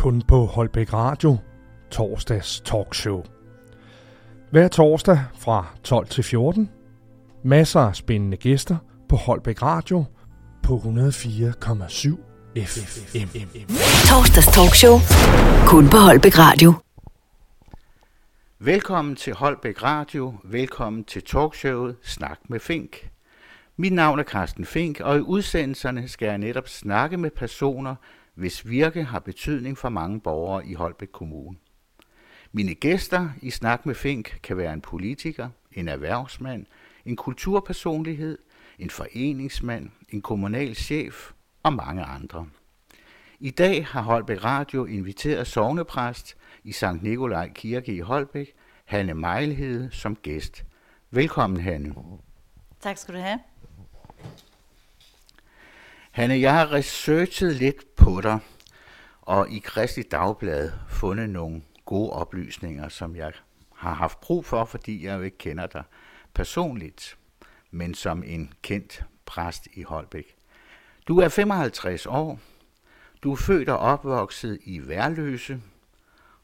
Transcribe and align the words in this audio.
kun 0.00 0.22
på 0.22 0.44
Holbæk 0.44 0.92
Radio, 0.92 1.36
torsdags 1.90 2.60
talkshow. 2.60 3.22
Hver 4.50 4.68
torsdag 4.68 5.24
fra 5.38 5.66
12 5.84 6.06
til 6.06 6.24
14. 6.24 6.70
Masser 7.44 7.80
af 7.80 7.96
spændende 7.96 8.36
gæster 8.36 8.76
på 9.08 9.16
Holbæk 9.16 9.62
Radio 9.62 10.04
på 10.62 10.76
104,7 10.76 10.82
FM. 12.66 13.28
Torsdags 14.08 14.46
talkshow. 14.46 14.98
Kun 15.66 15.90
på 15.90 15.96
Holbæk 15.96 16.38
Radio. 16.38 16.74
Velkommen 18.58 19.16
til 19.16 19.34
Holbæk 19.34 19.82
Radio. 19.82 20.34
Velkommen 20.44 21.04
til 21.04 21.22
talkshowet 21.22 21.96
Snak 22.02 22.38
med 22.48 22.60
Fink. 22.60 23.10
Mit 23.76 23.92
navn 23.92 24.18
er 24.18 24.24
Carsten 24.24 24.64
Fink, 24.64 25.00
og 25.00 25.16
i 25.16 25.20
udsendelserne 25.20 26.08
skal 26.08 26.26
jeg 26.26 26.38
netop 26.38 26.68
snakke 26.68 27.16
med 27.16 27.30
personer, 27.30 27.94
hvis 28.40 28.68
virke 28.68 29.04
har 29.04 29.18
betydning 29.18 29.78
for 29.78 29.88
mange 29.88 30.20
borgere 30.20 30.66
i 30.66 30.74
Holbæk 30.74 31.08
Kommune. 31.12 31.56
Mine 32.52 32.74
gæster 32.74 33.30
i 33.42 33.50
Snak 33.50 33.86
med 33.86 33.94
Fink 33.94 34.38
kan 34.42 34.56
være 34.56 34.72
en 34.72 34.80
politiker, 34.80 35.48
en 35.72 35.88
erhvervsmand, 35.88 36.66
en 37.04 37.16
kulturpersonlighed, 37.16 38.38
en 38.78 38.90
foreningsmand, 38.90 39.90
en 40.08 40.22
kommunal 40.22 40.74
chef 40.74 41.32
og 41.62 41.72
mange 41.72 42.02
andre. 42.02 42.46
I 43.40 43.50
dag 43.50 43.86
har 43.86 44.02
Holbæk 44.02 44.44
Radio 44.44 44.84
inviteret 44.84 45.46
sovnepræst 45.46 46.36
i 46.64 46.72
Sankt 46.72 47.02
Nikolaj 47.02 47.52
Kirke 47.52 47.94
i 47.94 48.00
Holbæk, 48.00 48.52
Hanne 48.84 49.14
Mejlhede, 49.14 49.88
som 49.92 50.16
gæst. 50.16 50.64
Velkommen, 51.10 51.60
Hanne. 51.60 51.94
Tak 52.80 52.96
skal 52.96 53.14
du 53.14 53.20
have. 53.20 53.38
Hanne, 56.10 56.40
jeg 56.40 56.54
har 56.54 56.72
researchet 56.72 57.56
lidt 57.56 57.96
på 57.96 58.20
dig, 58.20 58.38
og 59.22 59.50
i 59.50 59.58
Kristelig 59.58 60.10
Dagblad 60.10 60.72
fundet 60.88 61.30
nogle 61.30 61.62
gode 61.84 62.10
oplysninger, 62.10 62.88
som 62.88 63.16
jeg 63.16 63.32
har 63.74 63.94
haft 63.94 64.20
brug 64.20 64.44
for, 64.44 64.64
fordi 64.64 65.04
jeg 65.04 65.16
jo 65.16 65.22
ikke 65.22 65.38
kender 65.38 65.66
dig 65.66 65.82
personligt, 66.34 67.18
men 67.70 67.94
som 67.94 68.22
en 68.26 68.52
kendt 68.62 69.04
præst 69.26 69.68
i 69.72 69.82
Holbæk. 69.82 70.36
Du 71.08 71.18
er 71.18 71.28
55 71.28 72.06
år, 72.06 72.40
du 73.22 73.32
er 73.32 73.36
født 73.36 73.68
og 73.68 73.78
opvokset 73.78 74.58
i 74.62 74.88
Værløse, 74.88 75.60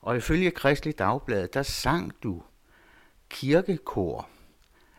og 0.00 0.16
ifølge 0.16 0.50
Kristelig 0.50 0.98
Dagblad, 0.98 1.48
der 1.48 1.62
sang 1.62 2.12
du 2.22 2.42
kirkekor. 3.28 4.28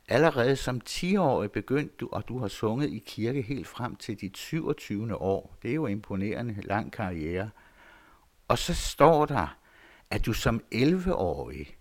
Allerede 0.07 0.55
som 0.55 0.81
10-årig 0.89 1.51
begyndte 1.51 1.95
du, 1.99 2.09
og 2.11 2.27
du 2.27 2.39
har 2.39 2.47
sunget 2.47 2.89
i 2.89 3.03
kirke 3.05 3.41
helt 3.41 3.67
frem 3.67 3.95
til 3.95 4.21
dit 4.21 4.37
27. 4.37 5.15
år. 5.15 5.57
Det 5.61 5.71
er 5.71 5.75
jo 5.75 5.87
imponerende 5.87 6.61
lang 6.61 6.91
karriere. 6.91 7.49
Og 8.47 8.57
så 8.57 8.73
står 8.73 9.25
der, 9.25 9.57
at 10.09 10.25
du 10.25 10.33
som 10.33 10.61
11-årig 10.75 11.77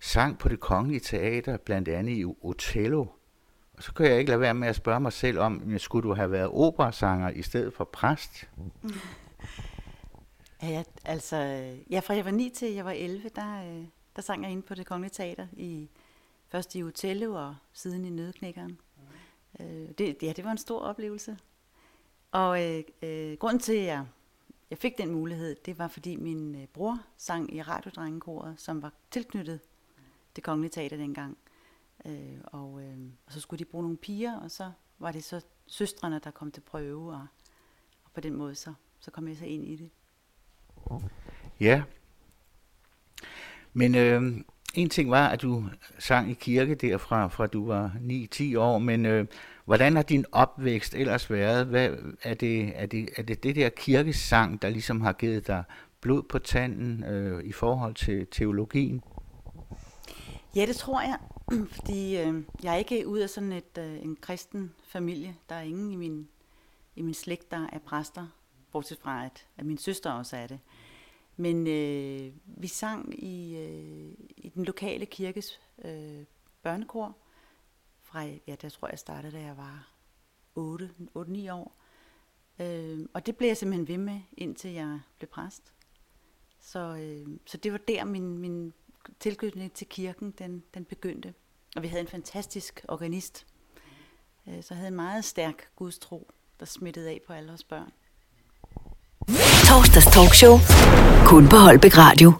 sang 0.00 0.38
på 0.38 0.48
det 0.48 0.60
kongelige 0.60 1.00
teater, 1.00 1.56
blandt 1.56 1.88
andet 1.88 2.12
i 2.12 2.24
Otello. 2.24 3.06
Og 3.72 3.82
så 3.82 3.92
kan 3.94 4.06
jeg 4.06 4.18
ikke 4.18 4.30
lade 4.30 4.40
være 4.40 4.54
med 4.54 4.68
at 4.68 4.76
spørge 4.76 5.00
mig 5.00 5.12
selv 5.12 5.38
om, 5.38 5.78
skulle 5.78 6.08
du 6.08 6.14
have 6.14 6.30
været 6.30 6.48
operasanger 6.52 7.30
i 7.30 7.42
stedet 7.42 7.74
for 7.74 7.84
præst? 7.84 8.48
Ja, 10.62 10.68
jeg, 10.68 10.84
altså, 11.04 11.36
ja, 11.90 12.00
fra 12.00 12.14
jeg 12.14 12.24
var 12.24 12.30
9 12.30 12.50
til 12.56 12.72
jeg 12.72 12.84
var 12.84 12.90
11, 12.90 13.28
der, 13.36 13.62
øh, 13.64 13.84
der 14.16 14.22
sang 14.22 14.42
jeg 14.42 14.52
inde 14.52 14.62
på 14.62 14.74
det 14.74 14.86
kongelige 14.86 15.12
teater. 15.12 15.46
I, 15.52 15.88
først 16.50 16.74
i 16.74 16.82
Utello 16.82 17.34
og 17.34 17.56
siden 17.72 18.04
i 18.04 18.10
Nødknækkeren. 18.10 18.80
Mm. 19.58 19.64
Øh, 19.64 19.88
det, 19.98 20.16
ja, 20.22 20.32
det 20.32 20.44
var 20.44 20.50
en 20.50 20.58
stor 20.58 20.80
oplevelse. 20.80 21.38
Og 22.32 22.64
øh, 22.64 22.84
øh, 23.02 23.38
grunden 23.38 23.60
til, 23.60 23.72
at 23.72 23.84
jeg, 23.84 24.06
jeg 24.70 24.78
fik 24.78 24.98
den 24.98 25.10
mulighed, 25.10 25.56
det 25.66 25.78
var 25.78 25.88
fordi 25.88 26.16
min 26.16 26.54
øh, 26.54 26.66
bror 26.66 26.98
sang 27.16 27.54
i 27.54 27.62
radiodrengekoret, 27.62 28.60
som 28.60 28.82
var 28.82 28.92
tilknyttet 29.10 29.60
det 30.36 30.44
kongelige 30.44 30.70
teater 30.70 30.96
dengang. 30.96 31.38
Øh, 32.04 32.38
og, 32.44 32.82
øh, 32.82 32.98
og 33.26 33.32
så 33.32 33.40
skulle 33.40 33.58
de 33.58 33.64
bruge 33.64 33.84
nogle 33.84 33.96
piger, 33.96 34.40
og 34.40 34.50
så 34.50 34.72
var 34.98 35.12
det 35.12 35.24
så 35.24 35.40
søstrene, 35.66 36.20
der 36.24 36.30
kom 36.30 36.52
til 36.52 36.60
prøve, 36.60 37.12
og, 37.12 37.26
og 38.04 38.10
på 38.14 38.20
den 38.20 38.34
måde 38.34 38.54
så, 38.54 38.74
så 39.00 39.10
kom 39.10 39.28
jeg 39.28 39.36
så 39.36 39.44
ind 39.44 39.64
i 39.64 39.76
det. 39.76 39.90
Ja. 41.60 41.82
Men 43.72 43.94
øh, 43.94 44.44
en 44.74 44.88
ting 44.88 45.10
var, 45.10 45.28
at 45.28 45.42
du 45.42 45.64
sang 45.98 46.30
i 46.30 46.34
kirke 46.34 46.74
derfra, 46.74 47.28
fra 47.28 47.46
du 47.46 47.66
var 47.66 47.92
9-10 48.34 48.58
år, 48.58 48.78
men 48.78 49.06
øh, 49.06 49.26
hvordan 49.64 49.96
har 49.96 50.02
din 50.02 50.24
opvækst 50.32 50.94
ellers 50.94 51.30
været? 51.30 51.66
Hvad, 51.66 51.96
er, 52.22 52.34
det, 52.34 52.72
er, 52.74 52.86
det, 52.86 53.08
er 53.16 53.22
det 53.22 53.42
det 53.42 53.56
der 53.56 53.68
kirkesang, 53.68 54.62
der 54.62 54.68
ligesom 54.68 55.00
har 55.00 55.12
givet 55.12 55.46
dig 55.46 55.64
blod 56.00 56.22
på 56.22 56.38
tanden 56.38 57.04
øh, 57.04 57.44
i 57.44 57.52
forhold 57.52 57.94
til 57.94 58.26
teologien? 58.30 59.02
Ja, 60.56 60.66
det 60.66 60.76
tror 60.76 61.00
jeg, 61.00 61.18
fordi 61.76 62.18
øh, 62.20 62.42
jeg 62.62 62.72
er 62.72 62.76
ikke 62.76 63.06
ud 63.06 63.18
af 63.18 63.30
sådan 63.30 63.52
et, 63.52 63.78
øh, 63.78 64.02
en 64.02 64.16
kristen 64.20 64.72
familie. 64.88 65.34
Der 65.48 65.54
er 65.54 65.62
ingen 65.62 65.90
i 65.90 65.96
min, 65.96 66.28
i 66.96 67.02
min 67.02 67.14
slægt, 67.14 67.50
der 67.50 67.66
er 67.72 67.78
præster, 67.78 68.26
bortset 68.72 68.98
fra, 69.02 69.24
at, 69.24 69.46
at 69.58 69.66
min 69.66 69.78
søster 69.78 70.12
også 70.12 70.36
er 70.36 70.46
det. 70.46 70.58
Men 71.40 71.66
øh, 71.66 72.32
vi 72.44 72.66
sang 72.66 73.24
i, 73.24 73.56
øh, 73.56 74.14
i 74.36 74.48
den 74.48 74.64
lokale 74.64 75.06
kirkes 75.06 75.60
øh, 75.84 76.24
børnekor. 76.62 77.16
Fra, 78.02 78.22
ja, 78.22 78.54
der 78.62 78.68
tror 78.68 78.88
jeg 78.88 78.98
startede, 78.98 79.32
da 79.32 79.40
jeg 79.40 79.56
var 79.56 79.92
8-9 80.58 81.52
år. 81.52 81.76
Øh, 82.58 83.06
og 83.14 83.26
det 83.26 83.36
blev 83.36 83.48
jeg 83.48 83.56
simpelthen 83.56 83.88
ved 83.88 83.98
med, 83.98 84.20
indtil 84.32 84.70
jeg 84.70 85.00
blev 85.18 85.28
præst. 85.28 85.72
Så, 86.58 86.78
øh, 86.78 87.38
så 87.46 87.56
det 87.56 87.72
var 87.72 87.78
der, 87.78 88.04
min, 88.04 88.38
min 88.38 88.72
tilknytning 89.20 89.72
til 89.72 89.86
kirken, 89.86 90.30
den, 90.30 90.64
den 90.74 90.84
begyndte. 90.84 91.34
Og 91.76 91.82
vi 91.82 91.88
havde 91.88 92.00
en 92.00 92.08
fantastisk 92.08 92.84
organist. 92.88 93.46
Øh, 94.48 94.62
så 94.62 94.74
havde 94.74 94.88
en 94.88 94.96
meget 94.96 95.24
stærk 95.24 95.70
gudstro, 95.76 96.30
der 96.60 96.66
smittede 96.66 97.10
af 97.10 97.20
på 97.26 97.32
alle 97.32 97.52
os 97.52 97.64
børn. 97.64 97.92
Torsdags 99.68 100.06
talkshow. 100.06 100.58
Kun 101.24 101.48
på 101.48 101.56
Holbæk 101.56 101.98
Radio. 101.98 102.32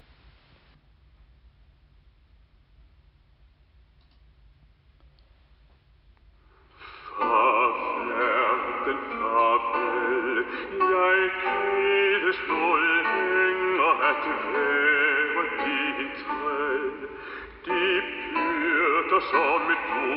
som 19.20 19.62
du 19.92 20.12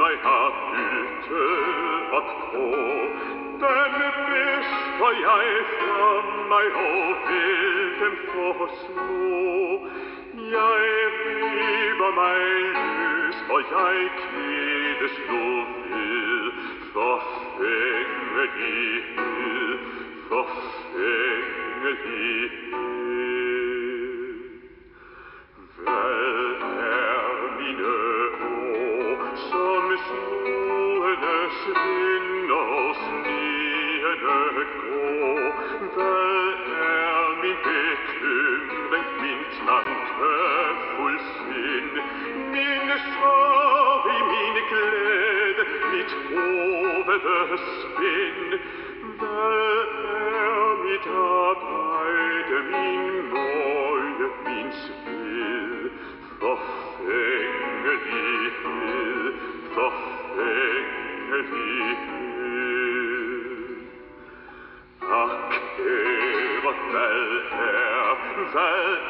mig 0.00 0.14
har 0.22 0.48
byttet 0.72 1.48
op 2.18 2.28
på. 2.52 3.47
Den 3.58 3.66
bedster 4.30 5.10
jeg 5.26 5.48
fra 5.78 6.10
mig 6.48 6.66
og 6.86 7.04
vil 7.28 7.86
dem 8.00 8.14
forslå. 8.32 9.86
Jeg 10.56 10.82
bliver 11.24 12.10
mig 12.14 12.40
løs, 12.74 13.38
og 13.50 13.60
jeg 13.70 13.96
kædes 14.20 15.14
nu 15.30 15.44
ved 15.90 16.42
forfængelighed, 16.92 19.78
forfængelighed. 20.28 22.67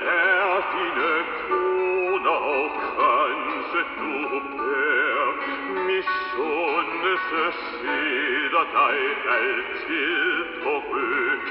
Er 0.03 0.61
dine 0.73 1.13
kroner 1.39 2.31
og 2.31 2.71
kranse, 2.81 3.81
du 3.99 4.98
bær? 6.03 6.05
Misundelse 6.39 7.45
sidder 7.59 8.65
dig 8.73 8.99
altid 9.39 10.45
på 10.63 10.73
ryg. 10.91 11.43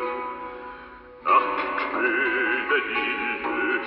Ach, 1.25 1.49
kødelig 1.93 2.38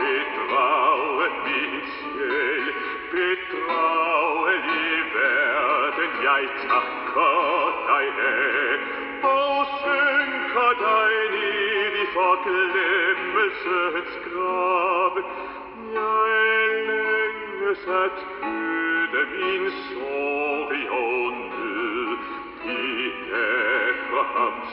betraue 0.00 1.28
mich 1.44 1.92
hell, 2.16 2.66
betraue 3.12 4.54
werden 5.14 6.12
jait 6.22 6.56
nach 6.68 6.90
Gott 7.14 7.76
deine, 7.88 8.34
o 9.22 9.34
synka 9.82 10.68
deini, 10.82 11.54
die 11.96 12.08
verglemmelsens 12.18 14.12
grab, 14.26 15.14
jelenges 15.96 17.82
et 18.04 18.18
hüde 18.42 19.22
min 19.32 19.64
sorionel, 19.90 21.00
die 22.64 23.04
Ephraams 23.42 24.72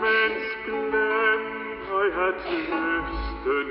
Men 0.00 0.32
glem, 0.64 1.42
jeg 1.88 2.08
at 2.26 2.40
lysten 2.50 3.65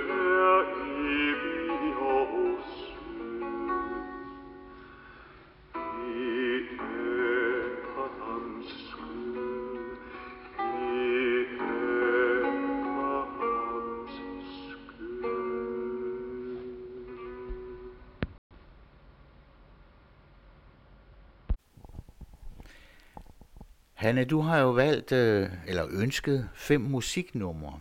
Hanne, 24.06 24.26
du 24.26 24.42
har 24.42 24.58
jo 24.58 24.70
valgt, 24.72 25.12
øh, 25.12 25.50
eller 25.68 25.88
ønsket, 25.92 26.50
fem 26.54 26.82
musiknumre, 26.82 27.80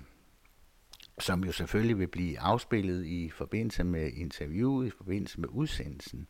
som 1.19 1.45
jo 1.45 1.53
selvfølgelig 1.53 1.99
vil 1.99 2.07
blive 2.07 2.41
afspillet 2.41 3.07
i 3.07 3.31
forbindelse 3.31 3.85
med 3.85 4.13
interviewet, 4.13 4.87
i 4.87 4.91
forbindelse 4.91 5.41
med 5.41 5.49
udsendelsen. 5.53 6.27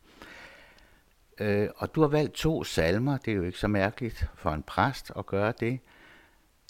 Øh, 1.39 1.69
og 1.75 1.95
du 1.95 2.01
har 2.01 2.07
valgt 2.07 2.33
to 2.33 2.63
salmer, 2.63 3.17
det 3.17 3.31
er 3.31 3.35
jo 3.35 3.43
ikke 3.43 3.59
så 3.59 3.67
mærkeligt 3.67 4.27
for 4.35 4.51
en 4.51 4.63
præst 4.63 5.11
at 5.17 5.25
gøre 5.25 5.53
det. 5.59 5.79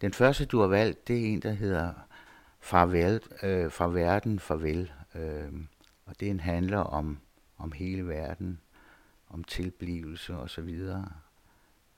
Den 0.02 0.14
første, 0.14 0.46
du 0.46 0.60
har 0.60 0.68
valgt, 0.68 1.08
det 1.08 1.22
er 1.22 1.26
en, 1.26 1.40
der 1.40 1.52
hedder 1.52 1.94
Farvel, 2.60 3.22
øh, 3.44 3.72
Fra 3.72 3.88
verden 3.88 4.40
farvel. 4.40 4.92
Øh, 5.16 5.54
og 6.06 6.20
det 6.20 6.42
handler 6.42 6.80
om, 6.80 7.18
om 7.58 7.72
hele 7.72 8.08
verden, 8.08 8.60
om 9.30 9.44
tilblivelse 9.44 10.36
og 10.36 10.50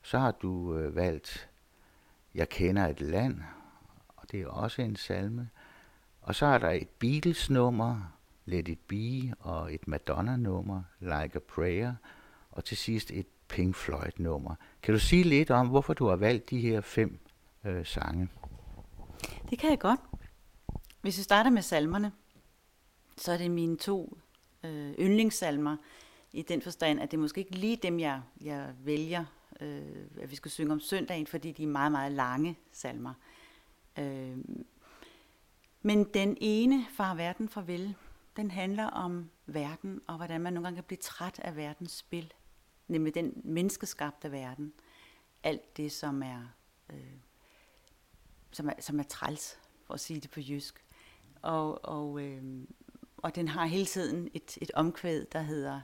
så 0.07 0.17
har 0.17 0.31
du 0.31 0.77
øh, 0.77 0.95
valgt 0.95 1.49
Jeg 2.35 2.49
kender 2.49 2.87
et 2.87 3.01
land, 3.01 3.41
og 4.07 4.31
det 4.31 4.41
er 4.41 4.47
også 4.47 4.81
en 4.81 4.95
salme. 4.95 5.49
Og 6.21 6.35
så 6.35 6.45
er 6.45 6.57
der 6.57 6.69
et 6.69 6.89
Beatles-nummer, 6.89 8.13
Let 8.45 8.67
It 8.67 8.79
Be, 8.79 9.33
og 9.39 9.73
et 9.73 9.87
Madonna-nummer, 9.87 10.83
Like 10.99 11.35
a 11.35 11.39
Prayer, 11.39 11.93
og 12.51 12.65
til 12.65 12.77
sidst 12.77 13.11
et 13.11 13.27
Pink 13.47 13.75
Floyd-nummer. 13.75 14.55
Kan 14.81 14.93
du 14.93 14.99
sige 14.99 15.23
lidt 15.23 15.51
om, 15.51 15.67
hvorfor 15.67 15.93
du 15.93 16.07
har 16.07 16.15
valgt 16.15 16.49
de 16.49 16.59
her 16.59 16.81
fem 16.81 17.19
øh, 17.65 17.85
sange? 17.85 18.29
Det 19.49 19.59
kan 19.59 19.69
jeg 19.69 19.79
godt. 19.79 19.99
Hvis 21.01 21.17
vi 21.17 21.23
starter 21.23 21.49
med 21.49 21.61
salmerne, 21.61 22.11
så 23.17 23.31
er 23.31 23.37
det 23.37 23.51
mine 23.51 23.77
to 23.77 24.17
øh, 24.63 24.93
yndlingssalmer, 24.99 25.77
i 26.31 26.41
den 26.41 26.61
forstand, 26.61 26.99
at 26.99 27.11
det 27.11 27.17
er 27.17 27.21
måske 27.21 27.39
ikke 27.39 27.55
lige 27.55 27.75
dem, 27.75 27.99
jeg, 27.99 28.21
jeg 28.41 28.73
vælger, 28.79 29.25
øh, 29.59 30.05
at 30.21 30.31
vi 30.31 30.35
skulle 30.35 30.53
synge 30.53 30.73
om 30.73 30.79
søndagen, 30.79 31.27
fordi 31.27 31.51
de 31.51 31.63
er 31.63 31.67
meget, 31.67 31.91
meget 31.91 32.11
lange 32.11 32.59
salmer. 32.71 33.13
Øh, 33.99 34.37
men 35.81 36.03
den 36.03 36.37
ene, 36.41 36.85
Far 36.89 37.15
verden 37.15 37.49
farvel, 37.49 37.95
den 38.37 38.51
handler 38.51 38.85
om 38.85 39.29
verden, 39.45 40.01
og 40.07 40.17
hvordan 40.17 40.41
man 40.41 40.53
nogle 40.53 40.65
gange 40.65 40.77
kan 40.77 40.83
blive 40.83 40.97
træt 40.97 41.39
af 41.39 41.55
verdens 41.55 41.91
spil. 41.91 42.33
nemlig 42.87 43.15
den 43.15 43.41
menneskeskabte 43.43 44.31
verden. 44.31 44.73
Alt 45.43 45.77
det, 45.77 45.91
som 45.91 46.23
er, 46.23 46.41
øh, 46.89 47.17
som 48.51 48.69
er, 48.69 48.73
som 48.79 48.99
er 48.99 49.03
træls, 49.03 49.59
for 49.83 49.93
at 49.93 49.99
sige 49.99 50.19
det 50.19 50.29
på 50.29 50.39
jysk. 50.39 50.85
Og, 51.41 51.85
og, 51.85 52.21
øh, 52.21 52.43
og 53.17 53.35
den 53.35 53.47
har 53.47 53.65
hele 53.65 53.85
tiden 53.85 54.29
et, 54.33 54.57
et 54.61 54.71
omkvæd, 54.73 55.25
der 55.31 55.41
hedder 55.41 55.81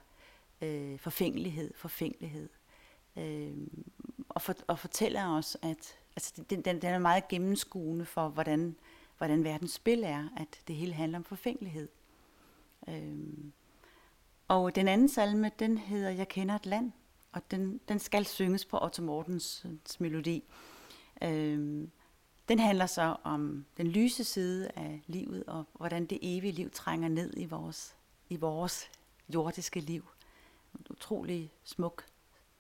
øh, 0.61 0.99
forfængelighed, 0.99 1.73
forfængelighed. 1.75 2.49
Øh, 3.17 3.67
og, 4.29 4.41
for, 4.41 4.55
og 4.67 4.79
fortæller 4.79 5.37
os, 5.37 5.57
at 5.61 5.97
altså, 6.15 6.43
den, 6.49 6.61
den, 6.61 6.81
den 6.81 6.89
er 6.93 6.99
meget 6.99 7.27
gennemskuende 7.27 8.05
for, 8.05 8.27
hvordan, 8.27 8.75
hvordan 9.17 9.43
verdens 9.43 9.71
spil 9.71 10.03
er, 10.03 10.29
at 10.37 10.59
det 10.67 10.75
hele 10.75 10.93
handler 10.93 11.17
om 11.17 11.23
forfængelighed. 11.23 11.87
Øh, 12.87 13.17
og 14.47 14.75
den 14.75 14.87
anden 14.87 15.09
salme, 15.09 15.51
den 15.59 15.77
hedder 15.77 16.09
Jeg 16.09 16.27
kender 16.27 16.55
et 16.55 16.65
land, 16.65 16.91
og 17.31 17.41
den, 17.51 17.79
den 17.87 17.99
skal 17.99 18.25
synges 18.25 18.65
på 18.65 18.83
Otto 18.83 19.01
Mortens 19.01 19.65
melodi. 19.99 20.43
Øh, 21.21 21.87
den 22.47 22.59
handler 22.59 22.85
så 22.85 23.15
om 23.23 23.65
den 23.77 23.87
lyse 23.87 24.23
side 24.23 24.69
af 24.75 25.01
livet, 25.07 25.43
og 25.47 25.65
hvordan 25.73 26.05
det 26.05 26.19
evige 26.21 26.51
liv 26.51 26.69
trænger 26.69 27.09
ned 27.09 27.33
i 27.37 27.45
vores, 27.45 27.95
i 28.29 28.35
vores 28.35 28.89
jordiske 29.33 29.79
liv. 29.79 30.07
En 30.73 30.85
utrolig 30.89 31.51
smuk 31.63 32.05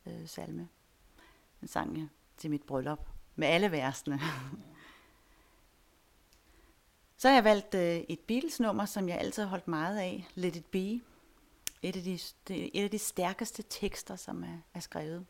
øh, 0.05 0.27
salme. 0.27 0.69
Den 1.59 1.67
sang 1.67 1.97
jeg 1.97 2.07
til 2.37 2.49
mit 2.49 2.63
bryllup, 2.63 3.07
med 3.35 3.47
alle 3.47 3.71
versene. 3.71 4.19
så 7.17 7.27
har 7.27 7.35
jeg 7.35 7.43
valgt 7.43 7.75
øh, 7.75 8.03
et 8.09 8.19
Beatles-nummer, 8.19 8.85
som 8.85 9.09
jeg 9.09 9.17
altid 9.17 9.43
har 9.43 9.49
holdt 9.49 9.67
meget 9.67 9.97
af, 9.97 10.27
Let 10.35 10.55
It 10.55 10.65
Be. 10.65 11.01
Et 11.81 11.95
af 11.95 12.03
de, 12.03 12.19
det, 12.47 12.69
et 12.73 12.83
af 12.83 12.91
de 12.91 12.99
stærkeste 12.99 13.63
tekster, 13.69 14.15
som 14.15 14.43
er, 14.43 14.57
er 14.73 14.79
skrevet. 14.79 15.25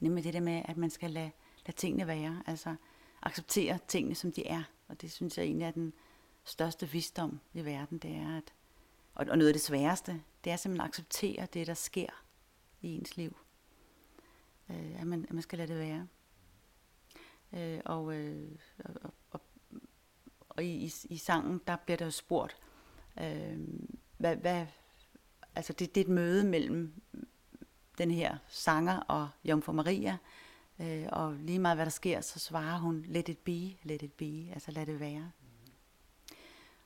Nemlig 0.00 0.24
det 0.24 0.34
der 0.34 0.40
med, 0.40 0.62
at 0.64 0.76
man 0.76 0.90
skal 0.90 1.10
lade, 1.10 1.30
lade 1.66 1.76
tingene 1.76 2.06
være. 2.06 2.42
Altså, 2.46 2.76
acceptere 3.22 3.78
tingene, 3.88 4.14
som 4.14 4.32
de 4.32 4.46
er. 4.46 4.62
Og 4.88 5.00
det 5.00 5.12
synes 5.12 5.38
jeg 5.38 5.44
egentlig 5.44 5.66
er 5.66 5.70
den 5.70 5.92
største 6.44 6.88
visdom 6.88 7.40
i 7.54 7.64
verden, 7.64 7.98
det 7.98 8.10
er 8.10 8.36
at, 8.36 8.52
og, 9.14 9.26
og 9.30 9.38
noget 9.38 9.48
af 9.48 9.54
det 9.54 9.62
sværeste, 9.62 10.22
det 10.44 10.52
er 10.52 10.56
simpelthen 10.56 10.84
at 10.84 10.88
acceptere 10.88 11.46
det, 11.54 11.66
der 11.66 11.74
sker 11.74 12.24
i 12.80 12.94
ens 12.94 13.16
liv. 13.16 13.36
Øh, 14.70 15.00
at, 15.00 15.06
man, 15.06 15.24
at 15.28 15.32
man 15.32 15.42
skal 15.42 15.58
lade 15.58 15.72
det 15.72 15.80
være. 15.80 16.06
Øh, 17.52 17.80
og, 17.84 18.14
øh, 18.16 18.50
og, 18.84 19.12
og, 19.30 19.40
og 20.48 20.64
i, 20.64 20.68
i, 20.68 20.92
i 21.04 21.16
sangen, 21.16 21.60
der 21.66 21.76
bliver 21.76 21.96
der 21.96 22.10
spurgt, 22.10 22.56
øh, 23.20 23.58
hvad, 24.18 24.36
hvad, 24.36 24.66
altså 25.54 25.72
det, 25.72 25.94
det 25.94 26.00
er 26.00 26.04
et 26.04 26.10
møde 26.10 26.44
mellem 26.44 26.92
den 27.98 28.10
her 28.10 28.36
sanger 28.48 29.00
og 29.00 29.28
Jomfru 29.44 29.72
Maria, 29.72 30.18
Øh, 30.80 31.06
og 31.12 31.34
lige 31.34 31.58
meget 31.58 31.76
hvad 31.76 31.86
der 31.86 31.90
sker, 31.90 32.20
så 32.20 32.38
svarer 32.38 32.78
hun, 32.78 33.04
let 33.08 33.28
it 33.28 33.38
be, 33.38 33.76
let 33.82 34.02
it 34.02 34.12
be, 34.12 34.52
altså 34.52 34.70
lad 34.70 34.86
det 34.86 35.00
være. 35.00 35.30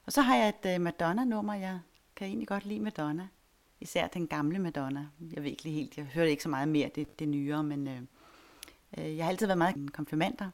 Og 0.06 0.12
så 0.12 0.22
har 0.22 0.36
jeg 0.36 0.48
et 0.48 0.74
øh, 0.74 0.80
Madonna-nummer, 0.80 1.54
jeg 1.54 1.80
kan 2.16 2.26
egentlig 2.26 2.48
godt 2.48 2.64
lide 2.64 2.80
Madonna. 2.80 3.28
Især 3.84 4.08
den 4.08 4.26
gamle 4.26 4.58
Madonna. 4.58 5.08
Jeg 5.20 5.42
ved 5.42 5.50
ikke 5.50 5.62
lige 5.62 5.74
helt, 5.74 5.96
jeg 5.96 6.04
hørte 6.04 6.30
ikke 6.30 6.42
så 6.42 6.48
meget 6.48 6.68
mere 6.68 6.90
det, 6.94 7.18
det 7.18 7.28
nyere, 7.28 7.64
men 7.64 7.88
øh, 7.88 8.02
øh, 8.98 9.16
jeg 9.16 9.24
har 9.24 9.30
altid 9.30 9.46
været 9.46 9.58
meget 9.58 9.92
konfirmander. 9.92 10.50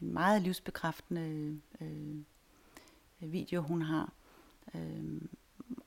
En 0.00 0.12
meget 0.12 0.42
livsbekræftende 0.42 1.60
øh, 1.80 2.16
video, 3.32 3.62
hun 3.62 3.82
har. 3.82 4.12
Øh, 4.74 5.20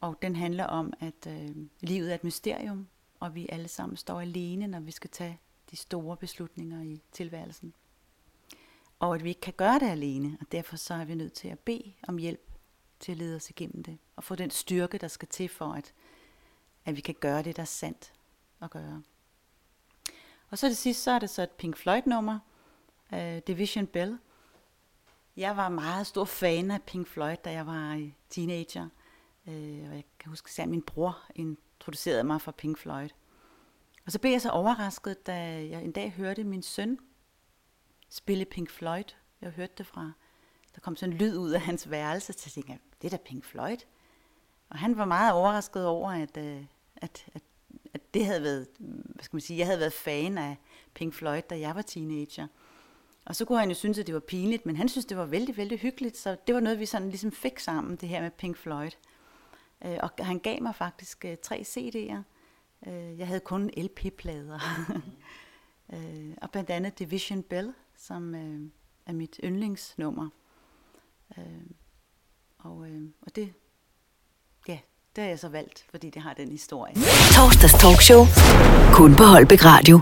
og 0.02 0.22
den 0.22 0.36
handler 0.36 0.64
om, 0.66 0.94
at 1.00 1.28
øh, 1.28 1.56
livet 1.82 2.12
er 2.12 2.16
et 2.16 2.24
mysterium, 2.24 2.88
og 3.20 3.36
vi 3.36 3.48
alle 3.50 3.68
sammen 3.68 3.98
står 3.98 4.22
alene, 4.22 4.68
når 4.68 4.80
vi 4.80 4.92
skal 4.92 5.10
tage 5.10 5.40
de 5.72 5.76
store 5.76 6.18
beslutninger 6.18 6.82
i 6.82 7.02
tilværelsen. 7.12 7.74
Og 9.00 9.16
at 9.16 9.24
vi 9.24 9.30
ikke 9.30 9.42
kan 9.42 9.54
gøre 9.58 9.80
det 9.80 9.90
alene, 9.90 10.38
og 10.42 10.52
derfor 10.52 10.76
så 10.76 10.94
er 10.94 11.06
vi 11.06 11.16
nødt 11.16 11.34
til 11.34 11.48
at 11.48 11.60
bede 11.60 11.94
om 12.08 12.18
hjælp 12.18 12.52
til 13.00 13.12
at 13.12 13.18
lede 13.18 13.36
os 13.36 13.50
igennem 13.50 13.84
det, 13.84 13.98
og 14.16 14.24
få 14.24 14.36
den 14.36 14.52
styrke, 14.52 14.98
der 14.98 15.08
skal 15.08 15.28
til 15.28 15.50
for, 15.50 15.74
at, 15.74 15.94
at 16.86 16.96
vi 16.96 17.02
kan 17.02 17.16
gøre 17.20 17.44
det, 17.44 17.56
der 17.56 17.62
er 17.62 17.66
sandt 17.66 18.14
at 18.62 18.70
gøre. 18.70 19.04
Og 20.50 20.58
så 20.58 20.68
det 20.68 20.78
sidste, 20.78 21.04
så 21.04 21.12
er 21.12 21.20
det 21.20 21.30
så 21.30 21.42
et 21.42 21.52
Pink 21.52 21.78
Floyd-nummer, 21.78 22.40
uh, 23.12 23.38
Division 23.48 23.88
Bell. 23.88 24.18
Jeg 25.38 25.58
var 25.58 25.70
meget 25.70 26.08
stor 26.08 26.26
fan 26.26 26.72
af 26.72 26.82
Pink 26.82 27.08
Floyd, 27.08 27.36
da 27.46 27.52
jeg 27.52 27.68
var 27.68 28.10
teenager. 28.30 28.90
Uh, 29.46 29.54
og 29.90 29.96
jeg 29.96 30.04
kan 30.20 30.30
huske, 30.30 30.62
at 30.62 30.70
min 30.70 30.82
bror 30.82 31.24
introducerede 31.36 32.24
mig 32.24 32.42
for 32.42 32.52
Pink 32.52 32.78
Floyd. 32.78 33.10
Og 34.06 34.12
så 34.12 34.20
blev 34.20 34.32
jeg 34.32 34.42
så 34.42 34.50
overrasket, 34.50 35.28
da 35.28 35.34
jeg 35.44 35.84
en 35.84 35.92
dag 35.92 36.12
hørte 36.12 36.44
min 36.44 36.64
søn 36.64 37.00
spille 38.10 38.46
Pink 38.46 38.72
Floyd. 38.72 39.16
Jeg 39.42 39.52
hørte 39.52 39.74
det 39.78 39.88
fra, 39.88 40.12
der 40.76 40.82
kom 40.82 40.96
sådan 40.96 41.14
en 41.14 41.18
lyd 41.18 41.38
ud 41.38 41.52
af 41.52 41.62
hans 41.62 41.90
værelse, 41.90 42.34
så 42.34 42.44
jeg 42.46 42.66
tænkte, 42.66 42.86
det 43.02 43.14
er 43.14 43.18
da 43.18 43.24
Pink 43.24 43.46
Floyd. 43.46 43.78
Og 44.70 44.78
han 44.80 44.98
var 44.98 45.06
meget 45.06 45.34
overrasket 45.34 45.88
over, 45.88 46.12
at, 46.12 46.38
øh, 46.38 46.66
at, 46.96 47.26
at, 47.34 47.42
at 47.94 48.14
det 48.14 48.26
havde 48.26 48.44
været, 48.44 48.68
hvad 48.80 49.24
skal 49.24 49.36
man 49.36 49.42
sige, 49.42 49.60
jeg 49.60 49.66
havde 49.66 49.80
været 49.80 49.94
fan 49.94 50.38
af 50.38 50.58
Pink 50.94 51.14
Floyd, 51.14 51.42
da 51.50 51.60
jeg 51.60 51.76
var 51.76 51.82
teenager. 51.82 52.48
Og 53.26 53.36
så 53.36 53.46
kunne 53.46 53.60
han 53.60 53.70
jo 53.70 53.76
synes, 53.76 54.00
at 54.00 54.08
det 54.08 54.14
var 54.14 54.20
pinligt, 54.20 54.66
men 54.66 54.76
han 54.76 54.90
synes, 54.90 55.06
det 55.06 55.18
var 55.18 55.26
vældig, 55.26 55.58
vældig 55.58 55.80
hyggeligt, 55.80 56.18
så 56.18 56.38
det 56.48 56.56
var 56.56 56.62
noget, 56.62 56.80
vi 56.80 56.86
sådan 56.86 57.10
ligesom 57.10 57.32
fik 57.32 57.60
sammen, 57.60 57.96
det 57.96 58.10
her 58.10 58.22
med 58.22 58.32
Pink 58.32 58.58
Floyd. 58.58 58.92
Øh, 59.86 59.98
og 60.02 60.10
han 60.20 60.40
gav 60.40 60.62
mig 60.62 60.76
faktisk 60.76 61.26
øh, 61.26 61.38
tre 61.42 61.64
CD'er, 61.68 62.24
Øh, 62.88 63.20
jeg 63.20 63.28
havde 63.28 63.40
kun 63.40 63.70
LP-plader. 63.78 64.60
øh, 65.94 66.34
og 66.42 66.52
blandt 66.52 66.70
andet 66.70 67.00
Division 67.00 67.44
Bell, 67.44 67.74
som 67.96 68.36
øh, 68.36 68.70
er 69.06 69.14
mit 69.14 69.40
yndlingsnummer. 69.44 70.30
Øh, 71.38 71.66
og, 72.58 72.90
øh, 72.90 73.10
og 73.22 73.36
det, 73.36 73.54
det 75.16 75.24
har 75.24 75.30
jeg 75.30 75.40
så 75.40 75.50
valgt, 75.50 75.86
fordi 75.92 76.10
det 76.10 76.22
har 76.22 76.34
den 76.34 76.52
historie. 76.52 76.94
Torsdags 77.36 77.74
talkshow. 77.74 78.26
Kun 78.94 79.16
på 79.16 79.24
Holbæk 79.24 79.66
Radio. 79.66 80.00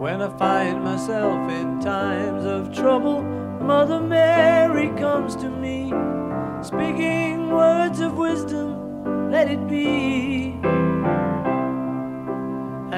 When 0.00 0.20
I 0.20 0.30
find 0.38 0.84
myself 0.84 1.50
in 1.60 1.80
times 1.80 2.44
of 2.44 2.74
trouble, 2.82 3.22
Mother 3.60 4.00
Mary 4.00 4.88
comes 4.98 5.34
to 5.36 5.48
me, 5.48 5.92
speaking 6.62 7.50
words 7.50 8.00
of 8.00 8.12
wisdom, 8.18 8.68
let 9.30 9.50
it 9.50 9.68
be. 9.68 10.33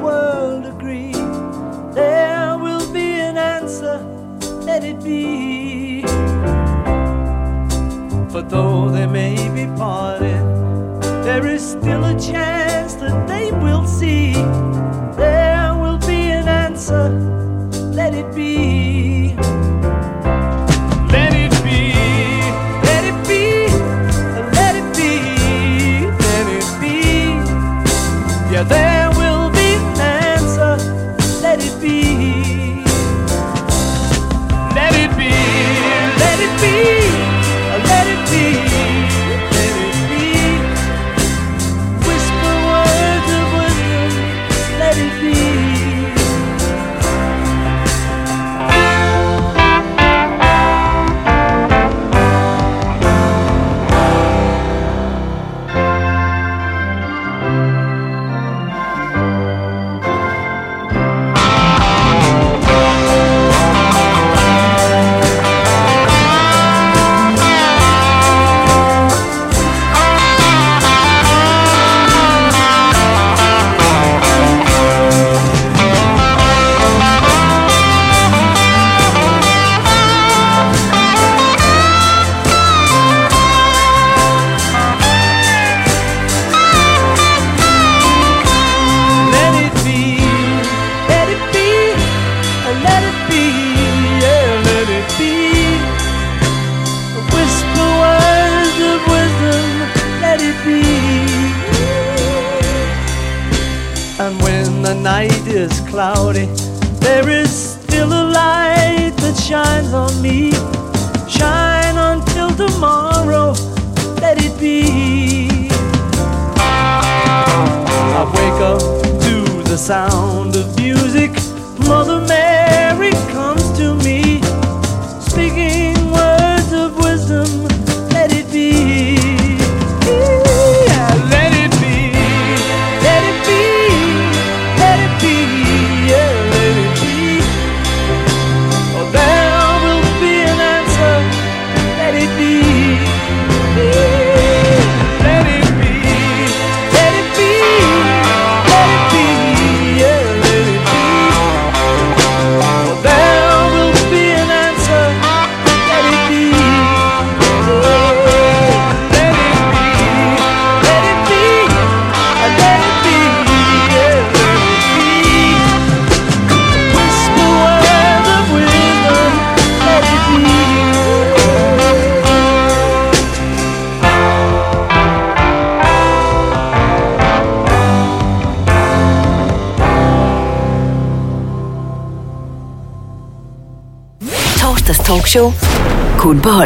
world 0.00 0.66
agree, 0.66 1.12
there 1.92 2.56
will 2.58 2.92
be 2.92 3.20
an 3.20 3.36
answer, 3.36 3.98
let 4.64 4.82
it 4.84 5.02
be. 5.02 5.79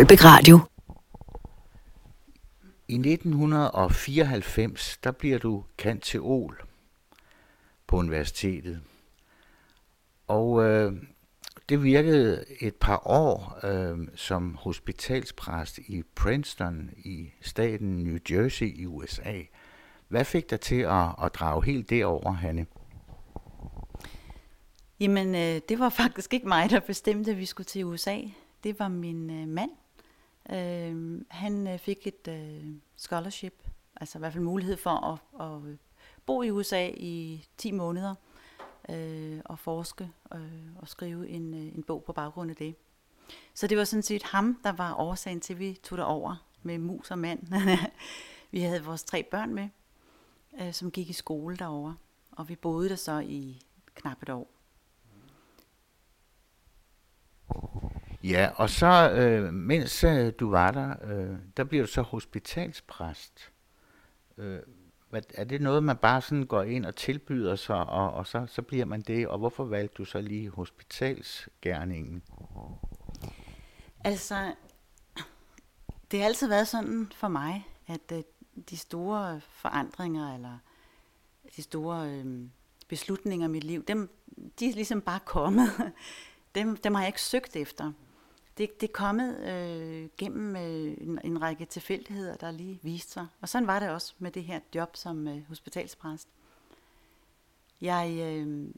Holbæk 0.04 0.24
Radio. 0.24 0.60
I 2.88 2.94
1994, 2.94 4.98
der 5.04 5.10
bliver 5.10 5.38
du 5.38 5.64
kanteol 5.78 6.62
på 7.86 7.96
universitetet. 7.96 8.80
Og 10.26 10.64
øh, 10.64 10.92
det 11.68 11.82
virkede 11.82 12.44
et 12.60 12.74
par 12.74 13.06
år 13.06 13.58
øh, 13.64 13.98
som 14.14 14.54
hospitalspræst 14.54 15.78
i 15.78 16.02
Princeton 16.14 16.90
i 16.96 17.30
staten 17.40 17.96
New 17.96 18.18
Jersey 18.30 18.76
i 18.76 18.86
USA. 18.86 19.40
Hvad 20.08 20.24
fik 20.24 20.50
dig 20.50 20.60
til 20.60 20.80
at, 20.80 21.08
at 21.24 21.34
drage 21.34 21.64
helt 21.64 21.90
derover, 21.90 22.32
Hanne? 22.32 22.66
Jamen, 25.00 25.34
øh, 25.34 25.60
det 25.68 25.78
var 25.78 25.88
faktisk 26.02 26.34
ikke 26.34 26.48
mig, 26.48 26.70
der 26.70 26.80
bestemte, 26.80 27.30
at 27.30 27.38
vi 27.38 27.46
skulle 27.46 27.66
til 27.66 27.84
USA. 27.84 28.18
Det 28.64 28.78
var 28.78 28.88
min 28.88 29.30
øh, 29.30 29.48
mand. 29.48 29.70
Øhm, 30.50 31.16
øh, 31.16 31.24
han 31.28 31.78
fik 31.78 32.06
et 32.06 32.28
øh, 32.28 32.74
scholarship, 32.96 33.68
altså 33.96 34.18
i 34.18 34.20
hvert 34.20 34.32
fald 34.32 34.44
mulighed 34.44 34.76
for 34.76 34.90
at, 34.90 35.46
at 35.46 35.68
øh, 35.68 35.76
bo 36.26 36.42
i 36.42 36.50
USA 36.50 36.90
i 36.96 37.46
10 37.58 37.70
måneder 37.70 38.14
øh, 38.88 39.40
og 39.44 39.58
forske 39.58 40.10
øh, 40.34 40.76
og 40.76 40.88
skrive 40.88 41.28
en, 41.28 41.54
øh, 41.54 41.74
en 41.74 41.82
bog 41.82 42.04
på 42.04 42.12
baggrund 42.12 42.50
af 42.50 42.56
det. 42.56 42.74
Så 43.54 43.66
det 43.66 43.78
var 43.78 43.84
sådan 43.84 44.02
set 44.02 44.22
ham, 44.22 44.60
der 44.64 44.72
var 44.72 44.94
årsagen 44.94 45.40
til, 45.40 45.52
at 45.54 45.58
vi 45.58 45.78
tog 45.82 45.98
det 45.98 46.06
over 46.06 46.46
med 46.62 46.78
mus 46.78 47.10
og 47.10 47.18
mand. 47.18 47.46
vi 48.50 48.60
havde 48.60 48.84
vores 48.84 49.04
tre 49.04 49.22
børn 49.22 49.54
med, 49.54 49.68
øh, 50.60 50.72
som 50.72 50.90
gik 50.90 51.10
i 51.10 51.12
skole 51.12 51.56
derovre, 51.56 51.96
og 52.30 52.48
vi 52.48 52.56
boede 52.56 52.88
der 52.88 52.96
så 52.96 53.18
i 53.18 53.62
knap 53.94 54.22
et 54.22 54.28
år. 54.28 54.50
Ja, 58.24 58.50
og 58.54 58.70
så 58.70 59.10
øh, 59.10 59.52
mens 59.52 60.04
øh, 60.04 60.32
du 60.40 60.50
var 60.50 60.70
der, 60.70 60.94
øh, 61.04 61.36
der 61.56 61.64
bliver 61.64 61.84
du 61.84 61.92
så 61.92 62.02
hospitalspræst. 62.02 63.52
Øh, 64.38 64.58
hvad, 65.10 65.22
er 65.34 65.44
det 65.44 65.60
noget, 65.60 65.82
man 65.82 65.96
bare 65.96 66.20
sådan 66.22 66.46
går 66.46 66.62
ind 66.62 66.86
og 66.86 66.96
tilbyder 66.96 67.56
sig, 67.56 67.76
og, 67.76 68.12
og 68.12 68.26
så, 68.26 68.46
så 68.46 68.62
bliver 68.62 68.84
man 68.84 69.00
det? 69.00 69.28
Og 69.28 69.38
hvorfor 69.38 69.64
valgte 69.64 69.94
du 69.98 70.04
så 70.04 70.20
lige 70.20 70.50
hospitalsgærningen? 70.50 72.22
Altså, 74.04 74.54
det 76.10 76.18
har 76.20 76.26
altid 76.26 76.48
været 76.48 76.68
sådan 76.68 77.12
for 77.14 77.28
mig, 77.28 77.66
at 77.86 78.12
øh, 78.12 78.22
de 78.70 78.76
store 78.76 79.40
forandringer, 79.40 80.34
eller 80.34 80.58
de 81.56 81.62
store 81.62 82.10
øh, 82.10 82.48
beslutninger 82.88 83.46
i 83.46 83.50
mit 83.50 83.64
liv, 83.64 83.84
dem, 83.84 84.10
de 84.60 84.68
er 84.68 84.74
ligesom 84.74 85.00
bare 85.00 85.20
kommet. 85.24 85.68
dem, 86.54 86.76
dem 86.76 86.94
har 86.94 87.02
jeg 87.02 87.08
ikke 87.08 87.22
søgt 87.22 87.56
efter. 87.56 87.92
Det, 88.58 88.80
det 88.80 88.88
er 88.88 88.92
kommet 88.92 89.38
øh, 89.38 90.08
gennem 90.18 90.56
øh, 90.56 90.96
en, 91.00 91.18
en 91.24 91.42
række 91.42 91.64
tilfældigheder, 91.64 92.36
der 92.36 92.50
lige 92.50 92.80
viste 92.82 93.12
sig. 93.12 93.26
Og 93.40 93.48
sådan 93.48 93.66
var 93.66 93.80
det 93.80 93.90
også 93.90 94.14
med 94.18 94.30
det 94.30 94.44
her 94.44 94.60
job 94.74 94.96
som 94.96 95.28
øh, 95.28 95.48
hospitalspræst. 95.48 96.28
Jeg, 97.80 98.18
øh, 98.20 98.70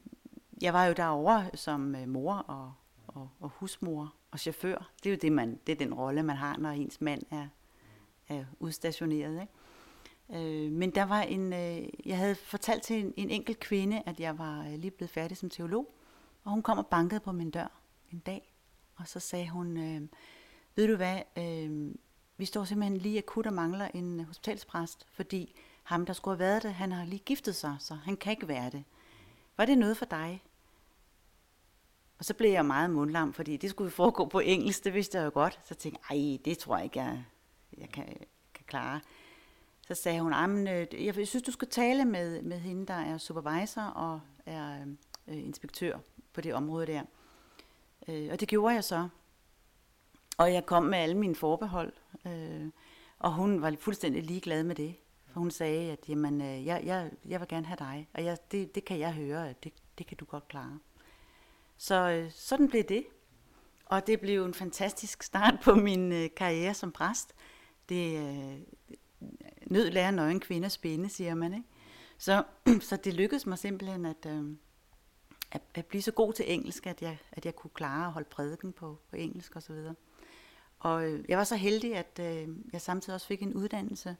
jeg 0.61 0.73
var 0.73 0.85
jo 0.85 0.93
derovre 0.93 1.49
som 1.53 1.95
øh, 1.95 2.07
mor 2.07 2.33
og, 2.33 2.73
og, 3.07 3.29
og 3.39 3.49
husmor 3.49 4.13
og 4.31 4.39
chauffør. 4.39 4.89
Det 5.03 5.09
er 5.09 5.13
jo 5.13 5.19
det, 5.21 5.31
man, 5.31 5.59
det 5.67 5.73
er 5.73 5.77
den 5.77 5.93
rolle, 5.93 6.23
man 6.23 6.35
har, 6.35 6.57
når 6.57 6.69
ens 6.69 7.01
mand 7.01 7.23
er, 7.31 7.47
er 8.27 8.45
udstationeret. 8.59 9.41
Ikke? 9.41 9.53
Øh, 10.29 10.71
men 10.71 10.95
der 10.95 11.03
var 11.03 11.21
en, 11.21 11.53
øh, 11.53 11.89
jeg 12.05 12.17
havde 12.17 12.35
fortalt 12.35 12.83
til 12.83 13.05
en, 13.05 13.13
en 13.17 13.29
enkelt 13.29 13.59
kvinde, 13.59 14.03
at 14.05 14.19
jeg 14.19 14.37
var 14.37 14.59
øh, 14.59 14.73
lige 14.73 14.91
blevet 14.91 15.11
færdig 15.11 15.37
som 15.37 15.49
teolog. 15.49 15.93
Og 16.43 16.51
hun 16.51 16.61
kom 16.61 16.77
og 16.77 16.87
bankede 16.87 17.19
på 17.19 17.31
min 17.31 17.51
dør 17.51 17.81
en 18.11 18.19
dag. 18.19 18.56
Og 18.97 19.07
så 19.07 19.19
sagde 19.19 19.49
hun, 19.49 19.77
øh, 19.77 20.01
ved 20.75 20.87
du 20.87 20.95
hvad, 20.95 21.21
øh, 21.37 21.95
vi 22.37 22.45
står 22.45 22.63
simpelthen 22.63 22.97
lige 22.97 23.17
akut 23.17 23.47
og 23.47 23.53
mangler 23.53 23.87
en 23.93 24.19
hospitalspræst, 24.19 25.07
fordi 25.09 25.59
ham, 25.83 26.05
der 26.05 26.13
skulle 26.13 26.37
have 26.37 26.47
været 26.47 26.63
det, 26.63 26.73
han 26.73 26.91
har 26.91 27.05
lige 27.05 27.19
giftet 27.25 27.55
sig, 27.55 27.75
så 27.79 27.93
han 27.93 28.17
kan 28.17 28.31
ikke 28.31 28.47
være 28.47 28.69
det. 28.69 28.83
Var 29.57 29.65
det 29.65 29.77
noget 29.77 29.97
for 29.97 30.05
dig? 30.05 30.43
Og 32.19 32.25
så 32.25 32.33
blev 32.33 32.51
jeg 32.51 32.65
meget 32.65 32.89
mundlam, 32.89 33.33
fordi 33.33 33.57
det 33.57 33.69
skulle 33.69 33.91
foregå 33.91 34.25
på 34.25 34.39
engelsk, 34.39 34.83
det 34.83 34.93
vidste 34.93 35.17
jeg 35.17 35.25
jo 35.25 35.31
godt. 35.33 35.59
Så 35.63 35.75
tænkte 35.75 36.01
jeg, 36.09 36.17
ej, 36.17 36.37
det 36.45 36.57
tror 36.57 36.75
jeg 36.75 36.83
ikke, 36.83 36.99
jeg, 36.99 37.23
jeg 37.77 37.89
kan, 37.89 38.05
kan 38.53 38.65
klare. 38.67 38.99
Så 39.87 39.93
sagde 39.93 40.21
hun, 40.21 40.67
øh, 40.67 41.05
jeg 41.05 41.27
synes, 41.27 41.43
du 41.43 41.51
skal 41.51 41.67
tale 41.67 42.05
med, 42.05 42.41
med 42.41 42.59
hende, 42.59 42.85
der 42.85 42.93
er 42.93 43.17
supervisor 43.17 43.81
og 43.81 44.21
er 44.45 44.85
øh, 45.27 45.37
inspektør 45.37 45.99
på 46.33 46.41
det 46.41 46.53
område 46.53 46.87
der. 46.87 47.03
Øh, 48.07 48.29
og 48.31 48.39
det 48.39 48.47
gjorde 48.47 48.75
jeg 48.75 48.83
så. 48.83 49.09
Og 50.37 50.53
jeg 50.53 50.65
kom 50.65 50.83
med 50.83 50.97
alle 50.97 51.17
mine 51.17 51.35
forbehold. 51.35 51.93
Øh, 52.25 52.69
og 53.19 53.33
hun 53.33 53.61
var 53.61 53.75
fuldstændig 53.79 54.23
ligeglad 54.23 54.63
med 54.63 54.75
det. 54.75 54.95
For 55.25 55.39
hun 55.39 55.51
sagde, 55.51 55.91
at 55.91 56.09
jamen, 56.09 56.41
øh, 56.41 56.65
jeg, 56.65 56.81
jeg, 56.85 57.11
jeg 57.25 57.39
vil 57.39 57.47
gerne 57.47 57.65
have 57.65 57.77
dig. 57.79 58.09
Og 58.13 58.23
jeg, 58.23 58.37
det, 58.51 58.75
det 58.75 58.85
kan 58.85 58.99
jeg 58.99 59.13
høre, 59.13 59.49
at 59.49 59.63
det, 59.63 59.73
det 59.97 60.07
kan 60.07 60.17
du 60.17 60.25
godt 60.25 60.47
klare. 60.47 60.79
Så 61.77 62.09
øh, 62.09 62.31
sådan 62.31 62.69
blev 62.69 62.83
det. 62.83 63.05
Og 63.85 64.07
det 64.07 64.19
blev 64.19 64.45
en 64.45 64.53
fantastisk 64.53 65.23
start 65.23 65.53
på 65.63 65.75
min 65.75 66.11
øh, 66.11 66.29
karriere 66.37 66.73
som 66.73 66.91
præst. 66.91 67.35
Det 67.89 68.17
øh, 68.17 68.59
nød 69.65 69.89
lærer 69.89 70.11
nøgen 70.11 70.39
kvinder 70.39 70.69
spænde, 70.69 71.09
siger 71.09 71.35
man. 71.35 71.53
Ikke? 71.53 71.65
Så, 72.17 72.43
så 72.89 72.95
det 72.95 73.13
lykkedes 73.13 73.45
mig 73.45 73.57
simpelthen 73.57 74.05
at, 74.05 74.25
øh, 74.25 74.55
at, 75.51 75.61
at 75.75 75.85
blive 75.85 76.01
så 76.01 76.11
god 76.11 76.33
til 76.33 76.53
engelsk, 76.53 76.87
at 76.87 77.01
jeg, 77.01 77.17
at 77.31 77.45
jeg 77.45 77.55
kunne 77.55 77.71
klare 77.73 78.05
at 78.05 78.11
holde 78.11 78.27
prædiken 78.31 78.73
på, 78.73 78.97
på 79.09 79.15
engelsk 79.15 79.55
og 79.55 79.63
så 79.63 79.73
videre. 79.73 79.95
Og 80.79 81.11
øh, 81.11 81.25
jeg 81.29 81.37
var 81.37 81.43
så 81.43 81.55
heldig, 81.55 81.95
at 81.95 82.19
øh, 82.19 82.47
jeg 82.73 82.81
samtidig 82.81 83.15
også 83.15 83.27
fik 83.27 83.41
en 83.41 83.53
uddannelse 83.53 84.15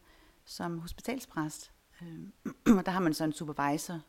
som 0.46 0.80
hospitalspræst. 0.80 1.72
Øh, 2.02 2.76
og 2.78 2.86
der 2.86 2.92
har 2.92 3.00
man 3.00 3.14
så 3.14 3.24
en 3.24 3.34
supervisor 3.34 4.00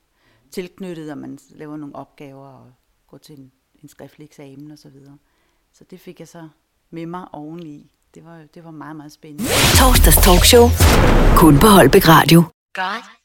tilknyttet, 0.50 1.10
og 1.10 1.18
man 1.18 1.38
laver 1.50 1.76
nogle 1.76 1.94
opgaver 1.94 2.46
og 2.46 2.72
går 3.06 3.18
til 3.18 3.38
en, 3.38 3.52
en 3.82 3.88
skriftlig 3.88 4.24
eksamen 4.24 4.70
og 4.70 4.78
så 4.78 4.88
videre. 4.88 5.18
Så 5.72 5.84
det 5.84 6.00
fik 6.00 6.20
jeg 6.20 6.28
så 6.28 6.48
med 6.90 7.06
mig 7.06 7.26
oveni. 7.32 7.92
Det 8.14 8.24
var, 8.24 8.44
det 8.54 8.64
var 8.64 8.70
meget, 8.70 8.96
meget 8.96 9.12
spændende. 9.12 9.50
Torsdags 9.78 10.16
talkshow. 10.16 10.66
Kun 11.36 11.58
på 11.60 11.66
Holbæk 11.66 12.08
Radio. 12.08 12.42
God 12.74 13.17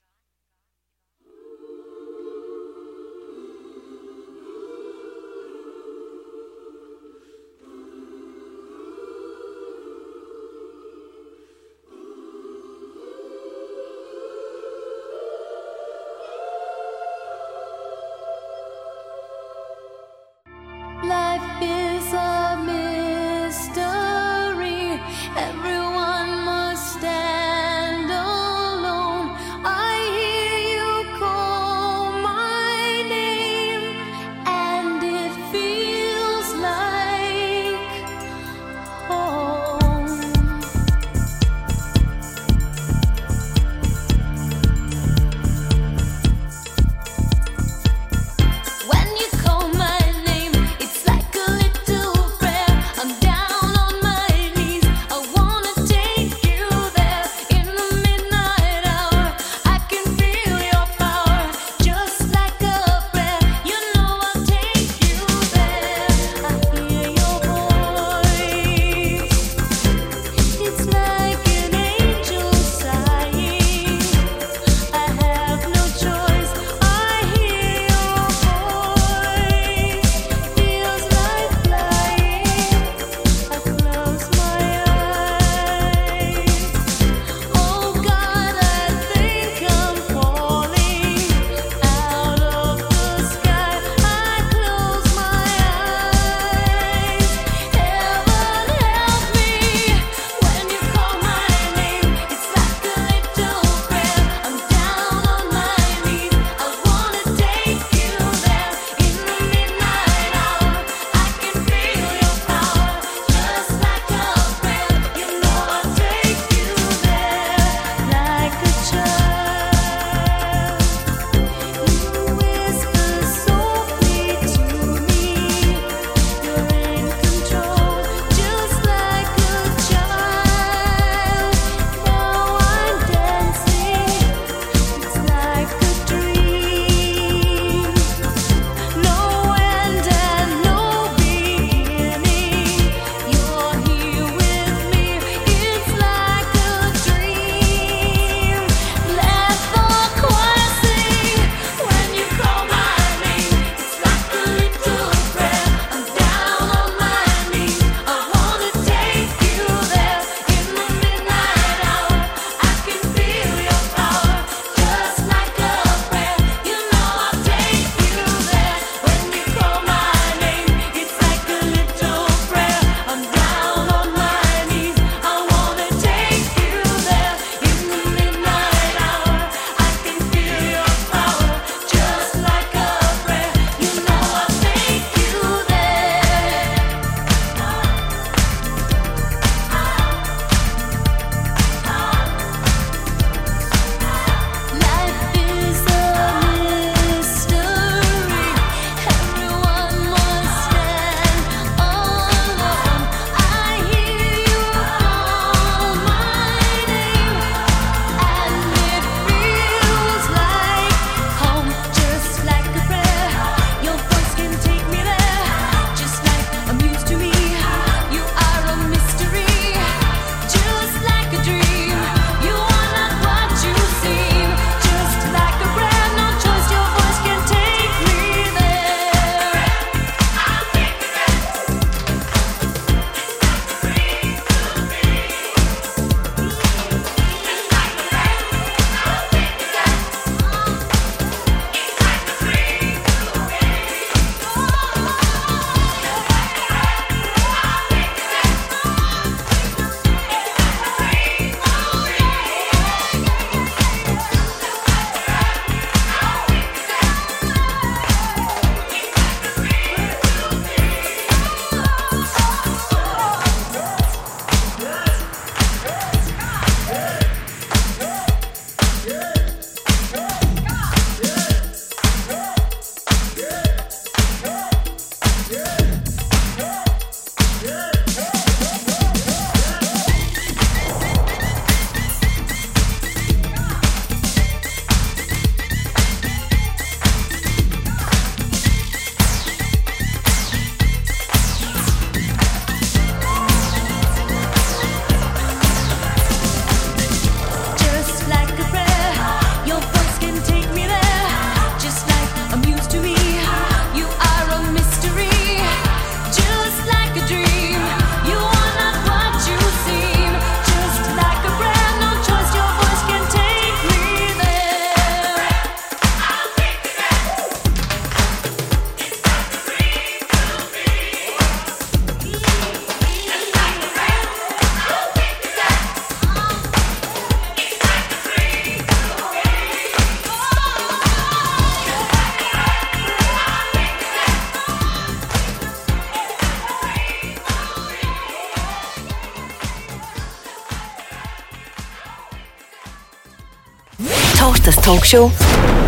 talkshow. 344.94 345.28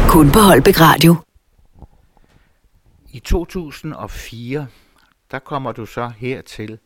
Kun 0.10 0.32
på 0.32 0.40
Holbæk 0.40 0.82
Radio. 0.82 1.16
I 3.12 3.20
2004, 3.20 4.68
der 5.32 5.40
kommer 5.40 5.72
du 5.72 5.86
så 5.86 6.08
her 6.08 6.42
til 6.42 6.80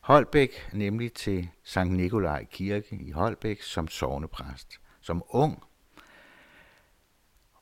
Holbæk, 0.00 0.68
nemlig 0.72 1.12
til 1.12 1.48
Sankt 1.64 1.96
Nikolaj 1.96 2.44
Kirke 2.44 2.96
i 3.00 3.10
Holbæk 3.10 3.62
som 3.62 3.88
sovnepræst, 3.88 4.68
som 5.00 5.22
ung. 5.28 5.62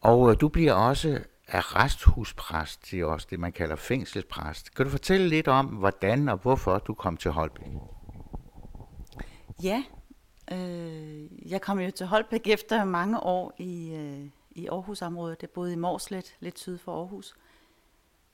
Og 0.00 0.30
øh, 0.30 0.36
du 0.40 0.48
bliver 0.48 0.72
også 0.72 1.20
arresthuspræst, 1.48 2.90
det 2.90 3.00
er 3.00 3.04
også 3.04 3.26
det, 3.30 3.40
man 3.40 3.52
kalder 3.52 3.76
fængselspræst. 3.76 4.74
Kan 4.74 4.84
du 4.84 4.90
fortælle 4.90 5.28
lidt 5.28 5.48
om, 5.48 5.66
hvordan 5.66 6.28
og 6.28 6.38
hvorfor 6.38 6.78
du 6.78 6.94
kom 6.94 7.16
til 7.16 7.30
Holbæk? 7.30 7.66
Ja, 9.62 9.82
øh, 10.52 11.50
jeg 11.50 11.60
kom 11.60 11.80
jo 11.80 11.90
til 11.90 12.06
Holbæk 12.06 12.46
efter 12.46 12.84
mange 12.84 13.20
år 13.20 13.54
i, 13.58 13.94
øh, 13.94 14.26
i 14.50 14.66
Aarhusområdet. 14.66 15.42
Jeg 15.42 15.50
boede 15.50 15.72
i 15.72 15.76
Morslet, 15.76 16.36
lidt 16.40 16.58
syd 16.58 16.78
for 16.78 16.98
Aarhus. 16.98 17.34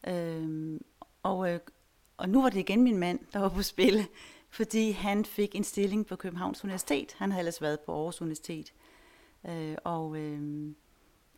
Øh, 0.07 0.81
og, 1.22 1.53
øh, 1.53 1.61
og 2.16 2.29
nu 2.29 2.42
var 2.42 2.50
det 2.50 2.59
igen 2.59 2.83
min 2.83 2.98
mand, 2.98 3.18
der 3.33 3.38
var 3.38 3.48
på 3.48 3.62
spil, 3.62 4.07
fordi 4.50 4.90
han 4.90 5.24
fik 5.24 5.55
en 5.55 5.64
stilling 5.64 6.07
på 6.07 6.16
Københavns 6.16 6.64
Universitet. 6.64 7.14
Han 7.18 7.31
havde 7.31 7.40
ellers 7.40 7.62
været 7.62 7.81
på 7.81 7.92
Aarhus 7.92 8.20
Universitet. 8.20 8.72
Øh, 9.48 9.77
og, 9.85 10.16
øh, 10.16 10.72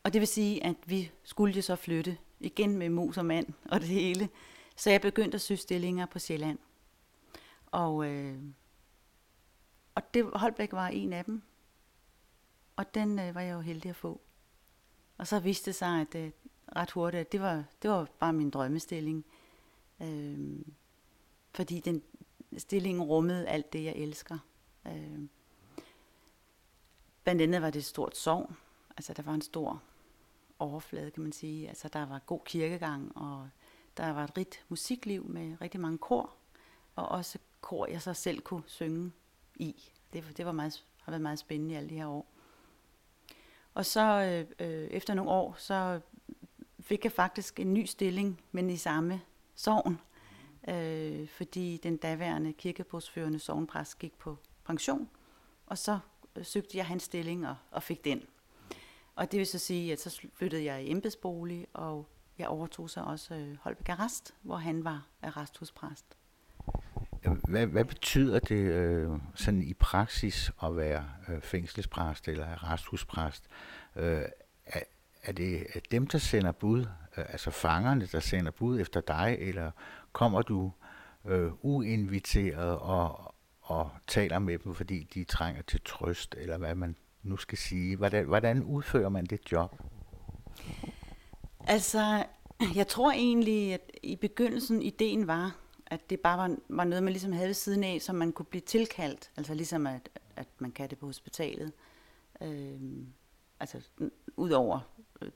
og 0.05 0.13
det 0.13 0.21
vil 0.21 0.29
sige, 0.29 0.65
at 0.65 0.77
vi 0.87 1.11
skulle 1.25 1.55
jo 1.55 1.63
så 1.63 1.77
flytte 1.77 2.17
igen 2.41 2.77
med 2.77 2.89
mus 2.89 3.17
og 3.17 3.27
mand 3.27 3.47
og 3.65 3.81
det 3.81 3.89
hele. 3.89 4.29
Så 4.77 4.91
jeg 4.91 5.01
begyndte 5.01 5.35
at 5.35 5.41
søge 5.41 5.59
stillinger 5.59 6.07
på 6.07 6.19
Sjælland. 6.19 6.59
Og, 7.67 8.07
øh, 8.07 8.39
og 9.97 10.15
det, 10.15 10.31
Holbæk 10.35 10.73
var 10.73 10.89
en 10.89 11.13
af 11.13 11.25
dem. 11.25 11.43
Og 12.77 12.95
den 12.95 13.19
øh, 13.19 13.35
var 13.35 13.41
jeg 13.41 13.55
jo 13.55 13.61
heldig 13.61 13.89
at 13.89 13.97
få. 13.97 14.21
Og 15.19 15.27
så 15.27 15.41
viste 15.41 15.67
det 15.67 15.75
sig, 15.75 16.01
at 16.01 16.15
øh, 16.15 16.31
ret 16.77 16.91
hurtigt, 16.91 17.21
at 17.21 17.33
det 17.33 17.41
var, 17.41 17.65
det 17.83 17.91
var 17.91 18.09
bare 18.19 18.33
min 18.33 18.51
drømmestilling. 18.51 19.25
Øh, 20.03 20.59
fordi 21.55 21.81
den 21.81 22.03
stilling 22.57 23.03
rummede 23.03 23.49
alt 23.49 23.73
det, 23.73 23.85
jeg 23.85 23.97
elsker. 23.97 24.39
Øh, 24.87 25.21
blandt 27.25 27.43
andet 27.43 27.63
var 27.63 27.71
det 27.71 27.79
et 27.79 27.85
stort 27.85 28.17
sovn. 28.17 28.57
Altså, 28.97 29.13
der 29.13 29.23
var 29.23 29.35
en 29.35 29.43
stor 29.43 29.83
overflade, 30.59 31.11
kan 31.11 31.23
man 31.23 31.33
sige. 31.33 31.69
Altså, 31.69 31.89
der 31.89 32.07
var 32.07 32.19
god 32.19 32.41
kirkegang, 32.45 33.17
og 33.17 33.49
der 33.97 34.11
var 34.11 34.25
et 34.25 34.37
rigt 34.37 34.65
musikliv 34.69 35.25
med 35.25 35.61
rigtig 35.61 35.81
mange 35.81 35.99
kor, 35.99 36.33
og 36.97 37.09
også 37.09 37.39
kor, 37.61 37.87
jeg 37.87 38.03
så 38.03 38.15
selv 38.15 38.41
kunne 38.41 38.63
synge 38.67 39.13
i. 39.57 39.93
Det, 40.13 40.25
det 40.37 40.47
var 40.47 40.53
meget, 40.53 40.85
har 41.03 41.13
været 41.13 41.23
meget 41.23 41.39
spændende 41.39 41.75
i 41.75 41.77
alle 41.77 41.91
de 41.91 41.95
her 41.95 42.07
år. 42.07 42.27
Og 43.75 43.87
så 43.87 44.01
øh, 44.61 44.69
øh, 44.69 44.89
efter 44.89 45.15
nogle 45.15 45.31
år, 45.31 45.55
så 45.59 46.01
fik 46.81 47.05
jeg 47.05 47.13
faktisk 47.13 47.61
en 47.61 47.75
ny 47.75 47.85
stilling, 47.85 48.41
men 48.53 48.71
i 48.71 48.77
samme 48.77 49.21
sovn, 49.55 50.01
øh, 50.69 51.29
fordi 51.29 51.81
den 51.83 51.97
daværende 51.97 52.53
kirkebogsførende 52.53 53.39
sovnpræst 53.39 53.99
gik 53.99 54.19
på 54.19 54.39
pension, 54.65 55.11
og 55.67 55.79
så 55.79 55.99
øh, 56.37 56.45
søgte 56.45 56.79
jeg 56.79 56.87
hans 56.87 57.03
stilling 57.03 57.49
og, 57.49 57.57
og 57.71 57.83
fik 57.83 58.05
den. 58.05 58.23
Og 59.15 59.33
det 59.33 59.39
vil 59.39 59.47
så 59.47 59.59
sige, 59.59 59.93
at 59.93 60.01
så 60.01 60.29
flyttede 60.35 60.65
jeg 60.65 60.85
i 60.85 60.91
embedsbolig, 60.91 61.67
og 61.73 62.09
jeg 62.39 62.49
overtog 62.49 62.91
så 62.91 63.01
også 63.01 63.35
øh, 63.35 63.57
Holbæk 63.61 63.89
Arrest, 63.89 64.35
hvor 64.43 64.57
han 64.57 64.85
var 64.85 65.07
arresthuspræst. 65.23 66.17
Hvad, 67.49 67.67
hvad 67.67 67.85
betyder 67.85 68.39
det 68.39 68.57
øh, 68.57 69.11
sådan 69.35 69.63
i 69.63 69.75
praksis 69.75 70.53
at 70.63 70.77
være 70.77 71.05
øh, 71.29 71.41
fængselspræst 71.41 72.29
eller 72.29 72.47
arresthuspræst? 72.47 73.45
Øh, 73.97 74.23
er, 74.67 74.81
er 75.23 75.33
det 75.33 75.67
er 75.75 75.81
dem, 75.91 76.07
der 76.07 76.19
sender 76.19 76.53
bud, 76.53 76.81
øh, 77.17 77.25
altså 77.29 77.51
fangerne, 77.51 78.07
der 78.13 78.21
sender 78.21 78.51
bud 78.51 78.81
efter 78.81 79.01
dig, 79.01 79.37
eller 79.41 79.71
kommer 80.13 80.43
du 80.43 80.73
øh, 81.25 81.53
uinviteret 81.63 82.79
og, 82.79 83.35
og 83.61 83.91
taler 84.07 84.39
med 84.39 84.59
dem, 84.59 84.75
fordi 84.75 85.09
de 85.15 85.25
trænger 85.25 85.63
til 85.63 85.81
trøst, 85.85 86.35
eller 86.39 86.59
hvad 86.59 86.75
man 86.75 86.97
nu 87.23 87.37
skal 87.37 87.59
sige? 87.59 87.97
Hvordan, 87.97 88.25
hvordan 88.25 88.63
udfører 88.63 89.09
man 89.09 89.25
det 89.25 89.53
job? 89.53 89.83
Altså, 91.67 92.25
jeg 92.75 92.89
tror 92.89 93.13
egentlig, 93.13 93.75
at 93.75 93.91
i 94.03 94.17
begyndelsen 94.17 94.83
ideen 94.83 95.27
var, 95.27 95.57
at 95.87 96.11
det 96.11 96.21
bare 96.21 96.39
var, 96.39 96.57
var 96.69 96.85
noget, 96.85 97.03
man 97.03 97.13
ligesom 97.13 97.33
havde 97.33 97.47
ved 97.47 97.55
siden 97.55 97.85
af, 97.85 98.03
som 98.03 98.17
man 98.17 98.33
kunne 98.33 98.47
blive 98.47 98.61
tilkaldt. 98.61 99.31
Altså 99.37 99.55
ligesom, 99.55 99.87
at, 99.87 100.09
at 100.37 100.49
man 100.59 100.73
kan 100.73 100.91
det 100.91 100.99
på 100.99 101.07
hospitalet. 101.07 101.73
Øhm, 102.41 103.07
altså, 103.61 103.81
udover 104.37 104.81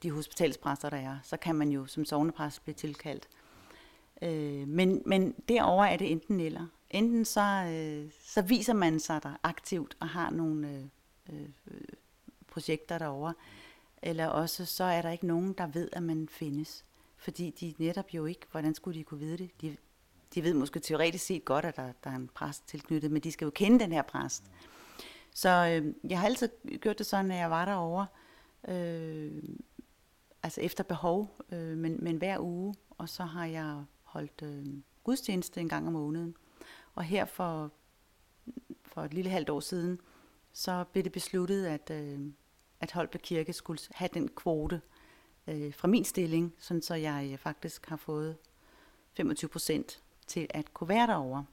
de 0.03 0.11
hospitalspræster, 0.11 0.91
der 0.91 0.97
er, 0.97 1.19
så 1.23 1.37
kan 1.37 1.55
man 1.55 1.71
jo 1.71 1.87
som 1.87 2.05
sovnepræst 2.05 2.63
blive 2.63 2.75
tilkaldt. 2.75 3.29
Øh, 4.23 4.69
men, 4.69 5.03
men 5.07 5.35
derover 5.49 5.85
er 5.85 5.97
det 5.97 6.13
enten 6.13 6.41
eller. 6.41 6.67
Enten 6.91 7.25
så, 7.25 7.41
øh, 7.41 8.11
så 8.25 8.43
viser 8.43 8.75
man 8.75 9.01
sig 9.01 9.23
der 9.23 9.33
aktivt 9.43 9.97
og 10.01 10.09
har 10.09 10.31
nogle 10.31 10.69
øh, 11.33 11.43
øh, 11.67 11.85
projekter 12.47 12.99
derovre, 12.99 13.35
eller 14.03 14.27
også 14.27 14.65
så 14.65 14.85
er 14.85 15.03
der 15.03 15.11
ikke 15.11 15.27
nogen, 15.27 15.53
der 15.53 15.67
ved, 15.67 15.89
at 15.93 16.03
man 16.03 16.29
findes. 16.29 16.85
Fordi 17.17 17.51
de 17.51 17.75
netop 17.79 18.15
jo 18.15 18.27
ikke, 18.27 18.47
hvordan 18.51 18.75
skulle 18.75 18.99
de 18.99 19.05
kunne 19.05 19.21
vide 19.21 19.39
det? 19.39 19.51
De, 19.61 19.77
de 20.35 20.43
ved 20.43 20.55
måske 20.55 20.81
teoretisk 20.81 21.25
set 21.25 21.45
godt, 21.45 21.65
at 21.65 21.77
der, 21.77 21.93
der 22.05 22.11
er 22.11 22.17
en 22.17 22.29
præst 22.35 22.69
tilknyttet, 22.69 23.11
men 23.11 23.23
de 23.23 23.33
skal 23.33 23.45
jo 23.45 23.51
kende 23.51 23.79
den 23.81 23.93
her 23.93 24.03
præst. 24.03 24.45
Så 25.35 25.49
øh, 25.49 25.95
jeg 26.11 26.19
har 26.19 26.27
altid 26.27 26.49
gjort 26.81 26.99
det 26.99 27.07
sådan, 27.07 27.31
at 27.31 27.39
jeg 27.39 27.51
var 27.51 27.65
derovre, 27.65 28.07
øh, 28.69 29.43
altså 30.43 30.61
efter 30.61 30.85
behov, 30.85 31.37
øh, 31.53 31.77
men, 31.77 32.05
men 32.05 32.17
hver 32.17 32.39
uge, 32.39 32.75
og 32.91 33.09
så 33.09 33.23
har 33.23 33.47
jeg 33.47 33.85
holdt 34.03 34.43
øh, 34.43 34.67
gudstjeneste 35.05 35.61
en 35.61 35.69
gang 35.69 35.87
om 35.87 35.93
måneden. 35.93 36.37
Og 36.95 37.05
her 37.05 37.25
for, 37.25 37.73
for 38.83 39.03
et 39.03 39.15
lille 39.15 39.31
halvt 39.31 39.51
år 39.51 39.61
siden, 39.61 40.01
så 40.53 40.85
blev 40.93 41.05
det 41.05 41.13
besluttet, 41.13 41.67
at, 41.67 41.91
øh, 41.91 42.21
at 42.81 42.93
Holbæk 42.93 43.21
Kirke 43.23 43.53
skulle 43.53 43.81
have 43.91 44.11
den 44.15 44.29
kvote 44.29 44.81
øh, 45.47 45.75
fra 45.75 45.89
min 45.89 46.05
stilling, 46.05 46.55
sådan 46.59 46.83
så 46.83 46.95
jeg 46.95 47.29
øh, 47.33 47.39
faktisk 47.39 47.87
har 47.87 47.97
fået 47.97 48.37
25 49.17 49.49
procent 49.49 50.03
til 50.31 50.47
at 50.51 50.75
kunne 50.75 50.89
være 50.89 51.07
derovre. 51.07 51.45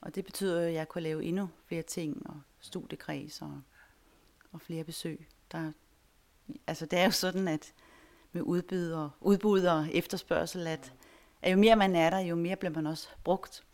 Og 0.00 0.14
det 0.14 0.24
betyder, 0.24 0.66
at 0.66 0.72
jeg 0.72 0.88
kunne 0.88 1.02
lave 1.02 1.24
endnu 1.24 1.48
flere 1.66 1.82
ting, 1.82 2.22
og 2.26 2.40
studiekreds 2.60 3.42
og, 3.42 3.60
og 4.52 4.60
flere 4.60 4.84
besøg. 4.84 5.28
Der, 5.52 5.72
altså 6.66 6.86
det 6.86 6.98
er 6.98 7.04
jo 7.04 7.10
sådan, 7.10 7.48
at 7.48 7.72
med 8.32 8.42
udbud 8.42 8.90
og, 8.90 9.10
udbud 9.20 9.64
og 9.64 9.88
efterspørgsel, 9.92 10.66
at, 10.66 10.92
at 11.42 11.52
jo 11.52 11.56
mere 11.56 11.76
man 11.76 11.96
er 11.96 12.10
der, 12.10 12.18
jo 12.18 12.34
mere 12.34 12.56
bliver 12.56 12.72
man 12.72 12.86
også 12.86 13.08
brugt. 13.24 13.64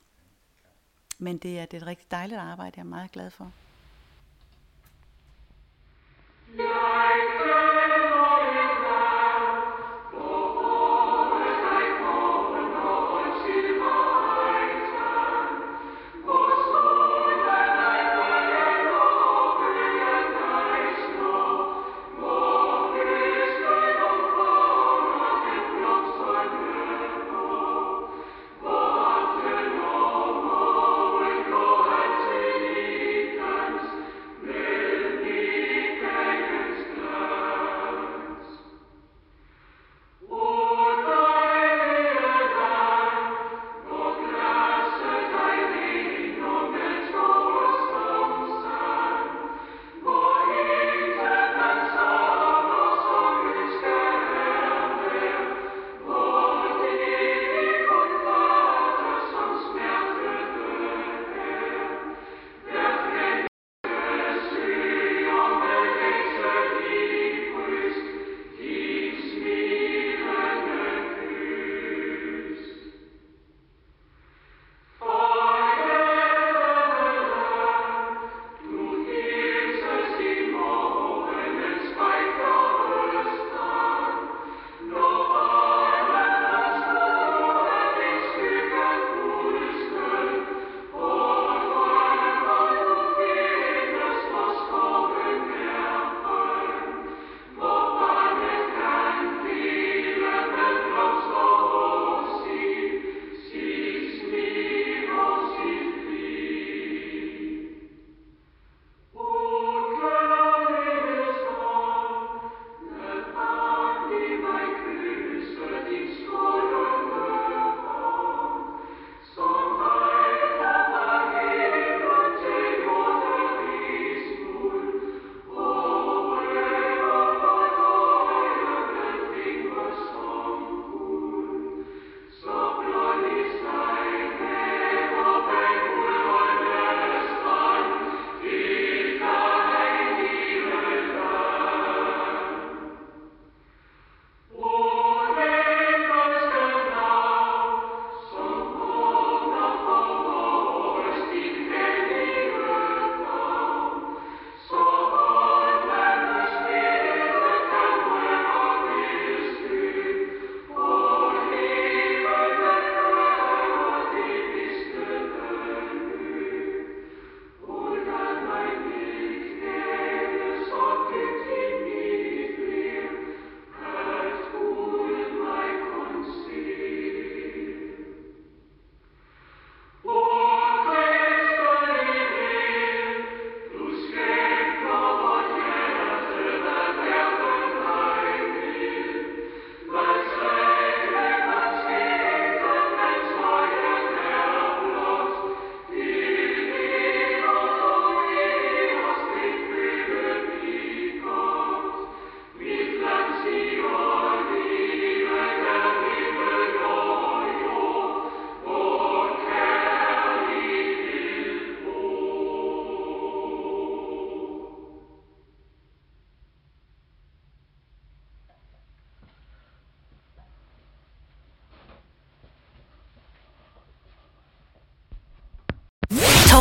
Men 1.19 1.39
det 1.39 1.59
er, 1.59 1.67
det 1.67 1.77
er 1.77 1.81
et 1.81 1.87
rigtig 1.87 2.11
dejligt 2.11 2.41
arbejde, 2.41 2.73
jeg 2.77 2.83
er 2.83 2.89
meget 2.89 3.13
glad 3.13 3.31
for. 3.31 3.53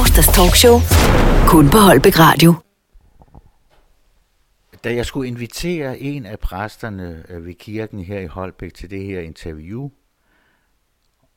Torsdags 0.02 0.28
talkshow. 0.28 0.78
Kun 1.48 1.70
på 1.70 1.78
Holbæk 1.78 2.20
Radio. 2.20 2.54
Da 4.84 4.96
jeg 4.96 5.06
skulle 5.06 5.28
invitere 5.28 6.00
en 6.00 6.26
af 6.26 6.40
præsterne 6.40 7.24
øh, 7.30 7.46
ved 7.46 7.54
kirken 7.54 8.00
her 8.00 8.20
i 8.20 8.26
Holbæk 8.26 8.74
til 8.74 8.90
det 8.90 9.06
her 9.06 9.20
interview, 9.20 9.90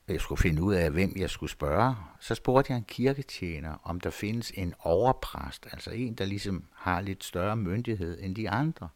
jeg 0.08 0.20
skulle 0.20 0.40
finde 0.40 0.62
ud 0.62 0.74
af, 0.74 0.90
hvem 0.90 1.12
jeg 1.16 1.30
skulle 1.30 1.50
spørge, 1.50 1.94
så 2.20 2.34
spurgte 2.34 2.72
jeg 2.72 2.76
en 2.76 2.84
kirketjener, 2.88 3.74
om 3.82 4.00
der 4.00 4.10
findes 4.10 4.52
en 4.54 4.74
overpræst, 4.80 5.66
altså 5.72 5.90
en, 5.90 6.14
der 6.14 6.24
ligesom 6.24 6.64
har 6.74 7.00
lidt 7.00 7.24
større 7.24 7.56
myndighed 7.56 8.18
end 8.20 8.36
de 8.36 8.50
andre. 8.50 8.88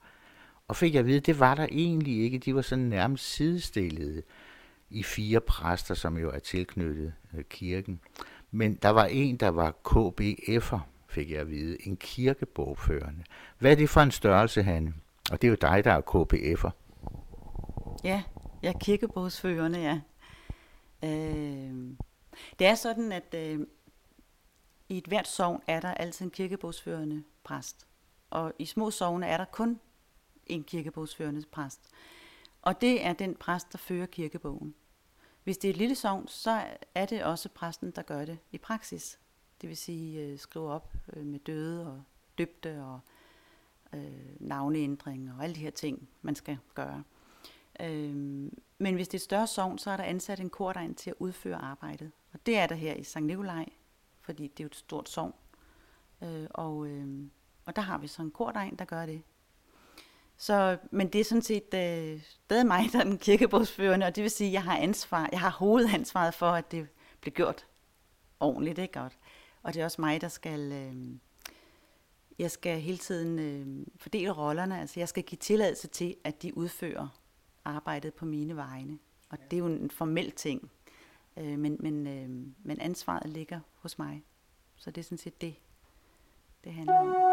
Og 0.69 0.77
fik 0.77 0.95
jeg 0.95 1.01
at 1.01 1.07
vide, 1.07 1.21
det 1.21 1.41
var 1.41 1.55
der 1.55 1.67
egentlig 1.71 2.23
ikke. 2.23 2.39
De 2.39 2.55
var 2.55 2.63
sådan 2.63 2.85
nærmest 2.85 3.25
sidestillede 3.35 4.23
i 4.91 5.03
fire 5.03 5.41
præster, 5.41 5.95
som 5.95 6.19
jo 6.19 6.31
er 6.31 6.39
tilknyttet 6.39 7.13
øh, 7.35 7.45
kirken. 7.45 8.01
Men 8.51 8.75
der 8.75 8.89
var 8.89 9.05
en, 9.05 9.37
der 9.37 9.49
var 9.49 9.71
KBF'er, 9.89 10.79
fik 11.09 11.31
jeg 11.31 11.41
at 11.41 11.51
vide, 11.51 11.87
en 11.87 11.97
kirkebogførende. 11.97 13.25
Hvad 13.59 13.71
er 13.71 13.77
det 13.77 13.91
for 13.91 14.01
en 14.01 14.11
størrelse, 14.11 14.63
han? 14.63 14.95
Og 15.31 15.43
det 15.43 15.49
er 15.49 15.51
jo 15.51 15.57
dig, 15.61 15.85
der 15.85 15.93
er 15.93 16.01
KBF'er. 16.01 16.71
Ja, 18.05 18.23
jeg 18.63 18.69
er 18.69 18.79
kirkebogsførende, 18.79 19.79
ja. 19.79 20.01
Øh, 21.05 21.97
det 22.59 22.67
er 22.67 22.75
sådan, 22.75 23.13
at 23.13 23.35
øh, 23.35 23.61
i 24.89 24.99
et 24.99 25.07
hvert 25.07 25.29
sogn 25.29 25.63
er 25.67 25.81
der 25.81 25.95
altid 25.95 26.25
en 26.25 26.31
kirkebogsførende 26.31 27.23
præst. 27.45 27.87
Og 28.31 28.53
i 28.59 28.67
små 28.67 28.91
sogne 28.91 29.27
er 29.27 29.37
der 29.37 29.45
kun 29.45 29.81
en 30.47 30.65
kirkebogsførende 30.65 31.43
præst. 31.53 31.81
Og 32.63 32.81
det 32.81 33.07
er 33.07 33.13
den 33.13 33.35
præst, 33.35 33.73
der 33.73 33.79
fører 33.79 34.07
kirkebogen. 34.07 34.75
Hvis 35.45 35.59
det 35.59 35.69
er 35.69 35.73
et 35.73 35.77
lille 35.77 35.95
sogn, 35.95 36.29
så 36.29 36.65
er 36.95 37.07
det 37.07 37.25
også 37.25 37.49
præsten, 37.49 37.91
der 37.91 38.03
gør 38.03 38.25
det 38.25 38.39
i 38.53 38.59
praksis. 38.59 39.19
Det 39.61 39.69
vil 39.69 39.77
sige 39.77 40.21
øh, 40.21 40.39
skrive 40.39 40.71
op 40.71 40.93
øh, 41.13 41.27
med 41.27 41.39
døde 41.39 41.87
og 41.87 42.03
døbte 42.39 42.83
og 42.83 43.01
øh, 43.93 44.41
navneændring 44.41 45.33
og 45.33 45.45
alle 45.45 45.55
de 45.55 45.61
her 45.61 45.71
ting, 45.71 46.09
man 46.23 46.35
skal 46.35 46.59
gøre. 46.75 47.03
Øh, 47.81 48.15
men 48.79 48.95
hvis 48.95 49.09
det 49.09 49.15
er 49.15 49.19
et 49.19 49.23
større 49.23 49.47
sovn, 49.47 49.79
så 49.79 49.91
er 49.91 49.97
der 49.97 50.05
ansat 50.05 50.41
en 50.41 50.51
kordegn 50.51 50.95
til 50.95 51.11
at 51.11 51.17
udføre 51.19 51.57
arbejdet. 51.57 52.11
Og 52.33 52.47
det 52.47 52.59
er 52.59 52.67
der 52.67 52.75
her 52.75 52.95
i 52.95 53.03
Sankt 53.03 53.27
Nikolaj, 53.27 53.67
fordi 54.21 54.43
det 54.43 54.61
er 54.61 54.65
jo 54.65 54.67
et 54.67 54.77
stort 54.77 55.09
sovn. 55.09 55.35
Øh, 56.23 56.47
og, 56.51 56.87
øh, 56.87 57.27
og 57.65 57.77
der 57.77 57.83
har 57.83 57.99
vi 57.99 58.07
så 58.07 58.23
en 58.23 58.31
kordegn, 58.31 58.77
der 58.77 58.85
gør 58.85 59.07
det. 59.07 59.23
Så, 60.39 60.79
men 60.91 61.09
det 61.09 61.21
er 61.21 61.25
sådan 61.25 61.43
set 61.43 61.75
øh, 61.75 62.23
stadig 62.23 62.67
mig, 62.67 62.85
der 62.93 62.99
er 62.99 63.05
den 63.05 63.19
kirkebogsførende, 63.19 64.07
og 64.07 64.17
det 64.17 64.23
vil 64.23 64.31
sige, 64.31 64.49
at 64.49 64.53
jeg 64.53 64.63
har 64.63 64.77
ansvar, 64.77 65.29
jeg 65.33 65.41
har 65.41 65.51
hovedansvaret 65.51 66.35
for, 66.35 66.47
at 66.47 66.73
det 66.73 66.89
bliver 67.21 67.35
gjort 67.35 67.67
ordentligt, 68.41 68.79
ikke 68.79 69.01
godt? 69.01 69.19
Og 69.63 69.75
det 69.75 69.81
er 69.81 69.85
også 69.85 70.01
mig, 70.01 70.21
der 70.21 70.29
skal, 70.29 70.73
øh, 70.73 70.95
jeg 72.39 72.51
skal 72.51 72.81
hele 72.81 72.99
tiden 72.99 73.39
øh, 73.39 73.87
fordele 73.97 74.31
rollerne, 74.31 74.81
altså 74.81 75.01
jeg 75.01 75.09
skal 75.09 75.23
give 75.23 75.39
tilladelse 75.39 75.89
til, 75.89 76.17
at 76.25 76.43
de 76.43 76.57
udfører 76.57 77.21
arbejdet 77.65 78.15
på 78.15 78.25
mine 78.25 78.57
vegne. 78.57 78.99
Og 79.31 79.39
det 79.51 79.57
er 79.57 79.59
jo 79.59 79.67
en 79.67 79.91
formel 79.91 80.31
ting, 80.33 80.71
øh, 81.37 81.59
men, 81.59 81.77
men, 81.81 82.07
øh, 82.07 82.29
men 82.65 82.81
ansvaret 82.81 83.31
ligger 83.31 83.61
hos 83.75 83.99
mig. 83.99 84.25
Så 84.77 84.91
det 84.91 85.01
er 85.01 85.05
sådan 85.05 85.19
set 85.19 85.41
det, 85.41 85.55
det 86.65 86.73
handler 86.73 86.99
om. 86.99 87.28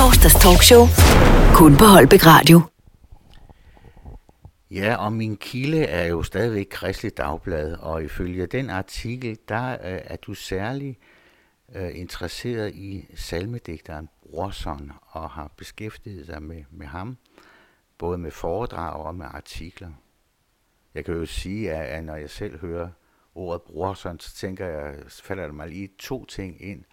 Torsdags 0.00 0.34
talkshow. 0.34 0.84
Kun 1.54 1.76
på 1.76 1.84
Holbæk 1.84 2.26
Radio. 2.26 2.60
Ja, 4.70 4.96
og 4.96 5.12
min 5.12 5.36
kilde 5.36 5.84
er 5.84 6.06
jo 6.06 6.22
stadigvæk 6.22 6.66
Kristelig 6.70 7.16
Dagblad, 7.16 7.72
og 7.72 8.04
ifølge 8.04 8.46
den 8.46 8.70
artikel, 8.70 9.38
der 9.48 9.72
øh, 9.72 10.00
er 10.04 10.16
du 10.16 10.34
særlig 10.34 10.98
øh, 11.74 11.90
interesseret 11.94 12.74
i 12.74 13.06
salmedigteren 13.14 14.08
Brorson, 14.22 14.92
og 15.06 15.30
har 15.30 15.52
beskæftiget 15.56 16.26
dig 16.26 16.42
med, 16.42 16.64
med 16.70 16.86
ham, 16.86 17.16
både 17.98 18.18
med 18.18 18.30
foredrag 18.30 18.92
og 19.06 19.14
med 19.14 19.26
artikler. 19.30 19.90
Jeg 20.94 21.04
kan 21.04 21.14
jo 21.14 21.26
sige, 21.26 21.72
at, 21.72 21.86
at 21.86 22.04
når 22.04 22.16
jeg 22.16 22.30
selv 22.30 22.60
hører 22.60 22.88
ordet 23.34 23.62
Brorson, 23.62 24.20
så 24.20 24.34
tænker 24.34 24.66
jeg, 24.66 24.94
så 25.08 25.24
falder 25.24 25.46
der 25.46 25.52
mig 25.52 25.68
lige 25.68 25.88
to 25.98 26.24
ting 26.24 26.62
ind 26.62 26.84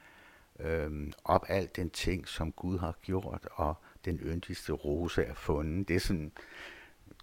øh, 0.60 1.12
op 1.24 1.46
alt 1.48 1.76
den 1.76 1.90
ting, 1.90 2.28
som 2.28 2.52
Gud 2.52 2.80
har 2.80 2.96
gjort, 3.02 3.48
og 3.52 3.76
den 4.06 4.20
yndigste 4.20 4.74
rose 4.74 5.24
er 5.24 5.34
fundet. 5.34 5.88
Det 5.88 5.96
er 5.96 6.00
sådan 6.00 6.32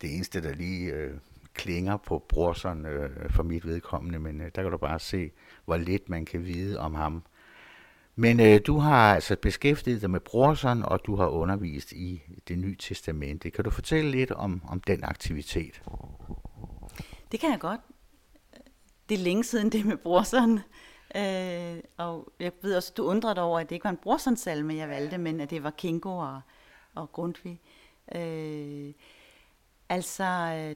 det 0.00 0.14
eneste, 0.14 0.42
der 0.42 0.54
lige 0.54 0.92
øh, 0.92 1.14
klinger 1.54 1.96
på 1.96 2.24
brorseren 2.28 2.86
øh, 2.86 3.30
for 3.30 3.42
mit 3.42 3.66
vedkommende, 3.66 4.18
men 4.18 4.40
øh, 4.40 4.50
der 4.54 4.62
kan 4.62 4.70
du 4.70 4.76
bare 4.76 4.98
se, 4.98 5.30
hvor 5.64 5.76
lidt 5.76 6.08
man 6.08 6.24
kan 6.24 6.44
vide 6.44 6.78
om 6.78 6.94
ham. 6.94 7.22
Men 8.16 8.40
øh, 8.40 8.60
du 8.66 8.78
har 8.78 9.14
altså 9.14 9.36
beskæftiget 9.36 10.00
dig 10.00 10.10
med 10.10 10.20
brorseren, 10.20 10.82
og 10.82 11.00
du 11.06 11.16
har 11.16 11.26
undervist 11.26 11.92
i 11.92 12.22
det 12.48 12.58
nye 12.58 12.76
testamente. 12.76 13.50
Kan 13.50 13.64
du 13.64 13.70
fortælle 13.70 14.10
lidt 14.10 14.30
om, 14.30 14.62
om 14.68 14.80
den 14.80 15.04
aktivitet? 15.04 15.82
Det 17.32 17.40
kan 17.40 17.50
jeg 17.50 17.60
godt. 17.60 17.80
Det 19.08 19.14
er 19.14 19.22
længe 19.22 19.44
siden 19.44 19.72
det 19.72 19.86
med 19.86 19.96
Brorson. 19.96 20.60
Øh, 21.16 21.82
og 21.96 22.32
jeg 22.40 22.52
ved 22.62 22.76
også, 22.76 22.92
du 22.96 23.04
undrede 23.04 23.34
dig 23.34 23.42
over, 23.42 23.60
at 23.60 23.68
det 23.68 23.74
ikke 23.74 23.84
var 23.84 23.90
en 23.90 23.96
brorsonsalme, 23.96 24.74
jeg 24.74 24.88
valgte, 24.88 25.18
men 25.18 25.40
at 25.40 25.50
det 25.50 25.62
var 25.62 25.70
Kingo 25.70 26.16
og, 26.16 26.40
og 26.94 27.12
Grundtvig. 27.12 27.60
Øh, 28.14 28.92
altså, 29.88 30.24
øh, 30.24 30.74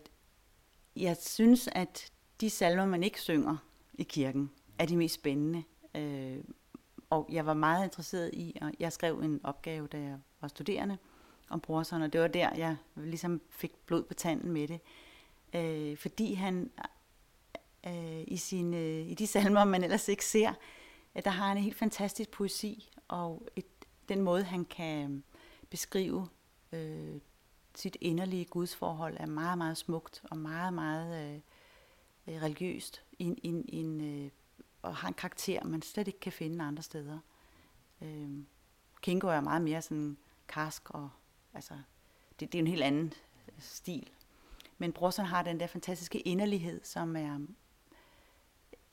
jeg 1.03 1.17
synes, 1.17 1.69
at 1.73 2.13
de 2.41 2.51
salmer, 2.51 2.87
man 2.87 3.03
ikke 3.03 3.21
synger 3.21 3.57
i 3.95 4.03
kirken, 4.03 4.51
er 4.79 4.87
de 4.87 4.97
mest 4.97 5.15
spændende. 5.15 5.63
Øh, 5.95 6.45
og 7.11 7.29
jeg 7.33 7.47
var 7.47 7.55
meget 7.55 7.85
interesseret 7.85 8.31
i, 8.33 8.57
og 8.63 8.73
jeg 8.81 8.93
skrev 8.93 9.19
en 9.19 9.41
opgave, 9.45 9.87
da 9.87 9.99
jeg 9.99 10.19
var 10.41 10.49
studerende, 10.49 10.99
om 11.51 11.61
Brorson, 11.61 12.03
og 12.03 12.13
det 12.13 12.21
var 12.21 12.29
der, 12.29 12.51
jeg 12.57 12.77
ligesom 12.97 13.41
fik 13.51 13.73
blod 13.87 14.03
på 14.03 14.15
tanden 14.15 14.53
med 14.53 14.69
det. 14.69 14.81
Øh, 15.55 15.97
fordi 15.97 16.35
han 16.35 16.71
øh, 17.89 18.25
i, 18.27 18.37
sine, 18.37 18.77
øh, 18.77 19.11
i 19.11 19.15
de 19.15 19.27
salmer, 19.27 19.65
man 19.65 19.85
ellers 19.85 20.09
ikke 20.09 20.25
ser, 20.25 20.55
at 21.15 21.25
der 21.25 21.31
har 21.31 21.49
han 21.49 21.57
en 21.57 21.63
helt 21.63 21.77
fantastisk 21.77 22.31
poesi, 22.31 22.91
og 23.09 23.49
et, 23.57 23.67
den 24.09 24.21
måde, 24.21 24.45
han 24.45 24.65
kan 24.65 25.11
øh, 25.11 25.21
beskrive 25.71 26.29
øh, 26.73 27.21
sit 27.75 27.97
inderlige 28.01 28.45
gudsforhold, 28.45 29.17
er 29.21 29.27
meget, 29.27 29.59
meget 29.59 29.77
smukt 29.77 30.23
og 30.31 30.37
meget, 30.37 30.75
meget 30.75 31.43
øh, 32.27 32.43
religiøst, 32.43 33.03
in, 33.19 33.39
in, 33.43 33.65
in, 33.69 34.01
øh, 34.01 34.31
og 34.83 34.97
har 34.97 35.09
en 35.09 35.15
karakter, 35.15 35.65
man 35.65 35.83
slet 35.83 36.07
ikke 36.07 36.21
kan 36.21 36.33
finde 36.33 36.65
andre 36.65 36.83
steder. 36.83 37.19
Øh, 38.03 38.31
Kingo 39.03 39.29
er 39.29 39.41
meget 39.41 39.63
mere 39.63 39.83
sådan 39.83 40.17
karsk, 40.49 40.91
og 40.91 41.11
altså, 41.55 41.75
det, 42.41 42.53
det 42.53 42.59
er 42.59 42.63
en 42.63 42.67
helt 42.67 42.83
anden 42.83 43.13
stil. 43.59 44.11
Men 44.79 44.93
Brorson 44.93 45.25
har 45.25 45.43
den 45.43 45.61
der 45.61 45.67
fantastiske 45.67 46.21
inderlighed, 46.21 46.81
som 46.85 47.17
er 47.17 47.39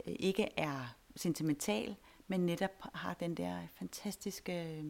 ikke 0.05 0.49
er 0.57 0.95
sentimental, 1.15 1.95
men 2.27 2.45
netop 2.45 2.71
har 2.93 3.13
den 3.13 3.35
der 3.35 3.59
fantastiske 3.79 4.77
øh, 4.77 4.83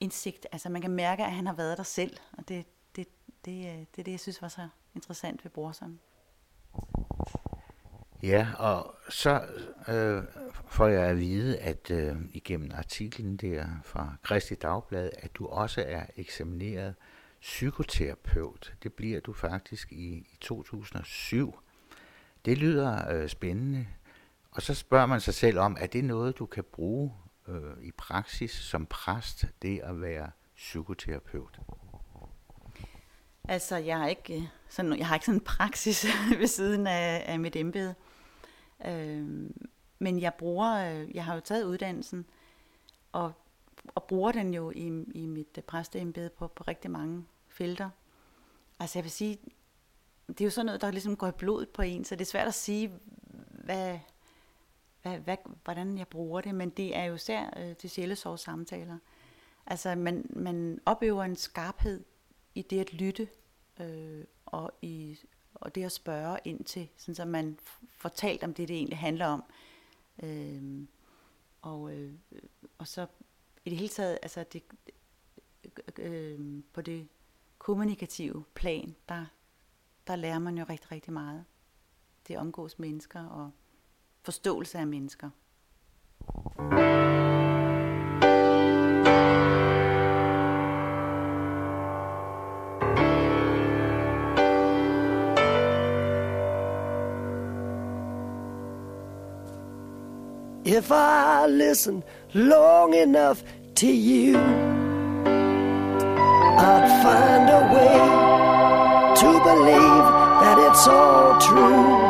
indsigt. 0.00 0.46
Altså 0.52 0.68
man 0.68 0.82
kan 0.82 0.90
mærke, 0.90 1.24
at 1.24 1.32
han 1.32 1.46
har 1.46 1.54
været 1.54 1.78
der 1.78 1.84
selv, 1.84 2.16
og 2.32 2.48
det, 2.48 2.66
det, 2.96 3.08
det, 3.44 3.66
øh, 3.66 3.78
det 3.78 3.98
er 3.98 4.02
det, 4.02 4.10
jeg 4.10 4.20
synes 4.20 4.42
var 4.42 4.48
så 4.48 4.68
interessant 4.94 5.44
ved 5.44 5.50
Brorsom. 5.50 5.98
Ja, 8.22 8.48
og 8.58 8.94
så 9.08 9.42
øh, 9.88 10.22
får 10.66 10.86
jeg 10.86 11.04
at 11.04 11.16
vide, 11.16 11.58
at 11.58 11.90
øh, 11.90 12.16
igennem 12.32 12.70
artiklen 12.74 13.36
der 13.36 13.66
fra 13.84 14.16
Kristi 14.22 14.54
Dagblad, 14.54 15.10
at 15.18 15.34
du 15.34 15.46
også 15.46 15.84
er 15.86 16.02
eksamineret 16.16 16.94
psykoterapeut. 17.40 18.74
Det 18.82 18.92
bliver 18.92 19.20
du 19.20 19.32
faktisk 19.32 19.92
i, 19.92 20.08
i 20.16 20.36
2007. 20.40 21.58
Det 22.44 22.58
lyder 22.58 23.12
øh, 23.12 23.28
spændende. 23.28 23.86
Og 24.58 24.62
så 24.62 24.74
spørger 24.74 25.06
man 25.06 25.20
sig 25.20 25.34
selv 25.34 25.58
om, 25.58 25.76
er 25.80 25.86
det 25.86 26.04
noget, 26.04 26.38
du 26.38 26.46
kan 26.46 26.64
bruge 26.64 27.14
øh, 27.48 27.82
i 27.82 27.90
praksis 27.90 28.50
som 28.50 28.86
præst, 28.86 29.44
det 29.62 29.80
at 29.80 30.00
være 30.00 30.30
psykoterapeut? 30.56 31.60
Altså, 33.48 33.76
jeg 33.76 33.98
har 33.98 34.08
ikke 34.08 34.36
øh, 34.36 34.42
sådan, 34.68 34.98
jeg 34.98 35.06
har 35.06 35.14
ikke 35.16 35.26
sådan 35.26 35.40
en 35.40 35.44
praksis 35.44 36.06
ved 36.38 36.46
siden 36.46 36.86
af, 36.86 37.24
af 37.26 37.40
mit 37.40 37.56
embede. 37.56 37.94
Øh, 38.86 39.50
men 39.98 40.20
jeg 40.20 40.34
bruger, 40.38 40.74
øh, 40.74 41.14
jeg 41.14 41.24
har 41.24 41.34
jo 41.34 41.40
taget 41.40 41.64
uddannelsen, 41.64 42.26
og, 43.12 43.32
og 43.94 44.04
bruger 44.04 44.32
den 44.32 44.54
jo 44.54 44.70
i, 44.70 44.86
i 45.14 45.26
mit 45.26 45.58
øh, 45.58 45.64
præsteembede 45.64 46.30
på, 46.30 46.48
på 46.48 46.64
rigtig 46.68 46.90
mange 46.90 47.24
felter. 47.48 47.90
Altså 48.80 48.98
jeg 48.98 49.04
vil 49.04 49.12
sige, 49.12 49.38
det 50.28 50.40
er 50.40 50.44
jo 50.44 50.50
sådan 50.50 50.66
noget, 50.66 50.80
der 50.80 50.90
ligesom 50.90 51.16
går 51.16 51.28
i 51.28 51.32
blodet 51.32 51.68
på 51.68 51.82
en, 51.82 52.04
så 52.04 52.14
det 52.14 52.20
er 52.20 52.30
svært 52.30 52.48
at 52.48 52.54
sige, 52.54 52.92
hvad, 53.50 53.98
hvad, 55.08 55.18
hvad, 55.18 55.36
hvordan 55.64 55.98
jeg 55.98 56.08
bruger 56.08 56.40
det, 56.40 56.54
men 56.54 56.70
det 56.70 56.96
er 56.96 57.04
jo 57.04 57.14
især 57.14 57.50
øh, 57.56 57.76
til 57.76 57.90
sjælesorgssamtaler. 57.90 58.98
Altså 59.66 59.94
man, 59.94 60.26
man 60.30 60.80
opøver 60.86 61.24
en 61.24 61.36
skarphed 61.36 62.04
i 62.54 62.62
det 62.62 62.80
at 62.80 62.92
lytte, 62.92 63.28
øh, 63.80 64.24
og, 64.46 64.72
i, 64.82 65.18
og 65.54 65.74
det 65.74 65.84
at 65.84 65.92
spørge 65.92 66.38
ind 66.44 66.64
til, 66.64 66.88
sådan 66.96 67.14
så 67.14 67.24
man 67.24 67.58
får 67.90 68.08
talt 68.08 68.44
om 68.44 68.54
det, 68.54 68.68
det 68.68 68.76
egentlig 68.76 68.98
handler 68.98 69.26
om. 69.26 69.44
Øh, 70.22 70.86
og, 71.62 71.94
øh, 71.94 72.12
og 72.78 72.86
så 72.86 73.06
i 73.64 73.70
det 73.70 73.78
hele 73.78 73.88
taget, 73.88 74.18
altså 74.22 74.44
det, 74.52 74.62
øh, 75.98 76.62
på 76.72 76.80
det 76.80 77.08
kommunikative 77.58 78.44
plan, 78.54 78.96
der, 79.08 79.26
der 80.06 80.16
lærer 80.16 80.38
man 80.38 80.58
jo 80.58 80.64
rigtig, 80.68 80.92
rigtig 80.92 81.12
meget. 81.12 81.44
Det 82.28 82.38
omgås 82.38 82.78
mennesker 82.78 83.24
og 83.24 83.50
forståelse 84.22 84.78
af 84.78 84.86
mennesker. 84.86 85.30
If 100.64 100.92
I 100.92 101.46
listen 101.46 102.04
long 102.34 102.92
enough 102.92 103.42
to 103.76 103.86
you, 103.86 104.36
I'd 106.70 106.88
find 107.02 107.48
a 107.48 107.62
way 107.74 108.28
to 109.20 109.28
believe 109.50 110.04
that 110.42 110.58
it's 110.58 110.86
all 110.86 111.40
true. 111.40 112.07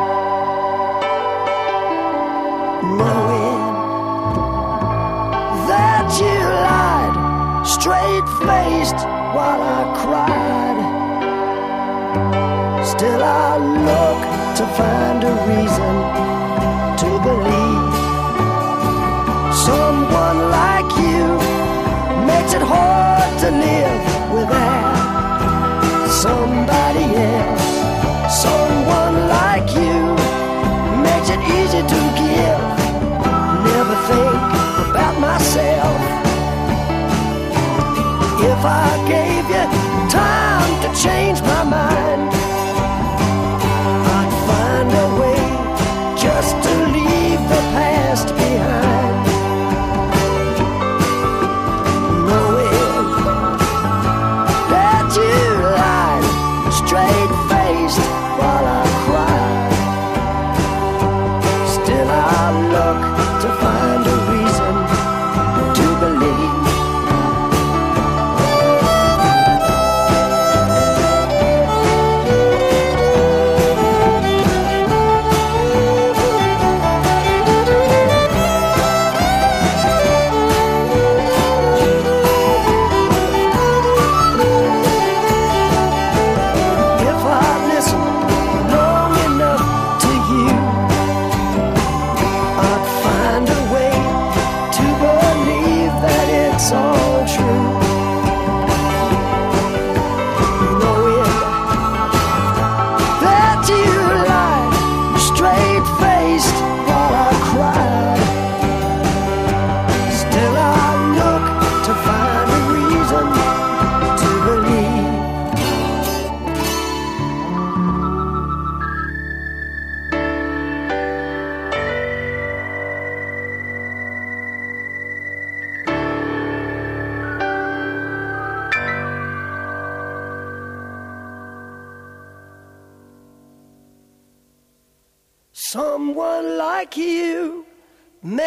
Faced 8.47 8.99
while 9.35 9.61
I 9.61 9.81
cried. 10.01 10.77
Still, 12.85 13.23
I 13.23 13.57
look 13.89 14.21
to 14.59 14.65
find 14.77 15.19
a 15.23 15.33
reason 15.49 15.95
to 17.01 17.09
believe. 17.27 17.95
Someone 19.67 20.39
like 20.59 20.89
you 21.05 21.23
makes 22.29 22.51
it 22.53 22.63
hard 22.73 23.31
to 23.43 23.49
live 23.65 24.01
without 24.37 24.95
somebody 26.23 27.05
else. 27.35 27.67
Someone 28.45 29.15
like 29.37 29.67
you 29.81 29.99
makes 31.07 31.29
it 31.35 31.41
easy 31.57 31.81
to 31.93 31.98
If 38.59 38.65
I 38.65 39.07
gave 39.07 39.47
you 39.47 40.09
time 40.09 40.81
to 40.81 41.01
change 41.01 41.41
my 41.43 41.63
mind, 41.63 42.38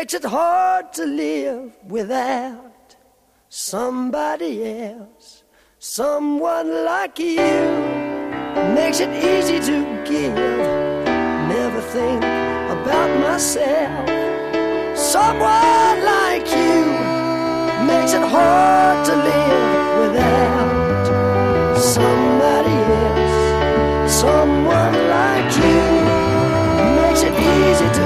makes 0.03 0.15
it 0.15 0.25
hard 0.25 0.93
to 0.93 1.05
live 1.07 1.73
without 1.87 2.97
somebody 3.49 4.53
else. 4.89 5.45
Someone 5.79 6.85
like 6.85 7.21
you 7.21 7.63
makes 8.75 8.99
it 8.99 9.13
easy 9.33 9.61
to 9.61 9.79
give. 10.05 10.35
Never 11.55 11.81
think 11.95 12.19
about 12.77 13.11
myself. 13.21 14.09
Someone 14.99 15.99
like 16.15 16.47
you 16.51 16.83
makes 17.87 18.13
it 18.13 18.27
hard 18.37 19.07
to 19.07 19.15
live 19.31 19.89
without 20.03 21.77
somebody 21.79 22.77
else. 23.05 24.13
Someone 24.25 24.97
like 25.17 25.51
you 25.63 25.83
makes 27.01 27.23
it 27.23 27.35
easy 27.39 27.89
to 27.99 28.02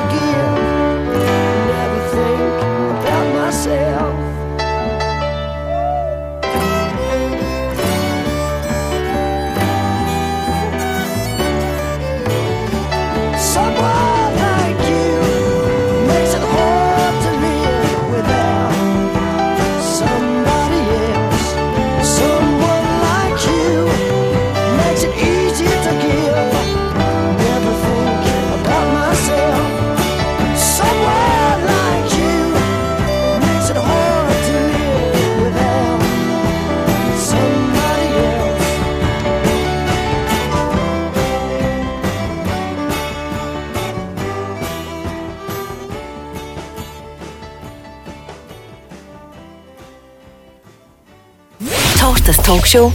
talkshow. 52.47 52.86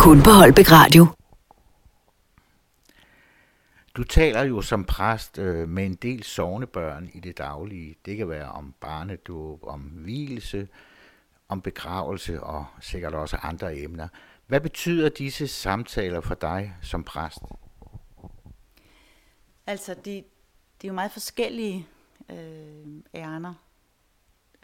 Kun 0.00 0.22
på 0.22 0.30
Holbæk 0.30 0.70
Radio. 0.72 1.06
Du 3.96 4.04
taler 4.04 4.42
jo 4.42 4.62
som 4.62 4.84
præst 4.84 5.38
øh, 5.38 5.68
med 5.68 5.86
en 5.86 5.94
del 5.94 6.22
sovnebørn 6.22 7.10
i 7.14 7.20
det 7.20 7.38
daglige. 7.38 7.96
Det 8.04 8.16
kan 8.16 8.28
være 8.28 8.48
om 8.48 8.74
barnedåb, 8.80 9.64
om 9.64 9.80
hvilelse, 9.80 10.68
om 11.48 11.62
begravelse 11.62 12.42
og 12.42 12.66
sikkert 12.80 13.14
også 13.14 13.36
andre 13.42 13.78
emner. 13.78 14.08
Hvad 14.46 14.60
betyder 14.60 15.08
disse 15.08 15.48
samtaler 15.48 16.20
for 16.20 16.34
dig 16.34 16.74
som 16.82 17.04
præst? 17.04 17.42
Altså, 19.66 19.94
de, 19.94 20.24
de 20.82 20.86
er 20.86 20.88
jo 20.88 20.92
meget 20.92 21.12
forskellige 21.12 21.86
øh, 22.30 22.36
ærner, 23.14 23.54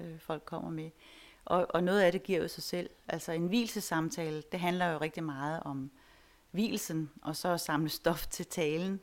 øh, 0.01 0.21
folk 0.21 0.45
kommer 0.45 0.71
med. 0.71 0.91
Og, 1.45 1.67
og 1.71 1.85
noget 1.85 2.01
af 2.01 2.13
det 2.13 2.23
giver 2.23 2.43
jo 2.43 2.49
sig 2.49 2.63
selv. 2.63 2.91
Altså 3.09 3.33
en 3.33 3.47
hvilesamtale, 3.47 4.43
det 4.53 4.61
handler 4.61 4.87
jo 4.87 4.99
rigtig 4.99 5.25
meget 5.25 5.63
om 5.63 5.91
hvilesen, 6.51 7.11
og 7.23 7.37
så 7.37 7.49
at 7.49 7.61
samle 7.61 7.89
stof 7.89 8.27
til 8.27 8.47
talen. 8.47 9.01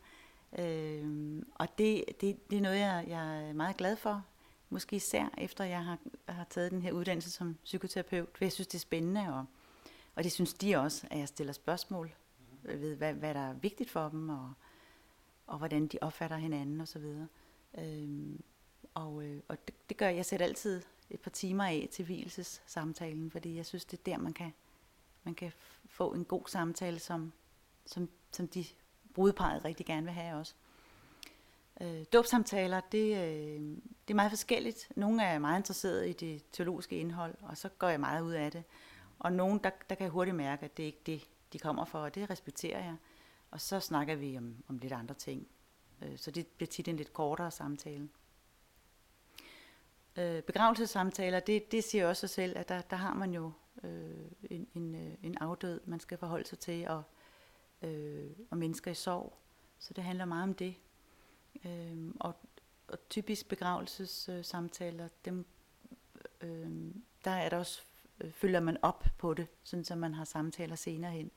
Øh, 0.60 1.42
og 1.56 1.78
det, 1.78 2.06
det, 2.22 2.50
det 2.50 2.58
er 2.58 2.62
noget, 2.62 2.80
jeg, 2.80 3.06
jeg 3.08 3.50
er 3.50 3.54
meget 3.54 3.78
glad 3.78 3.96
for. 3.96 4.26
Måske 4.70 4.96
især 4.96 5.26
efter 5.38 5.64
jeg 5.64 5.86
har, 5.86 5.98
har 6.28 6.44
taget 6.50 6.72
den 6.72 6.82
her 6.82 6.92
uddannelse 6.92 7.32
som 7.32 7.58
psykoterapeut. 7.64 8.30
For 8.38 8.46
jeg 8.46 8.52
synes, 8.52 8.68
det 8.68 8.76
er 8.76 8.80
spændende, 8.80 9.34
og, 9.34 9.46
og 10.16 10.24
det 10.24 10.32
synes 10.32 10.54
de 10.54 10.76
også, 10.76 11.08
at 11.12 11.20
jeg 11.20 11.28
stiller 11.28 11.54
spørgsmål 11.54 12.12
ved, 12.64 12.96
hvad, 12.96 13.14
hvad 13.14 13.34
der 13.34 13.50
er 13.50 13.54
vigtigt 13.54 13.89
for 13.89 14.10
dem, 14.10 14.30
og, 14.30 14.54
og 15.48 15.58
hvordan 15.58 15.88
de 15.88 15.98
opfatter 16.02 16.38
hinanden 16.38 16.82
osv. 16.82 17.02
så 17.02 17.26
øhm, 17.82 18.44
og 18.94 19.24
øh, 19.24 19.42
og 19.48 19.68
det, 19.68 19.76
det 19.89 19.98
gør 19.98 20.06
jeg. 20.06 20.16
Jeg 20.16 20.26
sætter 20.26 20.46
altid 20.46 20.82
et 21.12 21.20
par 21.20 21.32
timer 21.32 21.64
af 21.64 21.88
til 21.91 22.05
hvilesessamtalen, 22.05 23.32
fordi 23.32 23.55
jeg 23.55 23.66
synes, 23.66 23.86
det 23.86 23.99
er 23.99 24.03
der, 24.03 24.18
man 24.18 24.34
kan, 24.34 24.53
man 25.24 25.36
kan 25.36 25.51
få 25.86 26.14
en 26.14 26.26
god 26.26 26.43
samtale, 26.47 26.99
som, 26.99 27.32
som, 27.86 28.09
som 28.32 28.47
de 28.47 28.66
brudeparet 29.14 29.66
rigtig 29.66 29.86
gerne 29.86 30.03
vil 30.03 30.14
have 30.14 30.39
også. 30.39 30.53
Øh, 31.82 32.05
dåbsamtaler, 32.14 32.80
det, 32.80 33.18
øh, 33.18 33.62
det 34.07 34.09
er 34.09 34.16
meget 34.16 34.32
forskelligt. 34.32 34.91
Nogle 34.95 35.24
er 35.24 35.39
meget 35.39 35.59
interesserede 35.59 36.09
i 36.09 36.14
det 36.14 36.43
teologiske 36.51 36.95
indhold, 36.99 37.36
og 37.41 37.57
så 37.57 37.70
går 37.70 37.88
jeg 37.88 37.99
meget 37.99 38.22
ud 38.22 38.34
af 38.34 38.51
det. 38.51 38.64
Og 39.20 39.34
nogle, 39.34 39.59
der, 39.64 39.70
der 39.89 39.95
kan 39.95 40.03
jeg 40.03 40.12
hurtigt 40.12 40.36
mærke, 40.36 40.66
at 40.66 40.78
det 40.78 40.84
ikke 40.84 41.01
det, 41.05 41.28
de 41.53 41.59
kommer 41.59 41.86
for, 41.86 41.99
og 41.99 42.16
det 42.16 42.30
respekterer 42.30 42.84
jeg. 42.84 42.95
Og 43.51 43.62
så 43.62 43.80
snakker 43.80 44.16
vi 44.16 44.38
om, 44.38 44.55
om 44.68 44.78
lidt 44.78 44.93
andre 44.93 45.16
ting. 45.16 45.47
Øh, 46.01 46.18
så 46.18 46.32
det 46.32 46.47
bliver 46.47 46.68
tit 46.68 46.88
en 46.88 46.97
lidt 46.97 47.14
kortere 47.14 47.51
samtale. 47.51 48.09
Øh, 50.18 50.41
begravelsessamtaler, 50.41 51.39
det, 51.39 51.72
det 51.72 51.84
siger 51.84 52.07
også 52.07 52.20
sig 52.20 52.30
selv, 52.30 52.57
at 52.57 52.70
der, 52.70 52.82
der 52.82 52.95
har 52.95 53.14
man 53.14 53.34
jo 53.34 53.51
øh, 53.84 54.32
en, 54.49 54.68
en, 54.76 54.95
øh, 54.95 55.14
en 55.24 55.38
afdød, 55.38 55.82
man 55.86 55.99
skal 55.99 56.18
forholde 56.18 56.47
sig 56.47 56.59
til, 56.59 56.88
og, 56.88 57.03
øh, 57.82 58.30
og 58.49 58.57
mennesker 58.57 58.91
i 58.91 58.95
sorg. 58.95 59.34
Så 59.80 59.93
det 59.93 60.03
handler 60.03 60.26
meget 60.26 60.43
om 60.43 60.53
det. 60.53 60.76
Øh, 61.66 62.12
og, 62.20 62.36
og 62.88 63.09
typisk 63.09 63.47
begravelsessamtaler, 63.47 65.07
dem, 65.26 65.45
øh, 66.41 66.91
der 67.26 67.32
er 67.32 67.49
der 67.49 67.57
også, 67.57 67.82
øh, 68.22 68.32
følger 68.32 68.59
man 68.59 68.78
op 68.82 69.05
på 69.18 69.34
det, 69.34 69.47
sådan 69.64 69.86
så 69.86 69.95
man 69.95 70.14
har 70.14 70.26
samtaler 70.26 70.76
senere 70.76 71.12
hen. 71.12 71.32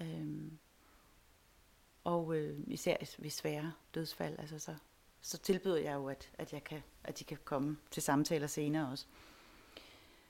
Øh, 0.00 0.52
og 2.04 2.36
øh, 2.36 2.60
især 2.66 2.96
ved 3.18 3.30
svære 3.30 3.72
dødsfald, 3.94 4.38
altså 4.38 4.58
så, 4.58 4.74
så 5.22 5.38
tilbyder 5.38 5.76
jeg 5.76 5.94
jo, 5.94 6.08
at, 6.08 6.30
at, 6.38 6.52
jeg 6.52 6.64
kan, 6.64 6.82
at 7.04 7.18
de 7.18 7.24
kan 7.24 7.38
komme 7.44 7.76
til 7.90 8.02
samtaler 8.02 8.46
senere 8.46 8.90
også. 8.90 9.06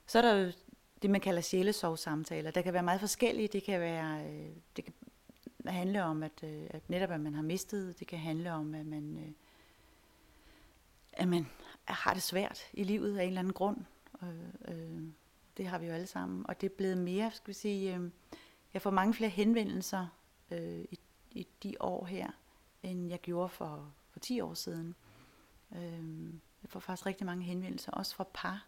Så 0.07 0.19
er 0.19 0.23
der 0.23 0.35
jo 0.35 0.53
det, 1.03 1.11
man 1.11 1.21
kalder 1.21 1.41
sjælesorgssamtaler. 1.41 2.51
Der 2.51 2.63
kan 2.63 2.73
være 2.73 2.83
meget 2.83 3.01
forskellige. 3.01 3.49
Det 3.49 3.63
kan 3.63 3.81
være, 3.81 4.27
øh, 4.27 4.57
det 4.77 4.85
kan 4.85 4.95
handle 5.67 6.05
om, 6.05 6.23
at, 6.23 6.43
øh, 6.43 6.67
at 6.71 6.91
netop 6.91 7.11
at 7.11 7.21
man 7.21 7.35
har 7.35 7.43
mistet. 7.43 7.99
Det 7.99 8.07
kan 8.07 8.19
handle 8.19 8.53
om, 8.53 8.75
at 8.75 8.87
man, 8.87 9.19
øh, 9.19 9.33
at 11.13 11.29
man 11.29 11.47
har 11.85 12.15
det 12.15 12.23
svært 12.23 12.61
i 12.73 12.85
livet 12.85 13.19
af 13.19 13.23
en 13.23 13.29
eller 13.29 13.41
anden 13.41 13.53
grund. 13.53 13.77
Det 15.57 15.67
har 15.67 15.79
vi 15.79 15.87
jo 15.87 15.93
alle 15.93 16.07
sammen. 16.07 16.47
Og 16.49 16.61
det 16.61 16.67
er 16.67 16.75
blevet 16.77 16.99
mere, 16.99 17.31
skal 17.35 17.49
vi 17.49 17.53
sige, 17.53 18.11
jeg 18.75 18.83
får 18.83 18.91
mange 18.91 19.15
flere 19.15 19.31
henvendelser 19.31 20.07
i, 20.91 20.99
i 21.31 21.47
de 21.63 21.75
år 21.81 22.05
her, 22.05 22.31
end 22.83 23.09
jeg 23.09 23.21
gjorde 23.21 23.49
for, 23.49 23.93
for 24.13 24.21
10 24.21 24.41
år 24.41 24.55
siden. 24.55 24.95
Øh, 25.75 26.35
jeg 26.63 26.71
får 26.71 26.81
faktisk 26.81 27.07
rigtig 27.07 27.27
mange 27.27 27.45
henvendelser, 27.45 27.93
også 27.93 28.15
fra 28.15 28.27
par. 28.35 28.67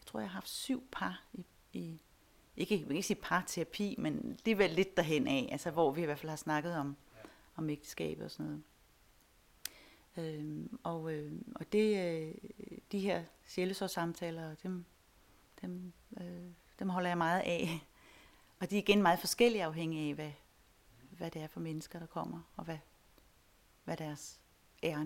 Jeg 0.00 0.06
tror, 0.06 0.20
jeg 0.20 0.28
har 0.28 0.34
haft 0.34 0.48
syv 0.48 0.88
par 0.92 1.22
i, 1.32 1.46
i 1.72 2.00
ikke, 2.56 2.80
jeg 2.80 2.88
vil 2.88 2.96
ikke 2.96 3.06
sige 3.06 3.20
parterapi, 3.22 3.94
men 3.98 4.38
det 4.44 4.50
er 4.50 4.56
vel 4.56 4.70
lidt 4.70 4.96
derhen 4.96 5.26
af, 5.26 5.48
altså 5.52 5.70
hvor 5.70 5.90
vi 5.90 6.02
i 6.02 6.04
hvert 6.04 6.18
fald 6.18 6.30
har 6.30 6.36
snakket 6.36 6.76
om, 6.76 6.96
om 7.56 7.70
ægteskabet 7.70 8.24
og 8.24 8.30
sådan 8.30 8.46
noget. 8.46 8.62
Øhm, 10.16 10.78
og, 10.82 11.12
øh, 11.12 11.32
og 11.54 11.72
det, 11.72 11.96
øh, 11.98 12.34
de 12.92 13.00
her 13.00 13.24
sjælesårssamtaler, 13.46 14.54
dem, 14.62 14.84
dem, 15.62 15.92
øh, 16.20 16.50
dem 16.78 16.88
holder 16.88 17.10
jeg 17.10 17.18
meget 17.18 17.40
af. 17.40 17.86
Og 18.60 18.70
de 18.70 18.76
er 18.76 18.82
igen 18.82 19.02
meget 19.02 19.18
forskellige 19.18 19.64
afhængige 19.64 20.08
af, 20.08 20.14
hvad, 20.14 20.32
hvad 21.10 21.30
det 21.30 21.42
er 21.42 21.46
for 21.46 21.60
mennesker, 21.60 21.98
der 21.98 22.06
kommer, 22.06 22.40
og 22.56 22.64
hvad, 22.64 22.78
hvad 23.84 23.96
deres 23.96 24.39
Ehren. 24.82 25.04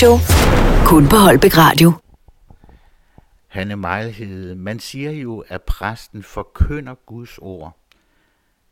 Talkshow. 0.00 0.16
Kun 0.86 1.08
på 1.08 1.16
Holbæk 1.16 1.56
Radio. 1.56 1.92
Hanne 3.46 3.76
Mejlhede, 3.76 4.54
man 4.54 4.80
siger 4.80 5.10
jo, 5.10 5.44
at 5.48 5.62
præsten 5.62 6.22
forkynder 6.22 6.94
Guds 6.94 7.38
ord, 7.38 7.76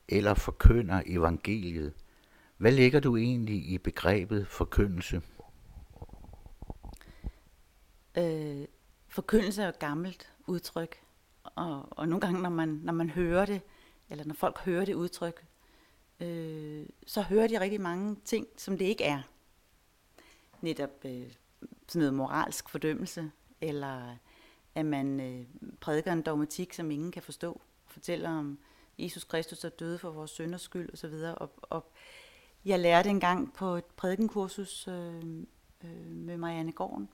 eller 0.08 0.34
forkynder 0.34 1.02
evangeliet. 1.06 1.92
Hvad 2.56 2.72
lægger 2.72 3.00
du 3.00 3.16
egentlig 3.16 3.68
i 3.68 3.78
begrebet 3.78 4.46
forkyndelse? 4.48 5.22
Øh, 8.18 8.64
forkyndelse 9.08 9.62
er 9.62 9.68
et 9.68 9.78
gammelt 9.78 10.32
udtryk, 10.46 10.96
og, 11.42 11.98
og 11.98 12.08
nogle 12.08 12.20
gange, 12.20 12.42
når 12.42 12.50
man, 12.50 12.68
når 12.68 12.92
man 12.92 13.10
hører 13.10 13.46
det, 13.46 13.60
eller 14.10 14.24
når 14.24 14.34
folk 14.34 14.58
hører 14.58 14.84
det 14.84 14.94
udtryk, 14.94 15.44
øh, 16.20 16.86
så 17.06 17.22
hører 17.22 17.46
de 17.46 17.60
rigtig 17.60 17.80
mange 17.80 18.16
ting, 18.24 18.46
som 18.56 18.78
det 18.78 18.84
ikke 18.84 19.04
er. 19.04 19.22
Netop 20.60 21.04
øh, 21.04 21.32
sådan 21.88 22.00
noget 22.00 22.14
moralsk 22.14 22.68
fordømmelse, 22.68 23.30
eller 23.60 24.16
at 24.74 24.86
man 24.86 25.20
øh, 25.20 25.46
prædiker 25.80 26.12
en 26.12 26.22
dogmatik, 26.22 26.72
som 26.72 26.90
ingen 26.90 27.12
kan 27.12 27.22
forstå, 27.22 27.60
fortæller 27.86 28.30
om 28.30 28.58
Jesus 28.98 29.24
Kristus, 29.24 29.58
der 29.58 29.68
døde 29.68 29.98
for 29.98 30.10
vores 30.10 30.30
sønders 30.30 30.62
skyld 30.62 30.92
osv. 30.92 31.14
Og, 31.36 31.50
og 31.62 31.92
jeg 32.64 32.78
lærte 32.78 33.10
engang 33.10 33.52
på 33.52 33.66
et 33.66 33.84
prædikenkursus 33.84 34.88
øh, 34.88 35.22
øh, 35.84 36.06
med 36.06 36.36
Marianne 36.36 36.72
Gården, 36.72 37.08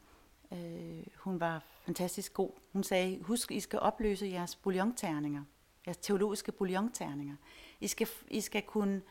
Øh, 0.54 1.06
hun 1.16 1.40
var 1.40 1.64
fantastisk 1.84 2.34
god. 2.34 2.50
Hun 2.72 2.84
sagde, 2.84 3.22
husk, 3.22 3.50
I 3.50 3.60
skal 3.60 3.78
opløse 3.78 4.26
jeres 4.26 4.56
bouillonterninger, 4.56 5.42
jeres 5.86 5.96
teologiske 5.96 6.52
bouillonterninger. 6.52 7.36
I 7.80 7.86
skal, 7.86 8.08
I 8.28 8.40
skal 8.40 8.62
kunne 8.62 9.02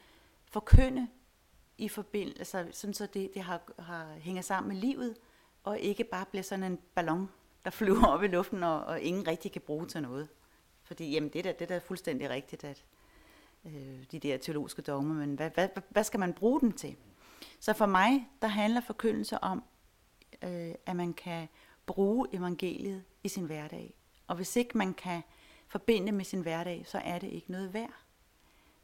forkynde 0.45 1.07
i 1.77 1.89
forbindelse, 1.89 2.39
altså, 2.39 2.79
sådan 2.79 2.93
så 2.93 3.05
det, 3.05 3.31
det 3.33 3.41
har, 3.41 3.61
har, 3.79 4.13
hænger 4.13 4.41
sammen 4.41 4.73
med 4.73 4.81
livet, 4.81 5.15
og 5.63 5.79
ikke 5.79 6.03
bare 6.03 6.25
bliver 6.25 6.43
sådan 6.43 6.63
en 6.63 6.79
ballon, 6.95 7.29
der 7.65 7.71
flyver 7.79 8.07
op 8.07 8.23
i 8.23 8.27
luften, 8.27 8.63
og, 8.63 8.83
og 8.83 9.01
ingen 9.01 9.27
rigtig 9.27 9.51
kan 9.51 9.61
bruge 9.61 9.85
til 9.85 10.01
noget. 10.01 10.27
Fordi 10.83 11.11
jamen, 11.11 11.29
det, 11.29 11.43
der, 11.43 11.51
det 11.51 11.69
der 11.69 11.75
er 11.75 11.79
fuldstændig 11.79 12.29
rigtigt, 12.29 12.63
at 12.63 12.83
øh, 13.65 14.03
de 14.11 14.19
der 14.19 14.37
teologiske 14.37 14.81
dogmer, 14.81 15.13
men 15.13 15.35
hvad, 15.35 15.49
hvad, 15.53 15.67
hvad 15.89 16.03
skal 16.03 16.19
man 16.19 16.33
bruge 16.33 16.61
dem 16.61 16.71
til? 16.71 16.95
Så 17.59 17.73
for 17.73 17.85
mig, 17.85 18.29
der 18.41 18.47
handler 18.47 18.81
forkyndelse 18.81 19.37
om 19.43 19.63
øh, 20.43 20.75
at 20.85 20.95
man 20.95 21.13
kan 21.13 21.47
bruge 21.85 22.27
evangeliet 22.33 23.03
i 23.23 23.27
sin 23.27 23.45
hverdag. 23.45 23.93
Og 24.27 24.35
hvis 24.35 24.55
ikke 24.55 24.77
man 24.77 24.93
kan 24.93 25.21
forbinde 25.67 26.11
med 26.11 26.25
sin 26.25 26.41
hverdag, 26.41 26.83
så 26.85 26.97
er 26.97 27.19
det 27.19 27.27
ikke 27.27 27.51
noget 27.51 27.73
værd. 27.73 27.93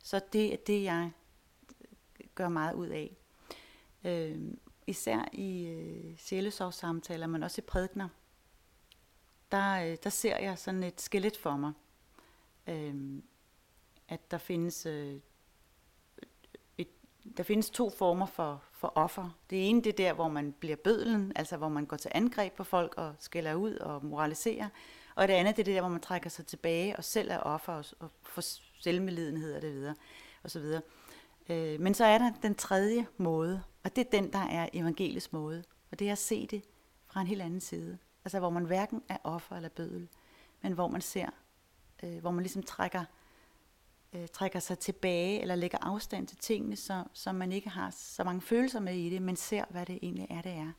Så 0.04 0.22
det 0.34 0.54
er 0.54 0.58
det, 0.58 0.84
jeg 0.84 1.12
gør 2.40 2.50
meget 2.50 2.74
ud 2.74 2.88
af. 2.88 3.18
Øh, 4.04 4.40
især 4.88 5.30
i 5.34 5.66
øh, 5.66 6.18
sjælesorgssamtaler, 6.18 7.28
men 7.28 7.44
også 7.44 7.62
i 7.62 7.68
prædikner, 7.68 8.10
der, 9.52 9.84
øh, 9.84 9.98
der 10.04 10.10
ser 10.10 10.38
jeg 10.38 10.58
sådan 10.58 10.84
et 10.84 11.02
skelet 11.02 11.38
for 11.38 11.58
mig. 11.58 11.74
Øh, 12.68 13.22
at 14.08 14.32
der 14.32 14.38
findes 14.38 14.86
øh, 14.86 15.16
der 17.38 17.44
findes 17.44 17.70
to 17.70 17.90
former 17.90 18.26
for, 18.26 18.64
for 18.72 18.92
offer. 18.96 19.38
Det 19.50 19.70
ene 19.70 19.82
det 19.82 19.90
er 19.90 19.98
der, 19.98 20.14
hvor 20.14 20.28
man 20.28 20.52
bliver 20.52 20.76
bødlen, 20.76 21.32
altså 21.36 21.58
hvor 21.58 21.70
man 21.70 21.86
går 21.86 21.98
til 21.98 22.12
angreb 22.14 22.54
på 22.54 22.64
folk 22.64 22.94
og 22.98 23.16
skælder 23.20 23.54
ud 23.54 23.76
og 23.76 24.06
moraliserer. 24.06 24.70
Og 25.16 25.28
det 25.28 25.34
andet 25.34 25.58
det 25.58 25.68
er 25.68 25.74
der, 25.74 25.82
hvor 25.82 25.90
man 25.90 26.02
trækker 26.02 26.30
sig 26.30 26.46
tilbage 26.46 26.96
og 26.96 27.04
selv 27.04 27.32
er 27.32 27.40
offer 27.40 27.74
og, 27.74 27.86
og 28.00 28.12
får 28.24 28.42
selvmedlidenhed 28.82 29.56
og 29.56 29.62
det 29.62 29.74
videre. 29.74 29.96
Og 30.44 30.52
så 30.52 30.60
videre. 30.60 30.82
Øh, 31.50 31.80
men 31.80 31.93
så 31.93 32.06
er 32.06 32.18
der 32.18 32.32
den 32.41 32.56
tredje 32.56 33.08
måde, 33.18 33.64
og 33.84 33.95
det 33.95 34.06
er 34.06 34.10
den, 34.12 34.34
der 34.34 34.39
er 34.39 34.70
evangelisk 34.74 35.34
måde. 35.34 35.64
Og 35.91 36.00
det 36.00 36.08
er 36.08 36.12
at 36.12 36.18
se 36.18 36.47
det 36.47 36.64
fra 37.06 37.22
en 37.22 37.28
helt 37.28 37.41
anden 37.41 37.62
side. 37.62 37.97
Altså 38.26 38.39
hvor 38.39 38.50
man 38.50 38.66
hverken 38.66 39.04
er 39.10 39.18
offer 39.24 39.56
eller 39.56 39.70
bødel, 39.70 40.08
men 40.62 40.74
hvor 40.74 40.88
man 40.88 41.02
ser, 41.02 41.30
øh, 42.04 42.18
hvor 42.18 42.32
man 42.32 42.43
ligesom 42.43 42.64
trækker 42.64 43.04
øh, 44.14 44.28
trækker 44.28 44.60
sig 44.60 44.80
tilbage 44.80 45.41
eller 45.41 45.56
lægger 45.56 45.78
afstand 45.82 46.28
til 46.28 46.38
tingene, 46.38 46.76
så, 46.76 47.04
så 47.14 47.32
man 47.32 47.52
ikke 47.52 47.70
har 47.70 47.89
så 47.91 48.24
mange 48.24 48.41
følelser 48.41 48.80
med 48.80 48.95
i 48.95 49.10
det, 49.10 49.22
men 49.22 49.36
ser, 49.36 49.66
hvad 49.70 49.86
det 49.86 50.00
egentlig 50.02 50.28
er, 50.30 50.41
det 50.41 50.52
er. 50.52 50.72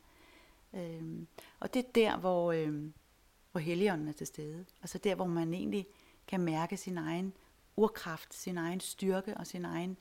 Øhm, 0.73 1.27
og 1.59 1.73
det 1.73 1.85
er 1.85 1.91
der, 1.95 2.17
hvor, 2.17 2.51
øh, 2.51 2.91
hvor 3.51 3.59
Helligånden 3.59 4.07
er 4.07 4.13
til 4.13 4.27
stede. 4.27 4.65
Altså 4.81 4.97
der, 4.97 5.15
hvor 5.15 5.25
man 5.25 5.53
egentlig 5.53 5.87
kan 6.27 6.39
mærke 6.41 6.77
sin 6.77 6.97
egen 6.97 7.33
urkraft, 7.75 8.33
sin 8.33 8.57
egen 8.57 8.79
styrke 8.79 9.37
og 9.37 9.47
sin 9.47 9.65
egen, 9.65 9.91
øh, 9.91 9.97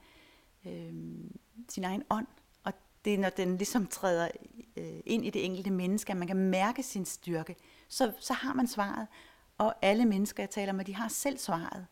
Øhm, 0.66 1.40
sin 1.68 1.84
egen 1.84 2.02
ånd. 2.10 2.26
Og 2.64 2.72
det 3.04 3.14
er, 3.14 3.18
når 3.18 3.30
den 3.30 3.56
ligesom 3.56 3.86
træder 3.86 4.28
øh, 4.76 5.00
ind 5.06 5.26
i 5.26 5.30
det 5.30 5.44
enkelte 5.44 5.70
menneske, 5.70 6.10
at 6.10 6.16
man 6.16 6.28
kan 6.28 6.36
mærke 6.36 6.82
sin 6.82 7.04
styrke, 7.04 7.56
så, 7.88 8.12
så 8.20 8.32
har 8.32 8.54
man 8.54 8.66
svaret. 8.66 9.06
Og 9.58 9.74
alle 9.82 10.04
mennesker, 10.04 10.42
jeg 10.42 10.50
taler 10.50 10.72
med, 10.72 10.84
de 10.84 10.94
har 10.94 11.08
selv 11.08 11.38
svaret 11.38 11.86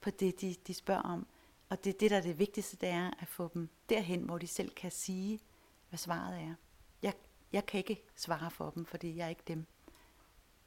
på 0.00 0.10
det, 0.10 0.40
de, 0.40 0.54
de 0.66 0.74
spørger 0.74 1.02
om. 1.02 1.26
Og 1.68 1.84
det, 1.84 1.94
er 1.94 1.98
det, 1.98 2.10
der 2.10 2.16
er 2.16 2.20
det 2.20 2.38
vigtigste, 2.38 2.76
det 2.76 2.88
er 2.88 3.10
at 3.18 3.28
få 3.28 3.50
dem 3.54 3.68
derhen, 3.88 4.20
hvor 4.20 4.38
de 4.38 4.46
selv 4.46 4.70
kan 4.70 4.90
sige, 4.90 5.40
hvad 5.88 5.98
svaret 5.98 6.40
er. 6.40 6.54
Jeg, 7.02 7.12
jeg 7.52 7.66
kan 7.66 7.78
ikke 7.78 8.02
svare 8.16 8.50
for 8.50 8.70
dem, 8.70 8.86
fordi 8.86 9.16
jeg 9.16 9.24
er 9.24 9.28
ikke 9.28 9.42
dem. 9.48 9.66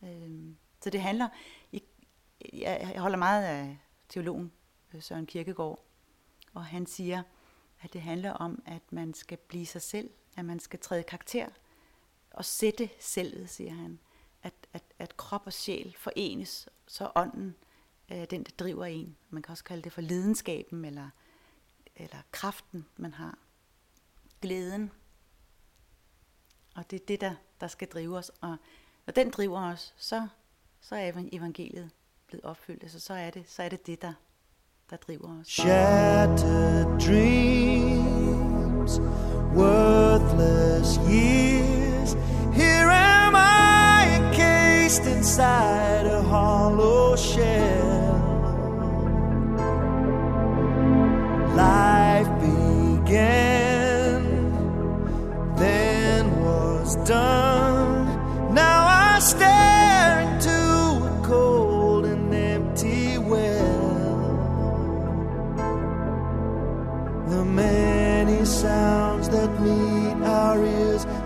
Øh, 0.03 0.55
så 0.83 0.89
det 0.89 1.01
handler, 1.01 1.27
jeg, 1.73 1.81
jeg 2.53 2.99
holder 2.99 3.17
meget 3.17 3.43
af 3.43 3.77
teologen 4.09 4.51
øh, 4.93 5.01
Søren 5.01 5.25
Kirkegaard, 5.25 5.85
og 6.53 6.65
han 6.65 6.85
siger, 6.85 7.23
at 7.87 7.93
det 7.93 8.01
handler 8.01 8.31
om, 8.31 8.61
at 8.65 8.81
man 8.91 9.13
skal 9.13 9.37
blive 9.37 9.65
sig 9.65 9.81
selv, 9.81 10.09
at 10.37 10.45
man 10.45 10.59
skal 10.59 10.79
træde 10.79 11.03
karakter 11.03 11.47
og 12.31 12.45
sætte 12.45 12.89
selvet, 12.99 13.49
siger 13.49 13.73
han. 13.73 13.99
At, 14.43 14.53
at, 14.73 14.83
at 14.99 15.17
krop 15.17 15.41
og 15.45 15.53
sjæl 15.53 15.95
forenes, 15.97 16.69
så 16.87 17.11
ånden 17.15 17.55
øh, 18.11 18.25
den, 18.29 18.43
der 18.43 18.51
driver 18.59 18.85
en. 18.85 19.17
Man 19.29 19.41
kan 19.41 19.51
også 19.51 19.63
kalde 19.63 19.83
det 19.83 19.93
for 19.93 20.01
lidenskaben, 20.01 20.85
eller, 20.85 21.09
eller 21.95 22.17
kraften, 22.31 22.85
man 22.97 23.13
har. 23.13 23.37
Glæden. 24.41 24.91
Og 26.75 26.91
det 26.91 27.01
er 27.01 27.05
det, 27.05 27.21
der, 27.21 27.35
der 27.61 27.67
skal 27.67 27.87
drive 27.87 28.17
os. 28.17 28.31
Og 28.41 28.57
når 29.05 29.11
den 29.11 29.29
driver 29.29 29.71
os, 29.71 29.93
så, 29.97 30.27
så 30.81 30.95
er 30.95 31.27
evangeliet 31.31 31.91
blevet 32.27 32.45
opfyldt. 32.45 32.83
Altså, 32.83 32.99
så 32.99 33.13
er 33.13 33.29
det, 33.29 33.49
så 33.49 33.63
er 33.63 33.69
det 33.69 33.87
det, 33.87 34.01
der, 34.01 34.13
Shattered 35.45 36.97
dreams, 36.97 37.99
worthless 39.53 40.97
years. 40.99 42.13
Here 42.53 42.87
am 42.87 43.35
I 43.35 44.07
encased 44.15 45.03
inside 45.03 46.05
a 46.05 46.21
hollow 46.21 47.17
shell. 47.17 48.15
Life 51.53 51.86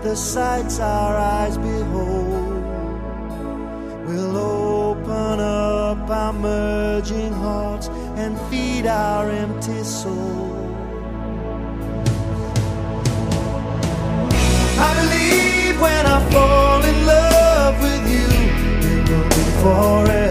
the 0.02 0.16
sights 0.16 0.80
our 0.80 1.16
eyes 1.16 1.56
behold, 1.56 2.64
will 4.06 4.36
open 4.36 5.38
up 5.38 6.10
our 6.10 6.32
merging 6.32 7.32
hearts 7.32 7.86
and 8.16 8.36
feed 8.50 8.86
our 8.86 9.30
empty 9.30 9.84
souls. 9.84 10.50
I 14.86 14.90
believe 15.00 15.80
when 15.80 16.06
I 16.06 16.30
fall 16.30 16.82
in 16.84 17.06
love 17.06 17.80
with 17.80 18.04
you, 18.14 18.28
it 18.90 19.08
will 19.08 19.28
be 19.28 19.44
forever. 19.62 20.21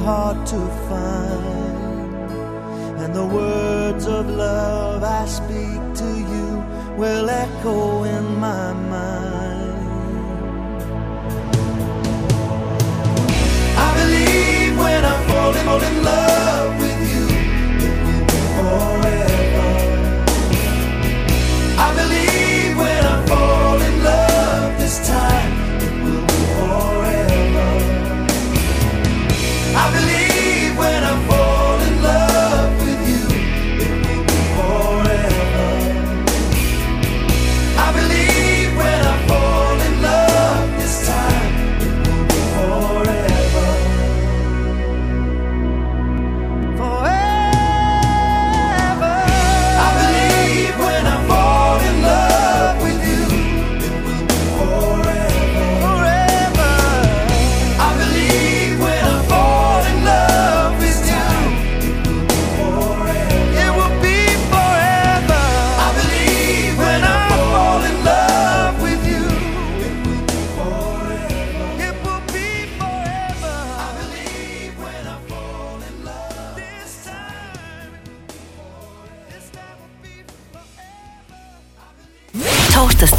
Hard 0.00 0.46
to 0.46 0.60
find. 0.88 2.30
And 3.02 3.14
the 3.14 3.26
words 3.26 4.06
of 4.06 4.28
love 4.28 5.02
I 5.02 5.26
speak 5.26 5.80
to 6.00 6.10
you 6.32 6.46
will 6.96 7.28
echo 7.28 8.04
in 8.04 8.24
my 8.46 8.72
mind. 8.72 9.70
I 13.86 13.90
believe 14.00 14.78
when 14.78 15.04
I 15.04 15.16
fall 15.28 15.54
in, 15.58 15.64
fall 15.64 15.82
in 15.90 15.96
love 16.04 16.70
with 16.82 17.00
you, 17.12 17.26
it 17.88 17.96
will 18.04 18.24
be 18.32 18.42
forever. 18.58 19.68
I 21.86 21.88
believe 22.00 22.76
when 22.76 23.02
I 23.14 23.16
fall 23.26 23.80
in 23.88 24.04
love 24.04 24.19
I 29.82 29.90
believe 29.92 30.19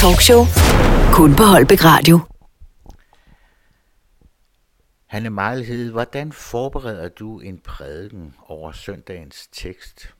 talkshow. 0.01 0.41
Kun 1.13 1.35
på 1.35 1.43
Holbæk 1.43 1.83
Radio. 1.83 2.19
Hanne 5.05 5.29
Mejlhed, 5.29 5.91
hvordan 5.91 6.31
forbereder 6.31 7.09
du 7.09 7.39
en 7.39 7.59
prædiken 7.59 8.35
over 8.47 8.71
søndagens 8.71 9.47
tekst? 9.51 10.15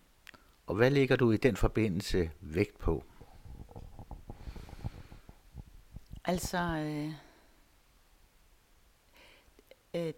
Og 0.68 0.76
hvad 0.76 0.90
lægger 0.90 1.16
du 1.16 1.32
i 1.32 1.38
den 1.38 1.56
forbindelse 1.56 2.32
vægt 2.42 2.78
på? 2.78 3.04
Altså, 6.26 6.58
øh, 6.58 7.14
øh, 9.94 10.14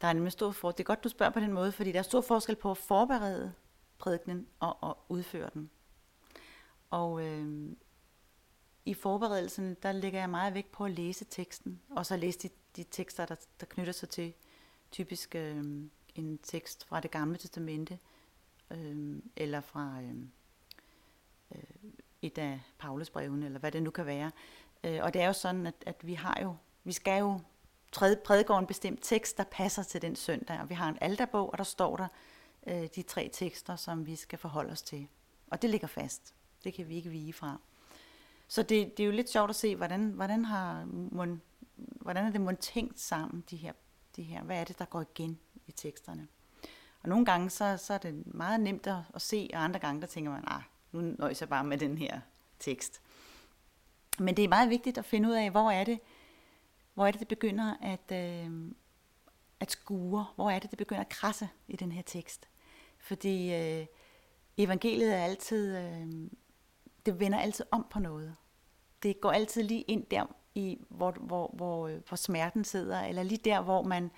der 0.00 0.08
er 0.08 0.12
nemlig 0.12 0.32
stor 0.32 0.50
for. 0.50 0.70
Det 0.70 0.80
er 0.80 0.84
godt, 0.84 1.04
du 1.04 1.08
spørger 1.08 1.32
på 1.32 1.40
den 1.40 1.52
måde, 1.52 1.72
fordi 1.72 1.92
der 1.92 1.98
er 1.98 2.02
stor 2.02 2.20
forskel 2.20 2.56
på 2.56 2.70
at 2.70 2.78
forberede 2.78 3.52
prædikenen 3.98 4.46
og 4.60 4.90
at 4.90 4.94
udføre 5.08 5.50
den. 5.54 5.70
Og 6.90 7.26
øh, 7.26 7.72
i 8.84 8.94
forberedelsen, 8.94 9.76
der 9.82 9.92
lægger 9.92 10.20
jeg 10.20 10.30
meget 10.30 10.54
vægt 10.54 10.72
på 10.72 10.84
at 10.84 10.90
læse 10.90 11.24
teksten, 11.24 11.80
og 11.90 12.06
så 12.06 12.16
læse 12.16 12.38
de, 12.38 12.48
de 12.76 12.84
tekster, 12.90 13.26
der, 13.26 13.34
der 13.60 13.66
knytter 13.66 13.92
sig 13.92 14.08
til 14.08 14.34
typisk 14.90 15.34
øh, 15.34 15.64
en 16.14 16.38
tekst 16.42 16.84
fra 16.84 17.00
det 17.00 17.10
gamle 17.10 17.38
testamente, 17.38 17.98
øh, 18.70 19.22
eller 19.36 19.60
fra 19.60 20.00
øh, 20.02 20.14
øh, 21.54 21.90
et 22.22 22.38
af 22.38 22.60
Paulus 22.78 23.10
brevene, 23.10 23.46
eller 23.46 23.58
hvad 23.58 23.72
det 23.72 23.82
nu 23.82 23.90
kan 23.90 24.06
være. 24.06 24.30
Øh, 24.84 24.98
og 25.02 25.14
det 25.14 25.22
er 25.22 25.26
jo 25.26 25.32
sådan, 25.32 25.66
at, 25.66 25.74
at 25.86 26.06
vi 26.06 26.14
har 26.14 26.38
jo, 26.42 26.54
vi 26.84 26.92
skal 26.92 27.20
jo 27.20 27.40
prædike 28.24 28.54
en 28.54 28.66
bestemt 28.66 28.98
tekst, 29.02 29.38
der 29.38 29.44
passer 29.44 29.82
til 29.82 30.02
den 30.02 30.16
søndag, 30.16 30.60
og 30.60 30.68
vi 30.68 30.74
har 30.74 30.88
en 30.88 30.98
alterbog, 31.00 31.52
og 31.52 31.58
der 31.58 31.64
står 31.64 31.96
der 31.96 32.08
øh, 32.66 32.88
de 32.94 33.02
tre 33.02 33.30
tekster, 33.32 33.76
som 33.76 34.06
vi 34.06 34.16
skal 34.16 34.38
forholde 34.38 34.72
os 34.72 34.82
til. 34.82 35.08
Og 35.50 35.62
det 35.62 35.70
ligger 35.70 35.88
fast. 35.88 36.34
Det 36.64 36.74
kan 36.74 36.88
vi 36.88 36.94
ikke 36.94 37.10
vige 37.10 37.32
fra. 37.32 37.60
Så 38.48 38.62
det, 38.62 38.96
det 38.96 39.02
er 39.02 39.06
jo 39.06 39.12
lidt 39.12 39.30
sjovt 39.30 39.50
at 39.50 39.56
se, 39.56 39.76
hvordan, 39.76 40.10
hvordan, 40.10 40.44
har 40.44 40.84
mon, 41.12 41.42
hvordan 41.76 42.26
er 42.26 42.30
det 42.30 42.40
mon 42.40 42.56
tænkt 42.56 43.00
sammen, 43.00 43.44
de 43.50 43.56
her, 43.56 43.72
de 44.16 44.22
her, 44.22 44.42
hvad 44.42 44.60
er 44.60 44.64
det, 44.64 44.78
der 44.78 44.84
går 44.84 45.00
igen 45.00 45.38
i 45.66 45.72
teksterne. 45.72 46.28
Og 47.02 47.08
nogle 47.08 47.24
gange, 47.24 47.50
så, 47.50 47.76
så 47.76 47.94
er 47.94 47.98
det 47.98 48.34
meget 48.34 48.60
nemt 48.60 48.86
at, 48.86 48.98
at 49.14 49.22
se, 49.22 49.50
og 49.54 49.64
andre 49.64 49.80
gange, 49.80 50.00
der 50.00 50.06
tænker 50.06 50.30
man, 50.30 50.44
ah, 50.46 50.62
nu 50.92 51.00
nøjes 51.00 51.40
jeg 51.40 51.48
bare 51.48 51.64
med 51.64 51.78
den 51.78 51.98
her 51.98 52.20
tekst. 52.58 53.00
Men 54.18 54.36
det 54.36 54.44
er 54.44 54.48
meget 54.48 54.70
vigtigt 54.70 54.98
at 54.98 55.04
finde 55.04 55.28
ud 55.28 55.34
af, 55.34 55.50
hvor 55.50 55.70
er 55.70 55.84
det, 55.84 56.00
hvor 56.94 57.06
er 57.06 57.10
det, 57.10 57.20
det 57.20 57.28
begynder 57.28 57.74
at, 57.82 58.12
øh, 58.12 58.72
at 59.60 59.70
skure, 59.70 60.26
hvor 60.34 60.50
er 60.50 60.58
det, 60.58 60.70
det 60.70 60.78
begynder 60.78 61.00
at 61.00 61.08
krasse 61.08 61.48
i 61.68 61.76
den 61.76 61.92
her 61.92 62.02
tekst. 62.02 62.48
Fordi 62.98 63.54
øh, 63.54 63.86
evangeliet 64.56 65.14
er 65.14 65.24
altid, 65.24 65.76
øh, 65.76 66.30
det 67.06 67.20
vender 67.20 67.38
altid 67.38 67.64
om 67.70 67.86
på 67.90 67.98
noget. 67.98 68.36
Det 69.02 69.20
går 69.20 69.32
altid 69.32 69.62
lige 69.62 69.82
ind 69.82 70.06
der, 70.06 70.26
i, 70.54 70.78
hvor, 70.88 71.10
hvor, 71.10 71.50
hvor, 71.54 71.88
øh, 71.88 72.00
hvor 72.08 72.16
smerten 72.16 72.64
sidder, 72.64 73.00
eller 73.00 73.22
lige 73.22 73.40
der, 73.44 73.60
hvor 73.60 73.82
man, 73.82 74.10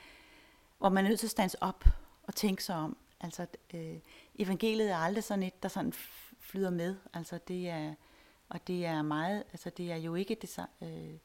hvor 0.79 0.89
man 0.89 1.05
er 1.05 1.09
nødt 1.09 1.21
til 1.21 1.27
at 1.27 1.31
stands 1.31 1.55
op 1.55 1.85
og 2.23 2.35
tænke 2.35 2.65
sig 2.65 2.77
om. 2.77 2.97
Altså, 3.21 3.47
øh, 3.75 3.99
evangeliet 4.35 4.91
er 4.91 4.97
aldrig 4.97 5.25
sådan 5.25 5.43
et, 5.43 5.63
der 5.63 5.69
sådan 5.69 5.93
flyder 6.41 6.71
med. 6.71 6.97
Altså, 7.15 7.39
det 7.49 7.69
er, 7.69 7.95
og 8.49 8.67
det 8.67 8.87
er 8.87 9.03
meget, 9.03 9.45
altså 9.53 9.71
det 9.71 9.93
er 9.93 9.97
jo 9.97 10.15
ikke 10.15 10.37
det 10.41 10.49
så, 10.49 10.67
Øh, 10.83 11.19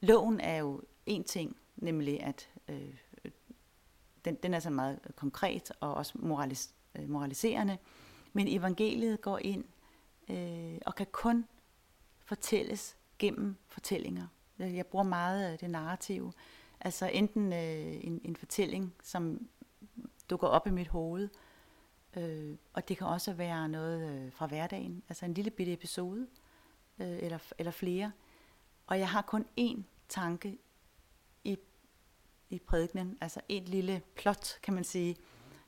loven 0.00 0.40
er 0.40 0.56
jo 0.56 0.82
en 1.06 1.24
ting, 1.24 1.56
nemlig 1.76 2.22
at 2.22 2.48
øh, 2.68 2.94
den, 4.24 4.34
den 4.34 4.54
er 4.54 4.60
så 4.60 4.70
meget 4.70 5.00
konkret 5.16 5.72
og 5.80 5.94
også 5.94 6.12
moralis, 6.18 6.74
øh, 6.94 7.08
moraliserende. 7.08 7.78
Men 8.32 8.48
evangeliet 8.48 9.20
går 9.20 9.38
ind 9.38 9.64
øh, 10.28 10.78
og 10.86 10.94
kan 10.94 11.06
kun 11.12 11.44
fortælles 12.24 12.96
gennem 13.18 13.56
fortællinger. 13.68 14.26
Jeg 14.58 14.74
jeg 14.74 14.86
bruger 14.86 15.04
meget 15.04 15.44
af 15.44 15.58
det 15.58 15.70
narrative. 15.70 16.32
Altså 16.80 17.06
enten 17.06 17.52
øh, 17.52 18.04
en, 18.04 18.20
en 18.24 18.36
fortælling, 18.36 18.94
som 19.02 19.48
dukker 20.30 20.48
op 20.48 20.66
i 20.66 20.70
mit 20.70 20.88
hoved, 20.88 21.28
øh, 22.16 22.56
og 22.72 22.88
det 22.88 22.98
kan 22.98 23.06
også 23.06 23.32
være 23.32 23.68
noget 23.68 24.10
øh, 24.10 24.32
fra 24.32 24.46
hverdagen, 24.46 25.02
altså 25.08 25.24
en 25.24 25.34
lille 25.34 25.50
bitte 25.50 25.72
episode, 25.72 26.26
øh, 26.98 27.18
eller, 27.22 27.38
eller 27.58 27.72
flere. 27.72 28.12
Og 28.86 28.98
jeg 28.98 29.08
har 29.08 29.22
kun 29.22 29.46
én 29.60 29.82
tanke 30.08 30.58
i, 31.44 31.58
i 32.50 32.58
prædikenen, 32.58 33.18
altså 33.20 33.40
et 33.48 33.68
lille 33.68 34.02
plot, 34.14 34.58
kan 34.62 34.74
man 34.74 34.84
sige, 34.84 35.16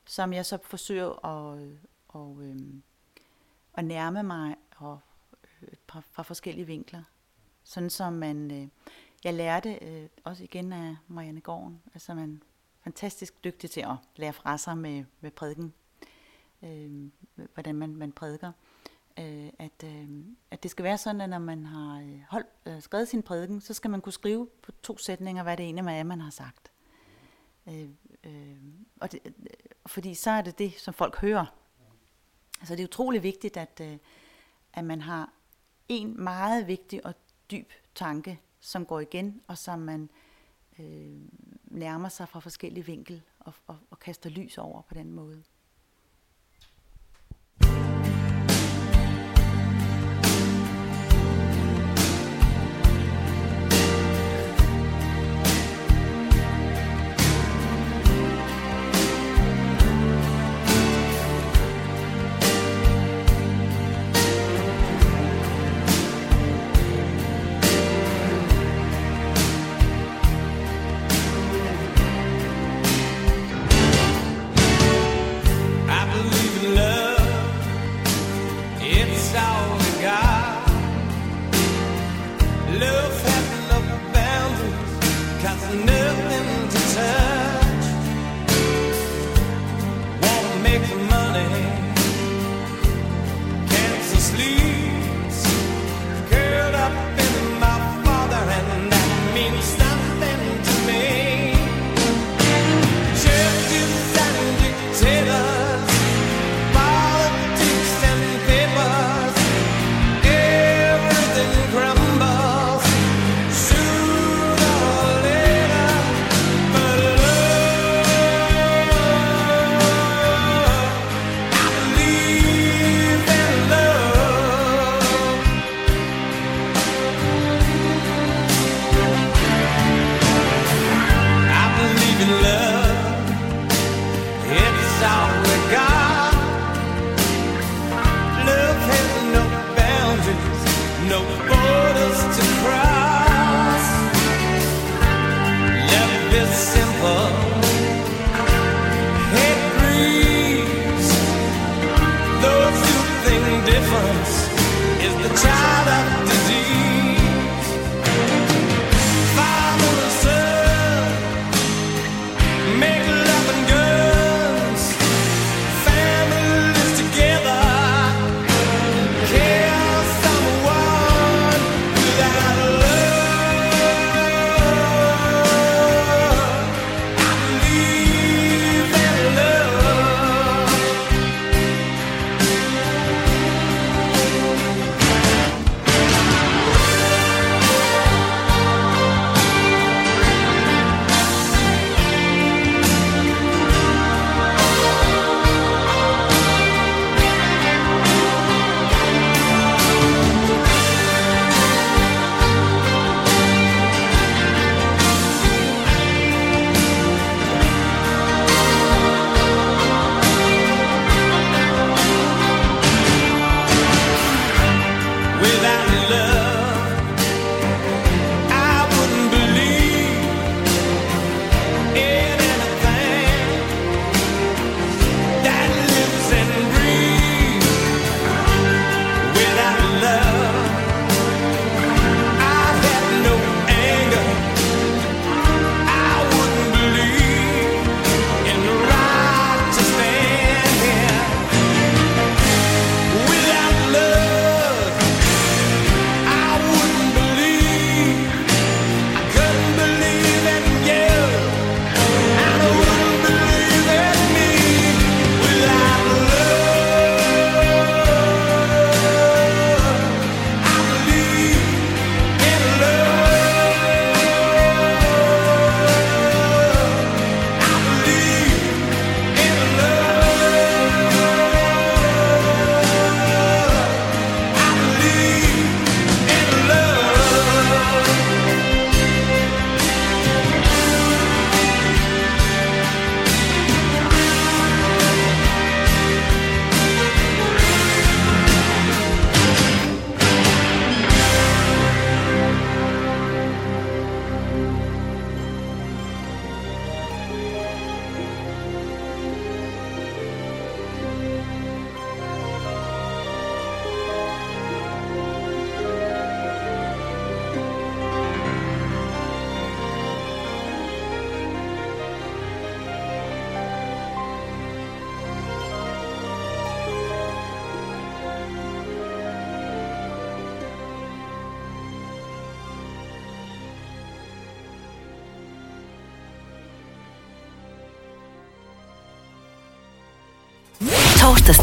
som 0.05 0.33
jeg 0.33 0.45
så 0.45 0.57
forsøger 0.63 1.25
at, 1.25 1.77
og, 2.07 2.41
øh, 2.43 2.55
øh 2.55 2.81
at 3.79 3.85
nærme 3.85 4.23
mig 4.23 4.55
og, 4.77 4.99
øh, 5.61 5.69
fra, 5.89 6.01
fra 6.11 6.23
forskellige 6.23 6.65
vinkler. 6.65 7.03
Sådan 7.63 7.89
som 7.89 8.13
man, 8.13 8.51
øh, 8.51 8.67
jeg 9.23 9.33
lærte 9.33 9.79
øh, 9.81 10.09
også 10.23 10.43
igen 10.43 10.73
af 10.73 10.95
Marianne 11.07 11.41
Gården, 11.41 11.81
altså 11.93 12.13
man 12.13 12.41
er 12.41 12.83
fantastisk 12.83 13.43
dygtig 13.43 13.71
til 13.71 13.81
at 13.81 13.95
lære 14.15 14.33
fra 14.33 14.57
sig 14.57 14.77
med, 14.77 15.05
med 15.21 15.31
prædiken, 15.31 15.73
øh, 16.63 17.09
hvordan 17.53 17.75
man, 17.75 17.95
man 17.95 18.11
prædiker. 18.11 18.51
Øh, 19.19 19.49
at, 19.59 19.83
øh, 19.83 20.09
at 20.51 20.63
det 20.63 20.71
skal 20.71 20.83
være 20.83 20.97
sådan, 20.97 21.21
at 21.21 21.29
når 21.29 21.39
man 21.39 21.65
har 21.65 21.99
øh, 21.99 22.19
holdt, 22.29 22.47
øh, 22.65 22.81
skrevet 22.81 23.07
sin 23.07 23.23
prædiken, 23.23 23.61
så 23.61 23.73
skal 23.73 23.91
man 23.91 24.01
kunne 24.01 24.13
skrive 24.13 24.47
på 24.61 24.71
to 24.71 24.97
sætninger, 24.97 25.43
hvad 25.43 25.57
det 25.57 25.63
egentlig 25.63 25.93
er, 25.93 26.03
man 26.03 26.21
har 26.21 26.31
sagt. 26.31 26.71
Øh, 27.67 27.89
øh, 28.23 28.57
og 29.01 29.11
det, 29.11 29.19
øh, 29.25 29.31
fordi 29.85 30.13
så 30.13 30.31
er 30.31 30.41
det 30.41 30.59
det, 30.59 30.73
som 30.73 30.93
folk 30.93 31.17
hører. 31.17 31.58
Altså 32.59 32.75
det 32.75 32.83
er 32.83 32.87
utrolig 32.87 33.23
vigtigt, 33.23 33.57
at, 33.57 33.81
øh, 33.81 33.97
at 34.73 34.85
man 34.85 35.01
har 35.01 35.33
en 35.87 36.23
meget 36.23 36.67
vigtig 36.67 37.05
og 37.05 37.13
dyb 37.51 37.71
tanke, 37.95 38.39
som 38.59 38.85
går 38.85 38.99
igen, 38.99 39.41
og 39.47 39.57
som 39.57 39.79
man 39.79 40.09
øh, 40.79 41.17
nærmer 41.63 42.09
sig 42.09 42.29
fra 42.29 42.39
forskellige 42.39 42.85
vinkel 42.85 43.21
og, 43.39 43.53
og, 43.67 43.77
og 43.89 43.99
kaster 43.99 44.29
lys 44.29 44.57
over 44.57 44.81
på 44.81 44.93
den 44.93 45.11
måde. 45.11 45.43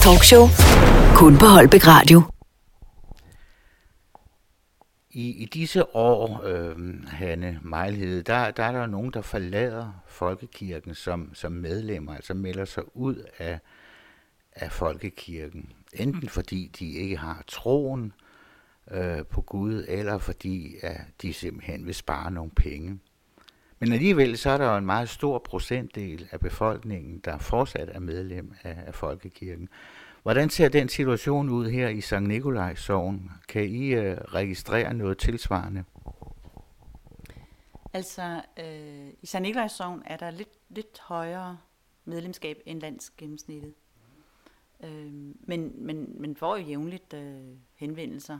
Talkshow. 0.06 0.46
Kun 1.14 1.38
på 1.38 1.46
Holbæk 1.46 1.86
Radio. 1.86 2.22
I, 5.10 5.30
I 5.42 5.44
disse 5.44 5.96
år, 5.96 6.42
øh, 6.44 7.04
Hanne 7.06 7.60
Mejlhed, 7.62 8.22
der, 8.22 8.50
der 8.50 8.62
er 8.62 8.72
der 8.72 8.86
nogen, 8.86 9.12
der 9.12 9.20
forlader 9.20 10.02
folkekirken 10.06 10.94
som, 10.94 11.30
som 11.34 11.52
medlemmer, 11.52 12.14
altså 12.14 12.34
melder 12.34 12.64
sig 12.64 12.96
ud 12.96 13.24
af, 13.38 13.58
af 14.52 14.72
folkekirken. 14.72 15.72
Enten 15.92 16.28
fordi 16.28 16.70
de 16.78 16.92
ikke 16.92 17.16
har 17.16 17.44
troen 17.46 18.12
øh, 18.90 19.24
på 19.30 19.40
Gud, 19.40 19.84
eller 19.88 20.18
fordi 20.18 20.76
at 20.82 21.00
de 21.22 21.32
simpelthen 21.32 21.86
vil 21.86 21.94
spare 21.94 22.30
nogle 22.30 22.50
penge. 22.50 22.98
Men 23.78 23.92
alligevel 23.92 24.38
så 24.38 24.50
er 24.50 24.58
der 24.58 24.70
jo 24.70 24.76
en 24.76 24.86
meget 24.86 25.08
stor 25.08 25.38
procentdel 25.38 26.28
af 26.30 26.40
befolkningen, 26.40 27.18
der 27.24 27.38
fortsat 27.38 27.88
er 27.92 28.00
medlem 28.00 28.52
af, 28.62 28.76
af 28.86 28.94
folkekirken. 28.94 29.68
Hvordan 30.26 30.50
ser 30.50 30.68
den 30.68 30.88
situation 30.88 31.48
ud 31.48 31.70
her 31.70 31.88
i 31.88 32.00
Sankt 32.00 32.28
Nikolajs 32.28 32.78
Sogn? 32.78 33.30
Kan 33.48 33.64
I 33.64 33.86
øh, 33.86 34.16
registrere 34.16 34.94
noget 34.94 35.18
tilsvarende? 35.18 35.84
Altså, 37.92 38.42
øh, 38.56 39.08
i 39.22 39.26
St. 39.26 39.40
Nikolajs 39.40 39.72
Sogn 39.72 40.02
er 40.06 40.16
der 40.16 40.30
lidt, 40.30 40.48
lidt 40.68 40.98
højere 41.00 41.58
medlemskab 42.04 42.58
end 42.66 42.80
landsgennemsnittet. 42.80 43.74
Øh, 44.84 45.12
men, 45.40 45.72
men, 45.74 46.20
men 46.20 46.36
får 46.36 46.56
jo 46.56 46.62
jævnligt 46.62 47.14
øh, 47.14 47.42
henvendelser 47.74 48.38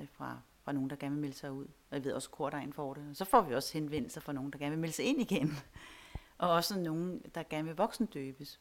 øh, 0.00 0.06
fra, 0.12 0.38
fra 0.64 0.72
nogen, 0.72 0.90
der 0.90 0.96
gerne 0.96 1.14
vil 1.14 1.20
melde 1.20 1.36
sig 1.36 1.52
ud. 1.52 1.64
Og 1.64 1.96
jeg 1.96 2.04
ved 2.04 2.12
også, 2.12 2.28
at 2.28 2.36
Kordejen 2.36 2.72
får 2.72 2.94
det. 2.94 3.06
Og 3.10 3.16
så 3.16 3.24
får 3.24 3.42
vi 3.42 3.54
også 3.54 3.72
henvendelser 3.72 4.20
fra 4.20 4.32
nogen, 4.32 4.50
der 4.50 4.58
gerne 4.58 4.70
vil 4.70 4.80
melde 4.80 4.94
sig 4.94 5.04
ind 5.04 5.20
igen. 5.20 5.52
Og 6.38 6.50
også 6.50 6.78
nogen, 6.78 7.22
der 7.34 7.42
gerne 7.50 7.68
vil 7.68 7.76
voksendøbes. 7.76 8.60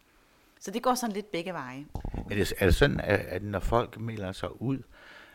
Så 0.60 0.72
det 0.72 0.84
går 0.84 0.96
sådan 0.96 1.14
lidt 1.14 1.32
begge 1.32 1.54
veje. 1.54 1.86
Er 2.16 2.36
det, 2.36 2.54
er 2.58 2.66
det 2.66 2.76
sådan, 2.76 3.00
at, 3.00 3.20
at 3.20 3.44
når 3.44 3.60
folk 3.60 4.00
melder 4.00 4.32
sig 4.32 4.62
ud, 4.62 4.78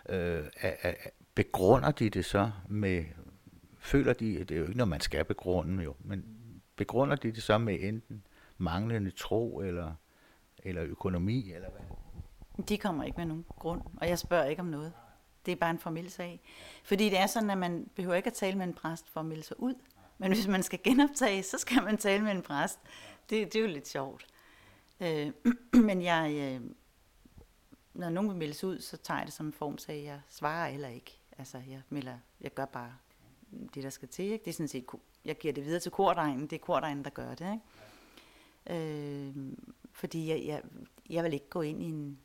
øh, 0.09 0.45
at, 0.61 0.77
at, 0.83 1.11
begrunder 1.35 1.91
de 1.91 2.11
det 2.11 2.25
så 2.25 2.51
med, 2.69 3.05
føler 3.79 4.13
de, 4.13 4.45
det 4.45 4.51
er 4.51 4.59
jo 4.59 4.65
ikke 4.65 4.77
noget, 4.77 4.89
man 4.89 5.01
skal 5.01 5.25
begrunde 5.25 5.83
jo, 5.83 5.95
men 6.01 6.25
begrunder 6.77 7.17
de 7.17 7.33
det 7.33 7.43
så 7.43 7.59
med 7.59 7.79
enten 7.81 8.27
manglende 8.59 9.11
tro 9.11 9.61
eller, 9.61 9.93
eller 10.59 10.83
økonomi, 10.85 11.53
eller 11.53 11.69
hvad? 11.71 12.65
De 12.69 12.79
kommer 12.79 13.05
ikke 13.05 13.17
med 13.17 13.27
nogen 13.27 13.45
grund, 13.59 13.81
og 13.97 14.09
jeg 14.09 14.19
spørger 14.19 14.45
ikke 14.45 14.61
om 14.61 14.67
noget. 14.67 14.93
Det 15.47 15.53
er 15.53 15.57
bare 15.57 15.71
en 15.71 15.79
formel 15.79 16.11
sag. 16.11 16.41
Fordi 16.85 17.05
det 17.05 17.19
er 17.19 17.27
sådan, 17.27 17.51
at 17.51 17.59
man 17.59 17.89
behøver 17.97 18.15
ikke 18.15 18.27
at 18.27 18.33
tale 18.33 18.59
med 18.59 18.67
en 18.67 18.75
præst 18.75 19.11
for 19.11 19.21
at 19.21 19.27
melde 19.27 19.43
sig 19.43 19.61
ud. 19.61 19.75
Men 20.19 20.33
hvis 20.33 20.49
man 20.49 20.63
skal 20.63 20.79
genoptage, 20.85 21.43
så 21.43 21.59
skal 21.59 21.83
man 21.83 21.97
tale 21.97 22.25
med 22.25 22.33
en 22.33 22.43
præst. 22.43 22.79
Det, 23.31 23.53
det 23.53 23.57
er 23.57 23.63
jo 23.63 23.67
lidt 23.67 23.89
sjovt. 23.89 24.27
Øh, 25.01 25.33
men 25.89 26.03
jeg, 26.03 26.33
øh, 26.35 26.71
når 27.95 28.09
nogen 28.09 28.31
vil 28.31 28.39
meldes 28.39 28.65
ud, 28.65 28.81
så 28.81 28.97
tager 28.97 29.19
jeg 29.19 29.27
det 29.27 29.35
som 29.35 29.47
en 29.47 29.53
form, 29.53 29.79
så 29.79 29.93
jeg 29.93 30.21
svarer 30.29 30.69
eller 30.69 30.89
ikke. 30.89 31.19
Altså, 31.39 31.63
jeg, 31.69 31.83
melder, 31.89 32.19
jeg 32.41 32.55
gør 32.55 32.65
bare 32.65 32.95
det, 33.75 33.83
der 33.83 33.91
skal 33.91 34.09
til. 34.09 34.25
Ikke? 34.25 34.45
Det 34.45 34.51
er 34.51 34.55
sådan 34.55 34.69
set, 34.69 34.87
jeg 35.25 35.39
giver 35.39 35.55
det 35.55 35.65
videre 35.65 35.81
til 35.81 35.93
kordegnen. 35.93 36.43
Det 36.43 36.53
er 36.53 36.65
kordegnen, 36.65 37.05
der 37.05 37.11
gør 37.11 37.35
det. 37.35 37.53
Ikke? 37.53 37.61
Øh, 38.71 39.35
fordi 39.93 40.29
jeg, 40.29 40.47
jeg, 40.47 40.63
jeg 41.11 41.25
vil 41.25 41.33
ikke 41.33 41.49
gå 41.49 41.61
ind 41.63 41.83
i 41.83 41.85
en, 41.85 42.19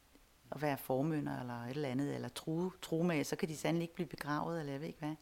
at 0.52 0.62
være 0.62 0.78
formønder 0.78 1.40
eller 1.40 1.64
et 1.64 1.70
eller 1.70 1.90
andet, 1.90 2.16
eller 2.16 2.30
true, 2.30 2.72
true 2.82 3.04
med, 3.04 3.24
så 3.24 3.36
kan 3.36 3.50
de 3.50 3.58
sandelig 3.58 3.84
ikke 3.84 3.96
blive 3.96 4.08
begravet, 4.08 4.60
eller 4.60 4.72
jeg 4.72 4.82
ved 4.82 4.88
ikke 4.88 5.00
hvad. 5.00 5.16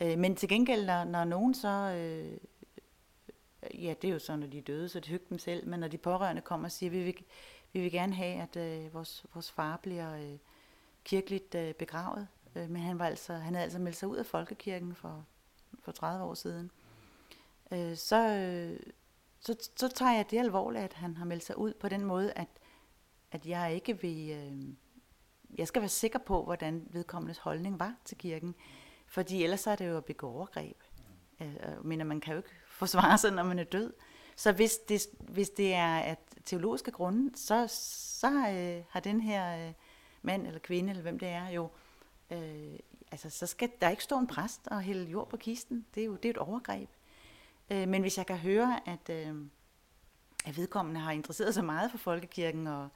Øh, 0.00 0.18
men 0.18 0.36
til 0.36 0.48
gengæld, 0.48 0.86
når, 0.86 1.04
når 1.04 1.24
nogen 1.24 1.54
så, 1.54 1.68
øh, 1.68 2.38
ja, 3.74 3.94
det 4.02 4.08
er 4.08 4.12
jo 4.12 4.18
så, 4.18 4.36
når 4.36 4.46
de 4.46 4.58
er 4.58 4.62
døde, 4.62 4.88
så 4.88 5.00
det 5.00 5.08
hygge 5.08 5.26
dem 5.30 5.38
selv, 5.38 5.68
men 5.68 5.80
når 5.80 5.88
de 5.88 5.98
pårørende 5.98 6.42
kommer 6.42 6.68
og 6.68 6.72
siger, 6.72 6.90
vi 6.90 7.02
vil, 7.02 7.14
vi 7.72 7.80
vil 7.80 7.92
gerne 7.92 8.14
have, 8.14 8.42
at 8.42 8.56
øh, 8.56 8.94
vores, 8.94 9.26
vores 9.34 9.50
far 9.50 9.76
bliver 9.76 10.14
øh, 10.14 10.38
kirkeligt 11.04 11.54
øh, 11.54 11.74
begravet, 11.74 12.28
øh, 12.56 12.70
men 12.70 12.82
han, 12.82 12.98
var 12.98 13.06
altså, 13.06 13.32
han 13.32 13.54
havde 13.54 13.64
altså 13.64 13.78
meldt 13.78 13.96
sig 13.96 14.08
ud 14.08 14.16
af 14.16 14.26
folkekirken 14.26 14.94
for, 14.94 15.26
for 15.80 15.92
30 15.92 16.24
år 16.24 16.34
siden, 16.34 16.70
øh, 17.70 17.96
så, 17.96 18.28
øh, 18.28 18.80
så, 19.40 19.70
så 19.76 19.88
tager 19.88 20.12
jeg 20.12 20.30
det 20.30 20.38
alvorligt, 20.38 20.84
at 20.84 20.92
han 20.92 21.16
har 21.16 21.24
meldt 21.24 21.44
sig 21.44 21.58
ud 21.58 21.74
på 21.74 21.88
den 21.88 22.04
måde, 22.04 22.32
at, 22.32 22.48
at 23.32 23.46
jeg 23.46 23.74
ikke 23.74 24.00
vil... 24.00 24.30
Øh, 24.30 24.74
jeg 25.58 25.68
skal 25.68 25.82
være 25.82 25.88
sikker 25.88 26.18
på, 26.18 26.44
hvordan 26.44 26.86
vedkommendes 26.90 27.38
holdning 27.38 27.80
var 27.80 27.94
til 28.04 28.18
kirken. 28.18 28.54
Fordi 29.06 29.44
ellers 29.44 29.66
er 29.66 29.76
det 29.76 29.88
jo 29.88 29.96
at 29.96 30.04
begå 30.04 30.28
overgreb. 30.28 30.76
Øh, 31.40 31.84
man 31.84 32.20
kan 32.20 32.32
jo 32.32 32.36
ikke 32.36 32.50
forsvare 32.82 33.18
sig, 33.18 33.30
når 33.30 33.42
man 33.42 33.58
er 33.58 33.64
død. 33.64 33.92
Så 34.36 34.52
hvis 34.52 34.76
det, 34.88 35.06
hvis 35.20 35.50
det 35.50 35.74
er 35.74 35.98
af 35.98 36.16
teologiske 36.44 36.90
grunde, 36.90 37.38
så, 37.38 37.66
så 38.20 38.26
øh, 38.28 38.84
har 38.88 39.00
den 39.00 39.20
her 39.20 39.66
øh, 39.66 39.72
mand 40.22 40.46
eller 40.46 40.60
kvinde, 40.60 40.90
eller 40.90 41.02
hvem 41.02 41.18
det 41.18 41.28
er, 41.28 41.48
jo... 41.48 41.70
Øh, 42.30 42.78
altså, 43.10 43.30
så 43.30 43.46
skal 43.46 43.70
der 43.80 43.88
ikke 43.88 44.02
stå 44.02 44.18
en 44.18 44.26
præst 44.26 44.60
og 44.66 44.80
hælde 44.80 45.10
jord 45.10 45.28
på 45.28 45.36
kisten. 45.36 45.86
Det 45.94 46.00
er 46.00 46.04
jo 46.04 46.14
det 46.14 46.24
er 46.24 46.30
et 46.30 46.36
overgreb. 46.36 46.88
Øh, 47.70 47.88
men 47.88 48.02
hvis 48.02 48.18
jeg 48.18 48.26
kan 48.26 48.36
høre, 48.36 48.88
at, 48.88 49.10
øh, 49.10 49.34
at 50.44 50.56
vedkommende 50.56 51.00
har 51.00 51.12
interesseret 51.12 51.54
sig 51.54 51.64
meget 51.64 51.90
for 51.90 51.98
folkekirken, 51.98 52.66
og, 52.66 52.88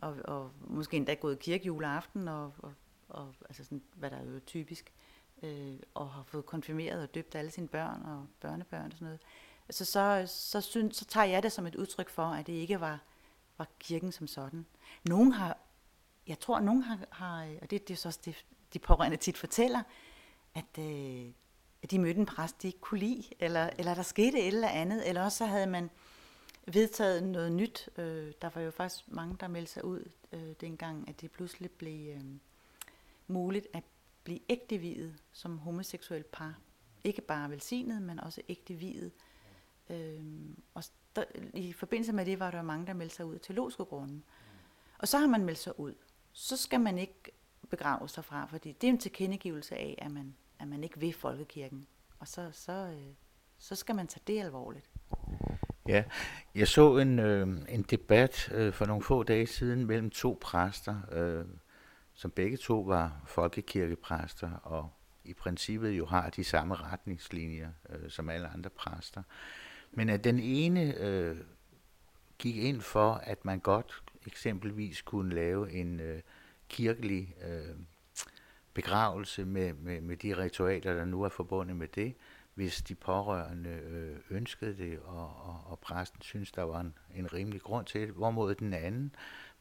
og, 0.00 0.16
og 0.24 0.50
måske 0.60 0.96
endda 0.96 1.14
gået 1.14 1.38
kirke 1.38 1.66
juleaften, 1.66 2.28
og, 2.28 2.52
og, 2.58 2.72
og 3.08 3.34
altså 3.48 3.64
sådan, 3.64 3.82
hvad 3.94 4.10
der 4.10 4.16
er 4.16 4.24
jo 4.24 4.40
typisk, 4.46 4.92
øh, 5.42 5.76
og 5.94 6.10
har 6.10 6.22
fået 6.22 6.46
konfirmeret 6.46 7.02
og 7.02 7.14
døbt 7.14 7.34
alle 7.34 7.50
sine 7.50 7.68
børn 7.68 8.02
og 8.02 8.26
børnebørn 8.40 8.86
og 8.86 8.92
sådan 8.92 9.04
noget, 9.04 9.20
altså 9.68 9.84
så, 9.84 10.24
så, 10.26 10.60
synes, 10.60 10.96
så 10.96 11.04
tager 11.04 11.26
jeg 11.26 11.42
det 11.42 11.52
som 11.52 11.66
et 11.66 11.74
udtryk 11.74 12.10
for, 12.10 12.24
at 12.24 12.46
det 12.46 12.52
ikke 12.52 12.80
var, 12.80 12.98
var 13.58 13.66
kirken 13.78 14.12
som 14.12 14.26
sådan. 14.26 14.66
Nogen 15.04 15.32
har, 15.32 15.58
jeg 16.26 16.38
tror, 16.40 16.56
at 16.56 16.64
nogen 16.64 16.82
har, 16.82 16.98
har 17.10 17.48
og 17.62 17.70
det, 17.70 17.88
det 17.88 17.94
er 17.94 17.98
så 17.98 18.08
også 18.08 18.20
det, 18.24 18.44
de 18.74 18.78
pårørende 18.78 19.16
tit 19.16 19.38
fortæller, 19.38 19.82
at, 20.54 20.78
øh, 20.78 21.26
at 21.82 21.90
de 21.90 21.98
mødte 21.98 22.20
en 22.20 22.26
præst, 22.26 22.62
de 22.62 22.66
ikke 22.66 22.80
kunne 22.80 23.00
lide, 23.00 23.24
eller, 23.38 23.70
eller 23.78 23.94
der 23.94 24.02
skete 24.02 24.40
et 24.40 24.46
eller 24.46 24.68
andet, 24.68 25.08
eller 25.08 25.22
også 25.24 25.38
så 25.38 25.46
havde 25.46 25.66
man 25.66 25.90
vedtaget 26.66 27.22
noget 27.22 27.52
nyt. 27.52 27.88
Øh, 27.96 28.32
der 28.42 28.50
var 28.54 28.60
jo 28.60 28.70
faktisk 28.70 29.04
mange, 29.08 29.36
der 29.40 29.48
meldte 29.48 29.72
sig 29.72 29.84
ud 29.84 30.10
øh, 30.32 30.52
dengang, 30.60 31.08
at 31.08 31.20
det 31.20 31.30
pludselig 31.30 31.70
blev 31.70 32.16
øh, 32.16 32.24
muligt 33.26 33.66
at 33.72 33.84
blive 34.24 34.40
ægtevidet 34.48 35.14
som 35.32 35.58
homoseksuel 35.58 36.22
par. 36.22 36.58
Ikke 37.04 37.22
bare 37.22 37.50
velsignet, 37.50 38.02
men 38.02 38.20
også 38.20 38.40
ægtevidet. 38.48 39.12
Øhm, 39.90 40.62
og 40.74 40.84
der, 41.16 41.24
i 41.54 41.72
forbindelse 41.72 42.12
med 42.12 42.26
det 42.26 42.40
var 42.40 42.50
der 42.50 42.62
mange, 42.62 42.86
der 42.86 42.92
meldte 42.92 43.16
sig 43.16 43.26
ud 43.26 43.38
til 43.38 43.42
teologiske 43.42 43.84
grunde. 43.84 44.22
Og 44.98 45.08
så 45.08 45.18
har 45.18 45.26
man 45.26 45.44
meldt 45.44 45.58
sig 45.58 45.80
ud. 45.80 45.94
Så 46.32 46.56
skal 46.56 46.80
man 46.80 46.98
ikke 46.98 47.32
begrave 47.70 48.08
sig 48.08 48.24
fra, 48.24 48.46
fordi 48.46 48.72
det 48.72 48.86
er 48.86 48.92
en 48.92 48.98
tilkendegivelse 48.98 49.74
af, 49.74 49.98
at 49.98 50.10
man, 50.10 50.34
at 50.58 50.68
man 50.68 50.84
ikke 50.84 51.00
vil 51.00 51.12
folkekirken. 51.12 51.86
Og 52.18 52.28
så, 52.28 52.48
så, 52.52 52.72
øh, 52.72 53.14
så 53.58 53.74
skal 53.74 53.94
man 53.94 54.06
tage 54.06 54.22
det 54.26 54.40
alvorligt. 54.40 54.90
Ja, 55.88 56.04
jeg 56.54 56.68
så 56.68 56.98
en, 56.98 57.18
øh, 57.18 57.48
en 57.68 57.82
debat 57.82 58.52
øh, 58.52 58.72
for 58.72 58.86
nogle 58.86 59.02
få 59.02 59.22
dage 59.22 59.46
siden 59.46 59.86
mellem 59.86 60.10
to 60.10 60.38
præster, 60.40 60.96
øh, 61.12 61.44
som 62.14 62.30
begge 62.30 62.56
to 62.56 62.80
var 62.80 63.22
folkekirkepræster, 63.26 64.50
og 64.52 64.90
i 65.24 65.34
princippet 65.34 65.90
jo 65.90 66.06
har 66.06 66.30
de 66.30 66.44
samme 66.44 66.74
retningslinjer 66.74 67.70
øh, 67.90 68.10
som 68.10 68.28
alle 68.28 68.48
andre 68.48 68.70
præster. 68.70 69.22
Men 69.90 70.08
at 70.08 70.24
den 70.24 70.38
ene 70.38 70.94
øh, 70.98 71.36
gik 72.38 72.56
ind 72.56 72.80
for, 72.80 73.12
at 73.12 73.44
man 73.44 73.60
godt 73.60 74.02
eksempelvis 74.26 75.02
kunne 75.02 75.34
lave 75.34 75.72
en 75.72 76.00
øh, 76.00 76.20
kirkelig 76.68 77.34
øh, 77.44 77.76
begravelse 78.74 79.44
med, 79.44 79.72
med, 79.74 80.00
med 80.00 80.16
de 80.16 80.36
ritualer, 80.36 80.94
der 80.94 81.04
nu 81.04 81.22
er 81.22 81.28
forbundet 81.28 81.76
med 81.76 81.88
det, 81.88 82.14
hvis 82.54 82.82
de 82.82 82.94
pårørende 82.94 83.70
øh, 83.70 84.16
ønskede 84.30 84.76
det, 84.76 84.98
og, 84.98 85.46
og, 85.46 85.60
og 85.66 85.78
præsten 85.78 86.22
synes, 86.22 86.52
der 86.52 86.62
var 86.62 86.80
en, 86.80 86.94
en 87.14 87.32
rimelig 87.32 87.60
grund 87.60 87.86
til 87.86 88.00
det. 88.00 88.10
Hvorimod 88.10 88.54
den 88.54 88.72
anden 88.72 89.14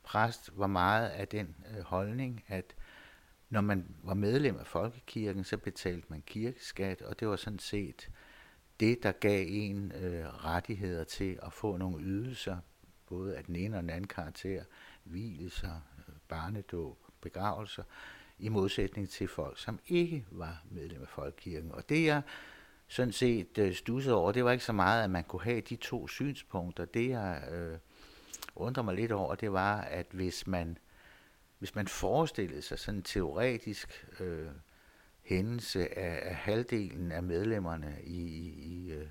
præst 0.03 0.49
var 0.53 0.67
meget 0.67 1.09
af 1.09 1.27
den 1.27 1.55
øh, 1.71 1.83
holdning, 1.83 2.43
at 2.47 2.75
når 3.49 3.61
man 3.61 3.95
var 4.03 4.13
medlem 4.13 4.57
af 4.57 4.67
folkekirken, 4.67 5.43
så 5.43 5.57
betalte 5.57 6.07
man 6.09 6.21
kirkeskat, 6.21 7.01
og 7.01 7.19
det 7.19 7.27
var 7.27 7.35
sådan 7.35 7.59
set 7.59 8.09
det, 8.79 9.03
der 9.03 9.11
gav 9.11 9.45
en 9.49 9.91
øh, 9.91 10.25
rettigheder 10.45 11.03
til 11.03 11.39
at 11.43 11.53
få 11.53 11.77
nogle 11.77 12.03
ydelser, 12.03 12.57
både 13.07 13.37
af 13.37 13.43
den 13.43 13.55
ene 13.55 13.77
og 13.77 13.81
den 13.81 13.89
anden 13.89 14.07
karakter, 14.07 14.63
hvilelser, 15.03 15.81
øh, 15.97 16.15
barnedåb, 16.27 16.97
begravelser, 17.21 17.83
i 18.39 18.49
modsætning 18.49 19.09
til 19.09 19.27
folk, 19.27 19.59
som 19.59 19.79
ikke 19.87 20.25
var 20.31 20.63
medlem 20.71 21.01
af 21.01 21.07
folkekirken. 21.07 21.71
Og 21.71 21.89
det 21.89 22.05
jeg 22.05 22.21
sådan 22.87 23.11
set 23.11 23.57
øh, 23.57 23.73
stussede 23.73 24.15
over, 24.15 24.31
det 24.31 24.43
var 24.43 24.51
ikke 24.51 24.63
så 24.63 24.73
meget, 24.73 25.03
at 25.03 25.09
man 25.09 25.23
kunne 25.23 25.43
have 25.43 25.61
de 25.61 25.75
to 25.75 26.07
synspunkter. 26.07 26.85
Det 26.85 27.09
jeg 27.09 27.43
øh, 27.51 27.77
undrer 28.55 28.84
mig 28.84 28.95
lidt 28.95 29.11
over, 29.11 29.35
det 29.35 29.53
var, 29.53 29.81
at 29.81 30.07
hvis 30.11 30.47
man, 30.47 30.77
hvis 31.59 31.76
man 31.76 31.88
forestillede 31.88 32.61
sig 32.61 32.80
sådan 32.80 32.97
en 32.99 33.03
teoretisk 33.03 34.07
øh, 34.19 34.47
hændelse 35.22 35.97
af, 35.99 36.30
af 36.30 36.35
halvdelen 36.35 37.11
af 37.11 37.23
medlemmerne 37.23 37.97
i, 38.03 38.22
i, 38.22 38.49
i, 38.63 38.91
øh, 38.91 39.07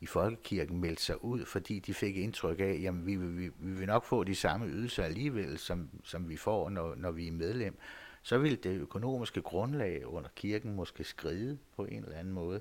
i 0.00 0.06
folkekirken 0.06 0.80
meldte 0.80 1.02
sig 1.02 1.24
ud, 1.24 1.44
fordi 1.44 1.78
de 1.78 1.94
fik 1.94 2.16
indtryk 2.16 2.60
af, 2.60 2.84
at 2.88 3.06
vi, 3.06 3.16
vi, 3.16 3.48
vi 3.58 3.72
vil 3.72 3.86
nok 3.86 4.04
få 4.04 4.24
de 4.24 4.34
samme 4.34 4.66
ydelser 4.66 5.04
alligevel, 5.04 5.58
som, 5.58 5.90
som 6.04 6.28
vi 6.28 6.36
får, 6.36 6.70
når, 6.70 6.94
når 6.94 7.10
vi 7.10 7.28
er 7.28 7.32
medlem, 7.32 7.78
så 8.22 8.38
vil 8.38 8.62
det 8.64 8.80
økonomiske 8.80 9.42
grundlag 9.42 10.06
under 10.06 10.30
kirken 10.36 10.74
måske 10.74 11.04
skride 11.04 11.58
på 11.76 11.84
en 11.84 12.04
eller 12.04 12.18
anden 12.18 12.34
måde. 12.34 12.60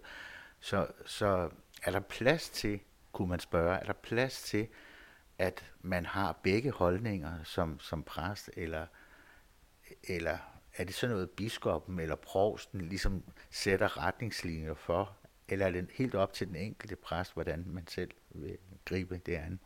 Så, 0.59 0.87
så 1.05 1.49
er 1.83 1.91
der 1.91 1.99
plads 1.99 2.49
til, 2.49 2.79
kunne 3.11 3.29
man 3.29 3.39
spørge, 3.39 3.77
er 3.77 3.85
der 3.85 3.93
plads 3.93 4.41
til, 4.41 4.67
at 5.39 5.65
man 5.81 6.05
har 6.05 6.39
begge 6.43 6.71
holdninger 6.71 7.43
som, 7.43 7.79
som 7.79 8.03
præst, 8.03 8.49
eller, 8.57 8.85
eller 10.03 10.37
er 10.73 10.83
det 10.83 10.95
sådan 10.95 11.15
noget, 11.15 11.29
biskoppen 11.29 11.99
eller 11.99 12.15
provsten 12.15 12.81
ligesom 12.81 13.23
sætter 13.49 13.97
retningslinjer 13.97 14.73
for, 14.73 15.17
eller 15.47 15.65
er 15.65 15.71
det 15.71 15.89
helt 15.93 16.15
op 16.15 16.33
til 16.33 16.47
den 16.47 16.55
enkelte 16.55 16.95
præst, 16.95 17.33
hvordan 17.33 17.63
man 17.67 17.87
selv 17.87 18.11
vil 18.29 18.57
gribe 18.85 19.21
det 19.25 19.35
an? 19.35 19.59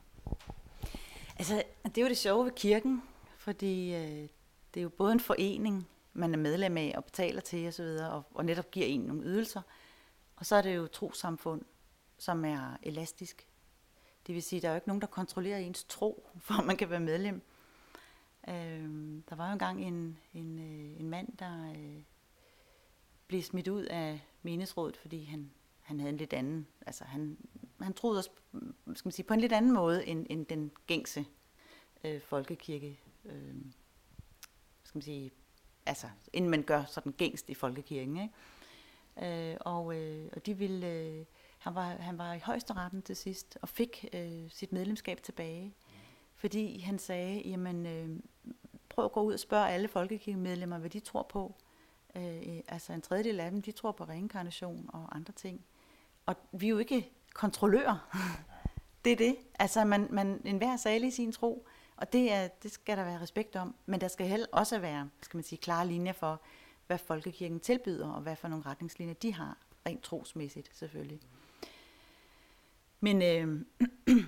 Altså, 1.38 1.64
det 1.86 1.98
er 1.98 2.02
jo 2.02 2.08
det 2.08 2.18
sjove 2.18 2.46
ved 2.46 2.52
kirken, 2.52 3.04
fordi 3.38 3.96
øh, 3.96 4.30
det 4.74 4.80
er 4.80 4.82
jo 4.82 4.90
både 4.90 5.12
en 5.12 5.20
forening, 5.20 5.88
man 6.14 6.34
er 6.34 6.38
medlem 6.38 6.78
af 6.78 6.94
og 6.98 7.06
betaler 7.06 7.42
til 7.42 7.68
osv., 7.68 7.86
og, 8.12 8.24
og 8.34 8.46
netop 8.46 8.72
giver 8.72 8.86
en 8.86 9.02
nogle 9.02 9.24
ydelser, 9.24 9.62
og 10.36 10.46
så 10.46 10.56
er 10.56 10.62
det 10.62 10.76
jo 10.76 10.88
trosamfund, 10.88 11.62
som 12.18 12.46
er 12.46 12.78
elastisk. 12.84 13.48
Det 14.28 14.36
vil 14.36 14.44
sige, 14.44 14.62
der 14.62 14.68
er 14.68 14.72
jo 14.72 14.76
ikke 14.76 14.88
nogen, 14.88 15.02
der 15.02 15.08
kontrollerer 15.08 15.58
ens 15.58 15.84
tro, 15.84 16.30
for 16.46 16.64
man 16.64 16.78
kan 16.78 16.90
være 16.90 17.00
medlem. 17.00 17.42
Øh, 18.48 19.22
der 19.30 19.36
var 19.36 19.48
jo 19.48 19.54
engang 19.54 19.84
en, 19.84 20.18
en, 20.34 20.60
øh, 20.60 21.00
en 21.00 21.10
mand, 21.10 21.38
der 21.38 21.72
øh, 21.72 22.04
blev 23.28 23.42
smidt 23.42 23.68
ud 23.68 23.84
af 23.84 24.22
menighedsrådet, 24.42 24.98
fordi 24.98 25.24
han, 25.24 25.52
han 25.82 26.00
havde 26.00 26.10
en 26.10 26.18
lidt 26.18 26.34
anden, 26.34 26.68
altså 26.86 27.04
han, 27.04 27.38
han 27.82 27.94
troede 27.94 28.18
også 28.18 28.30
skal 28.96 29.08
man 29.08 29.12
sige, 29.12 29.26
på 29.26 29.34
en 29.34 29.40
lidt 29.40 29.54
anden 29.54 29.74
måde 29.74 30.06
end, 30.06 30.28
end 30.30 30.46
den 30.46 30.72
gængse 30.88 31.26
øh, 32.04 32.22
folkekirke, 32.22 33.00
øh, 33.26 33.56
skal 34.84 34.98
man 34.98 35.02
sige, 35.02 35.32
altså 35.86 36.08
inden 36.34 36.52
man 36.52 36.64
gør 36.64 36.84
sådan 36.84 37.12
gængst 37.12 37.50
i 37.50 37.54
folkekirken, 37.54 38.18
ikke? 38.18 38.34
Øh, 39.52 39.58
og, 39.60 39.96
øh, 39.96 40.30
og 40.36 40.46
de 40.46 40.58
ville, 40.58 40.88
øh, 40.88 41.26
han, 41.64 41.76
var, 41.76 41.84
han 41.84 42.18
var 42.18 42.34
i 42.34 42.40
højesteretten 42.40 43.02
til 43.02 43.16
sidst 43.16 43.58
og 43.62 43.70
fik 43.70 44.06
øh, 44.14 44.50
sit 44.50 44.72
medlemskab 44.72 45.24
tilbage, 45.24 45.74
fordi 46.36 46.80
han 46.80 47.00
sagde, 47.00 47.42
jamen 47.42 47.86
øh, 47.86 48.20
prøv 48.90 49.06
at 49.06 49.12
gå 49.12 49.22
ud 49.22 49.34
og 49.34 49.40
spørge 49.40 49.70
alle 49.70 49.88
folkekirkemedlemmer, 49.88 50.78
hvad 50.78 50.90
de 50.90 51.00
tror 51.00 51.24
på. 51.24 51.56
Øh, 52.16 52.60
altså 52.68 52.94
en 52.94 53.02
tredjedel 53.02 53.40
af 53.40 53.52
dem, 53.52 53.62
de 53.62 53.72
tror 53.72 53.92
på 53.92 54.04
reinkarnation 54.04 54.90
og 54.94 55.16
andre 55.16 55.34
ting. 55.34 55.66
Og 56.26 56.36
vi 56.52 56.66
er 56.66 56.70
jo 56.70 56.78
ikke 56.78 57.12
kontrollører. 57.34 58.10
det 59.06 59.12
er 59.12 59.16
det. 59.18 59.36
Altså 59.60 59.86
man, 59.86 60.08
man, 60.10 60.42
enhver 60.46 60.78
sag 60.78 61.04
i 61.04 61.12
sin 61.12 61.32
tro, 61.32 61.68
og 61.96 62.14
det, 62.14 62.34
er, 62.34 62.48
det 62.48 62.72
skal 62.72 62.98
der 62.98 63.04
være 63.04 63.22
respekt 63.22 63.56
om. 63.56 63.76
Men 63.86 64.02
der 64.02 64.08
skal 64.08 64.28
heller 64.28 64.48
også 64.52 64.80
være, 64.80 65.10
skal 65.22 65.38
man 65.38 65.44
sige, 65.44 65.60
klare 65.60 65.88
linjer 65.88 66.14
for, 66.14 66.42
hvad 66.88 66.98
folkekirken 66.98 67.60
tilbyder, 67.60 68.10
og 68.10 68.22
hvad 68.22 68.36
for 68.36 68.48
nogle 68.48 68.66
retningslinjer 68.66 69.14
de 69.14 69.34
har, 69.34 69.58
rent 69.86 70.04
trosmæssigt 70.04 70.70
selvfølgelig. 70.74 71.20
Men 73.04 73.22
øh, 73.22 73.66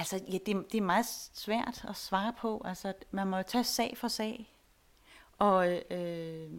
altså, 0.00 0.20
ja, 0.32 0.38
det, 0.46 0.72
det 0.72 0.78
er 0.78 0.82
meget 0.82 1.06
svært 1.32 1.84
at 1.88 1.96
svare 1.96 2.32
på. 2.32 2.62
Altså, 2.64 2.94
man 3.10 3.26
må 3.26 3.36
jo 3.36 3.42
tage 3.42 3.64
sag 3.64 3.96
for 3.96 4.08
sag. 4.08 4.54
Og, 5.38 5.82
øh, 5.90 6.50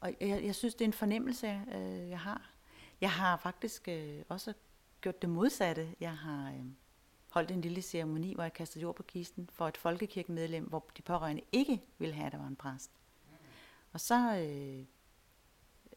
og 0.00 0.14
jeg, 0.20 0.44
jeg 0.44 0.54
synes, 0.54 0.74
det 0.74 0.84
er 0.84 0.88
en 0.88 0.92
fornemmelse, 0.92 1.60
øh, 1.74 2.10
jeg 2.10 2.20
har. 2.20 2.50
Jeg 3.00 3.10
har 3.10 3.36
faktisk 3.36 3.88
øh, 3.88 4.22
også 4.28 4.52
gjort 5.00 5.22
det 5.22 5.30
modsatte. 5.30 5.94
Jeg 6.00 6.16
har 6.16 6.50
øh, 6.50 6.64
holdt 7.30 7.50
en 7.50 7.60
lille 7.60 7.82
ceremoni, 7.82 8.34
hvor 8.34 8.42
jeg 8.42 8.52
kastede 8.52 8.82
jord 8.82 8.96
på 8.96 9.02
kisten 9.02 9.48
for 9.52 9.68
et 9.68 9.76
folkekirkemedlem, 9.76 10.64
hvor 10.64 10.90
de 10.96 11.02
pårørende 11.02 11.42
ikke 11.52 11.82
ville 11.98 12.14
have, 12.14 12.26
at 12.26 12.32
der 12.32 12.38
var 12.38 12.46
en 12.46 12.56
præst. 12.56 12.90
Og 13.92 14.00
så, 14.00 14.36
øh, 14.36 14.84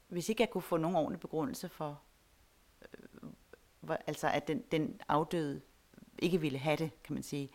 hvis 0.08 0.30
ikke 0.30 0.42
jeg 0.42 0.50
kunne 0.50 0.62
få 0.62 0.78
nogen 0.78 0.96
ordentlig 0.96 1.20
begrundelse 1.20 1.70
for, 1.70 2.02
øh, 2.82 3.30
hvor, 3.86 3.98
altså 4.08 4.28
at 4.28 4.48
den, 4.48 4.64
den 4.72 5.02
afdøde 5.08 5.62
ikke 6.20 6.42
ville 6.42 6.60
have 6.60 6.78
det, 6.78 7.04
kan 7.04 7.14
man 7.14 7.24
sige, 7.24 7.50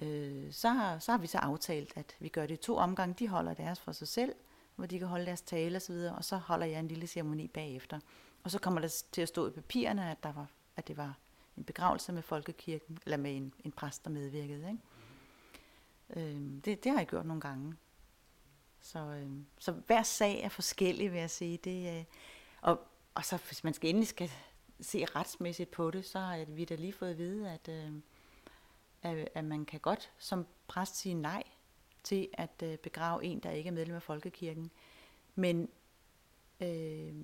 øh, 0.00 0.52
så, 0.52 0.68
har, 0.68 0.98
så 0.98 1.10
har 1.12 1.18
vi 1.18 1.26
så 1.26 1.38
aftalt, 1.38 1.92
at 1.96 2.16
vi 2.20 2.28
gør 2.28 2.46
det 2.46 2.54
i 2.54 2.56
to 2.56 2.76
omgange. 2.76 3.14
De 3.18 3.28
holder 3.28 3.54
deres 3.54 3.80
for 3.80 3.92
sig 3.92 4.08
selv, 4.08 4.34
hvor 4.76 4.86
de 4.86 4.98
kan 4.98 5.08
holde 5.08 5.26
deres 5.26 5.42
tale 5.42 5.76
osv., 5.76 5.94
og 5.94 6.24
så 6.24 6.36
holder 6.36 6.66
jeg 6.66 6.80
en 6.80 6.88
lille 6.88 7.06
ceremoni 7.06 7.48
bagefter. 7.48 8.00
Og 8.42 8.50
så 8.50 8.58
kommer 8.58 8.80
der 8.80 9.02
til 9.12 9.22
at 9.22 9.28
stå 9.28 9.48
i 9.48 9.50
papirerne, 9.50 10.10
at, 10.10 10.22
der 10.22 10.32
var, 10.32 10.46
at 10.76 10.88
det 10.88 10.96
var 10.96 11.18
en 11.56 11.64
begravelse 11.64 12.12
med 12.12 12.22
folkekirken, 12.22 12.98
eller 13.04 13.16
med 13.16 13.36
en, 13.36 13.54
en 13.64 13.72
præst, 13.72 14.04
der 14.04 14.10
medvirkede. 14.10 14.68
Ikke? 14.70 16.26
Øh, 16.30 16.40
det, 16.64 16.84
det 16.84 16.92
har 16.92 16.98
jeg 16.98 17.06
gjort 17.06 17.26
nogle 17.26 17.40
gange. 17.40 17.74
Så, 18.80 18.98
øh, 18.98 19.30
så 19.58 19.72
hver 19.72 20.02
sag 20.02 20.40
er 20.40 20.48
forskellig, 20.48 21.12
vil 21.12 21.20
jeg 21.20 21.30
sige. 21.30 21.56
Det, 21.56 21.98
øh, 21.98 22.04
og, 22.60 22.80
og 23.14 23.24
så 23.24 23.36
hvis 23.46 23.64
man 23.64 23.74
skal 23.74 23.90
endelig 23.90 24.08
skal 24.08 24.30
se 24.80 25.04
retsmæssigt 25.04 25.70
på 25.70 25.90
det, 25.90 26.04
så 26.04 26.18
har 26.18 26.44
vi 26.44 26.64
da 26.64 26.74
lige 26.74 26.92
fået 26.92 27.10
at 27.10 27.18
vide, 27.18 27.50
at, 27.50 27.68
øh, 27.68 27.92
at, 29.02 29.28
at 29.34 29.44
man 29.44 29.64
kan 29.64 29.80
godt 29.80 30.10
som 30.18 30.46
præst 30.68 30.96
sige 30.96 31.14
nej 31.14 31.42
til 32.02 32.28
at 32.32 32.62
øh, 32.62 32.76
begrave 32.78 33.24
en, 33.24 33.38
der 33.38 33.50
ikke 33.50 33.68
er 33.68 33.72
medlem 33.72 33.96
af 33.96 34.02
folkekirken. 34.02 34.70
Men, 35.34 35.68
øh, 36.60 37.14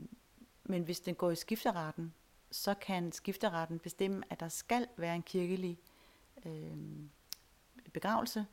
men 0.65 0.83
hvis 0.83 1.01
den 1.01 1.15
går 1.15 1.31
i 1.31 1.37
skifteretten, 1.37 2.15
så 2.51 2.75
kan 2.75 3.13
skifteretten 3.13 3.79
bestemme, 3.79 4.23
at 4.31 4.41
der 4.41 4.49
skal 4.49 4.89
være 4.97 5.15
en 5.15 5.23
kirkelig 5.23 5.79
øh, 6.47 6.77
begravelse, 7.93 8.47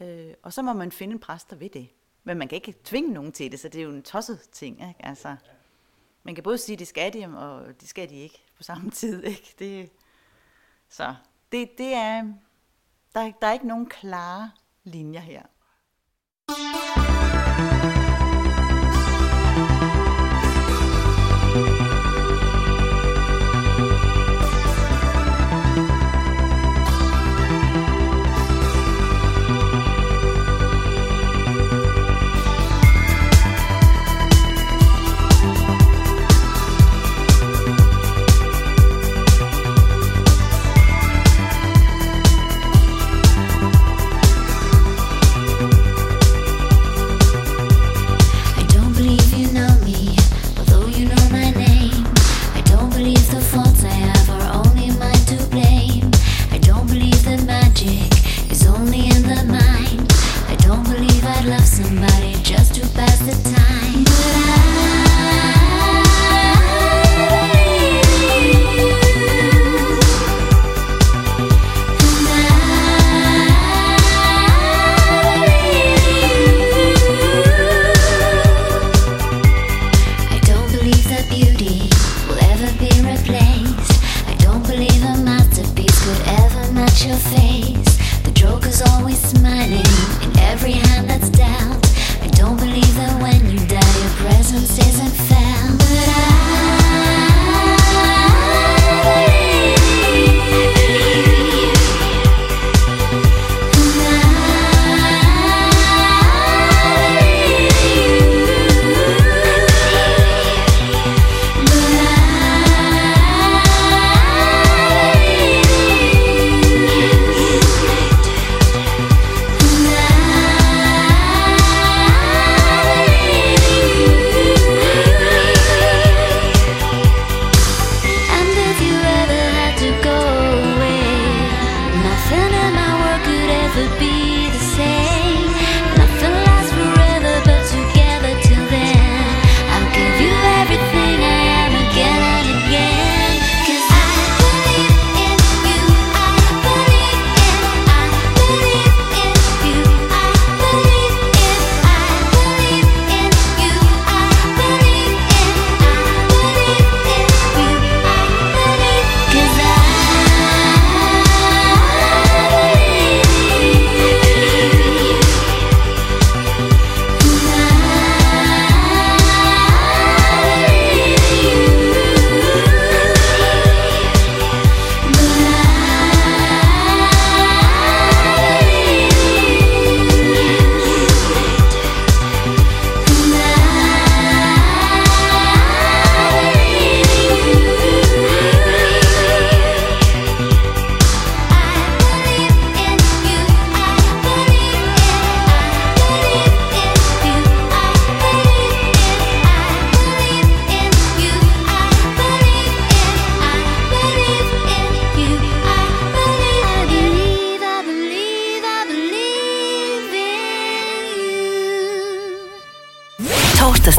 øh, 0.00 0.34
og 0.42 0.52
så 0.52 0.62
må 0.62 0.72
man 0.72 0.92
finde 0.92 1.12
en 1.12 1.20
præst, 1.20 1.50
der 1.50 1.56
ved 1.56 1.70
det. 1.70 1.88
Men 2.24 2.38
man 2.38 2.48
kan 2.48 2.56
ikke 2.56 2.74
tvinge 2.84 3.12
nogen 3.12 3.32
til 3.32 3.52
det, 3.52 3.60
så 3.60 3.68
det 3.68 3.78
er 3.78 3.84
jo 3.84 3.90
en 3.90 4.02
tosset 4.02 4.40
ting. 4.52 4.88
Ikke? 4.88 5.06
Altså, 5.06 5.36
man 6.28 6.34
kan 6.34 6.44
både 6.44 6.58
sige, 6.58 6.74
at 6.74 6.78
det 6.78 6.88
skal 6.88 7.12
de, 7.12 7.38
og 7.38 7.80
det 7.80 7.88
skal 7.88 8.08
de 8.08 8.14
ikke 8.14 8.44
på 8.56 8.62
samme 8.62 8.90
tid. 9.00 9.24
Ikke? 9.24 9.54
Det, 9.58 9.90
så 10.88 11.14
det, 11.52 11.70
det 11.78 11.94
er, 11.94 12.22
der, 13.14 13.32
der 13.40 13.46
er 13.46 13.52
ikke 13.52 13.66
nogen 13.66 13.86
klare 13.86 14.50
linjer 14.84 15.20
her. 15.20 15.42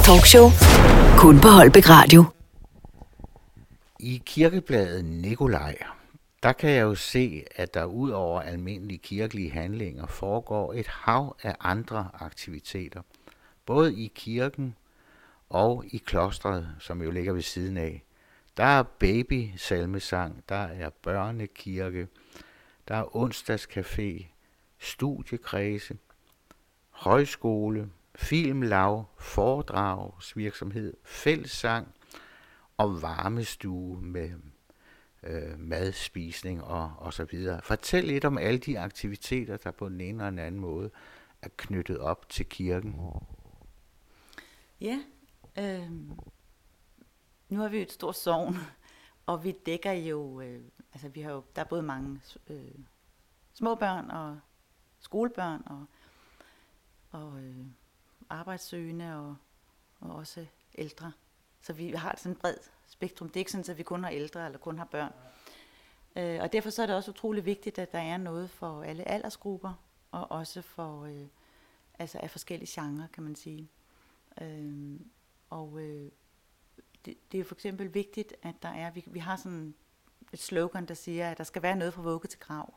Talkshow. 0.09 0.47
Kun 1.17 1.41
på 1.41 1.47
Holbæk 1.47 1.89
Radio. 1.89 2.23
I 3.99 4.21
kirkebladet 4.25 5.05
Nikolaj, 5.05 5.77
der 6.43 6.53
kan 6.53 6.69
jeg 6.69 6.81
jo 6.81 6.95
se, 6.95 7.43
at 7.55 7.73
der 7.73 7.85
ud 7.85 8.09
over 8.09 8.41
almindelige 8.41 8.97
kirkelige 8.97 9.51
handlinger 9.51 10.07
foregår 10.07 10.73
et 10.73 10.87
hav 10.87 11.35
af 11.43 11.55
andre 11.59 12.09
aktiviteter. 12.13 13.01
Både 13.65 13.95
i 13.95 14.11
kirken 14.15 14.75
og 15.49 15.83
i 15.87 15.97
klostret, 15.97 16.69
som 16.79 17.01
jo 17.01 17.11
ligger 17.11 17.33
ved 17.33 17.41
siden 17.41 17.77
af. 17.77 18.03
Der 18.57 18.63
er 18.63 18.83
baby-salmesang, 18.83 20.43
der 20.49 20.55
er 20.55 20.89
børnekirke, 20.89 22.07
der 22.87 22.95
er 22.95 23.15
onsdagscafé, 23.15 24.25
studiekredse, 24.79 25.97
højskole, 26.89 27.89
filmlav, 28.19 29.05
foredragsvirksomhed, 29.17 30.93
fællessang 31.03 31.95
og 32.77 33.01
varmestue 33.01 34.01
med 34.01 34.31
øh, 35.23 35.59
madspisning 35.59 36.63
og, 36.63 36.93
og 36.97 37.13
så 37.13 37.23
videre. 37.23 37.61
Fortæl 37.61 38.03
lidt 38.03 38.25
om 38.25 38.37
alle 38.37 38.59
de 38.59 38.79
aktiviteter, 38.79 39.57
der 39.57 39.71
på 39.71 39.89
den 39.89 40.01
ene 40.01 40.09
eller 40.09 40.29
den 40.29 40.39
anden 40.39 40.61
måde 40.61 40.91
er 41.41 41.49
knyttet 41.57 41.99
op 41.99 42.29
til 42.29 42.45
kirken. 42.45 42.95
Ja, 44.81 44.99
øh, 45.57 45.91
nu 47.49 47.59
har 47.59 47.69
vi 47.69 47.77
jo 47.77 47.83
et 47.83 47.91
stort 47.91 48.17
sovn, 48.17 48.57
og 49.25 49.43
vi 49.43 49.51
dækker 49.65 49.91
jo, 49.91 50.41
øh, 50.41 50.61
altså 50.93 51.09
vi 51.09 51.21
har 51.21 51.31
jo, 51.31 51.43
der 51.55 51.61
er 51.61 51.65
både 51.65 51.83
mange 51.83 52.21
øh, 52.49 52.75
små 53.53 53.75
børn 53.75 54.11
og 54.11 54.39
skolebørn 54.99 55.63
og, 55.65 55.85
og 57.11 57.43
øh, 57.43 57.65
arbejdssøgende 58.29 59.15
og, 59.15 59.35
og 59.99 60.15
også 60.15 60.45
ældre. 60.75 61.11
Så 61.61 61.73
vi 61.73 61.89
har 61.89 62.15
sådan 62.17 62.31
et 62.31 62.37
bredt 62.37 62.71
spektrum. 62.87 63.27
Det 63.27 63.35
er 63.35 63.41
ikke 63.41 63.51
sådan, 63.51 63.71
at 63.71 63.77
vi 63.77 63.83
kun 63.83 64.03
har 64.03 64.11
ældre 64.11 64.45
eller 64.45 64.59
kun 64.59 64.77
har 64.77 64.85
børn. 64.85 65.13
Øh, 66.15 66.41
og 66.41 66.53
derfor 66.53 66.69
så 66.69 66.81
er 66.81 66.85
det 66.85 66.95
også 66.95 67.11
utrolig 67.11 67.45
vigtigt, 67.45 67.79
at 67.79 67.91
der 67.91 67.99
er 67.99 68.17
noget 68.17 68.49
for 68.49 68.83
alle 68.83 69.07
aldersgrupper, 69.07 69.73
og 70.11 70.31
også 70.31 70.61
for 70.61 71.05
øh, 71.05 71.27
altså 71.99 72.19
af 72.23 72.31
forskellige 72.31 72.81
genrer, 72.81 73.07
kan 73.07 73.23
man 73.23 73.35
sige. 73.35 73.69
Øh, 74.41 74.99
og 75.49 75.81
øh, 75.81 76.11
det, 77.05 77.31
det 77.31 77.39
er 77.39 77.43
for 77.43 77.55
eksempel 77.55 77.93
vigtigt, 77.93 78.33
at 78.41 78.55
der 78.61 78.69
er, 78.69 78.91
vi, 78.91 79.03
vi 79.07 79.19
har 79.19 79.35
sådan 79.35 79.75
et 80.33 80.39
slogan, 80.39 80.85
der 80.85 80.93
siger, 80.93 81.31
at 81.31 81.37
der 81.37 81.43
skal 81.43 81.61
være 81.61 81.75
noget 81.75 81.93
fra 81.93 82.01
vugge 82.01 82.27
til 82.27 82.39
grav. 82.39 82.73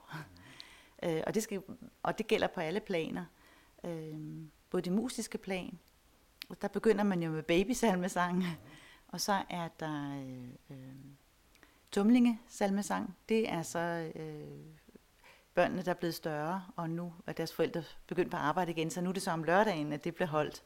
øh, 1.04 1.22
og, 1.26 1.34
det 1.34 1.42
skal, 1.42 1.62
og 2.02 2.18
det 2.18 2.26
gælder 2.26 2.46
på 2.46 2.60
alle 2.60 2.80
planer. 2.80 3.24
Øh, 3.84 4.44
på 4.72 4.80
det 4.80 4.92
musiske 4.92 5.38
plan, 5.38 5.78
og 6.48 6.62
der 6.62 6.68
begynder 6.68 7.04
man 7.04 7.22
jo 7.22 7.30
med 7.30 7.42
babysalmesang, 7.42 8.44
og 9.08 9.20
så 9.20 9.42
er 9.50 9.68
der 9.68 10.24
øh, 10.26 10.48
øh, 10.70 10.94
tumlinge 11.90 12.40
salmesang. 12.48 13.16
Det 13.28 13.48
er 13.48 13.62
så 13.62 14.12
øh, 14.14 14.64
børnene, 15.54 15.82
der 15.82 15.90
er 15.90 15.94
blevet 15.94 16.14
større, 16.14 16.64
og 16.76 16.90
nu 16.90 17.12
er 17.26 17.32
deres 17.32 17.52
forældre 17.52 17.84
begyndt 18.06 18.30
på 18.30 18.36
arbejde 18.36 18.72
igen, 18.72 18.90
så 18.90 19.00
nu 19.00 19.08
er 19.08 19.12
det 19.12 19.22
så 19.22 19.30
om 19.30 19.44
lørdagen, 19.44 19.92
at 19.92 20.04
det 20.04 20.14
bliver 20.14 20.28
holdt. 20.28 20.62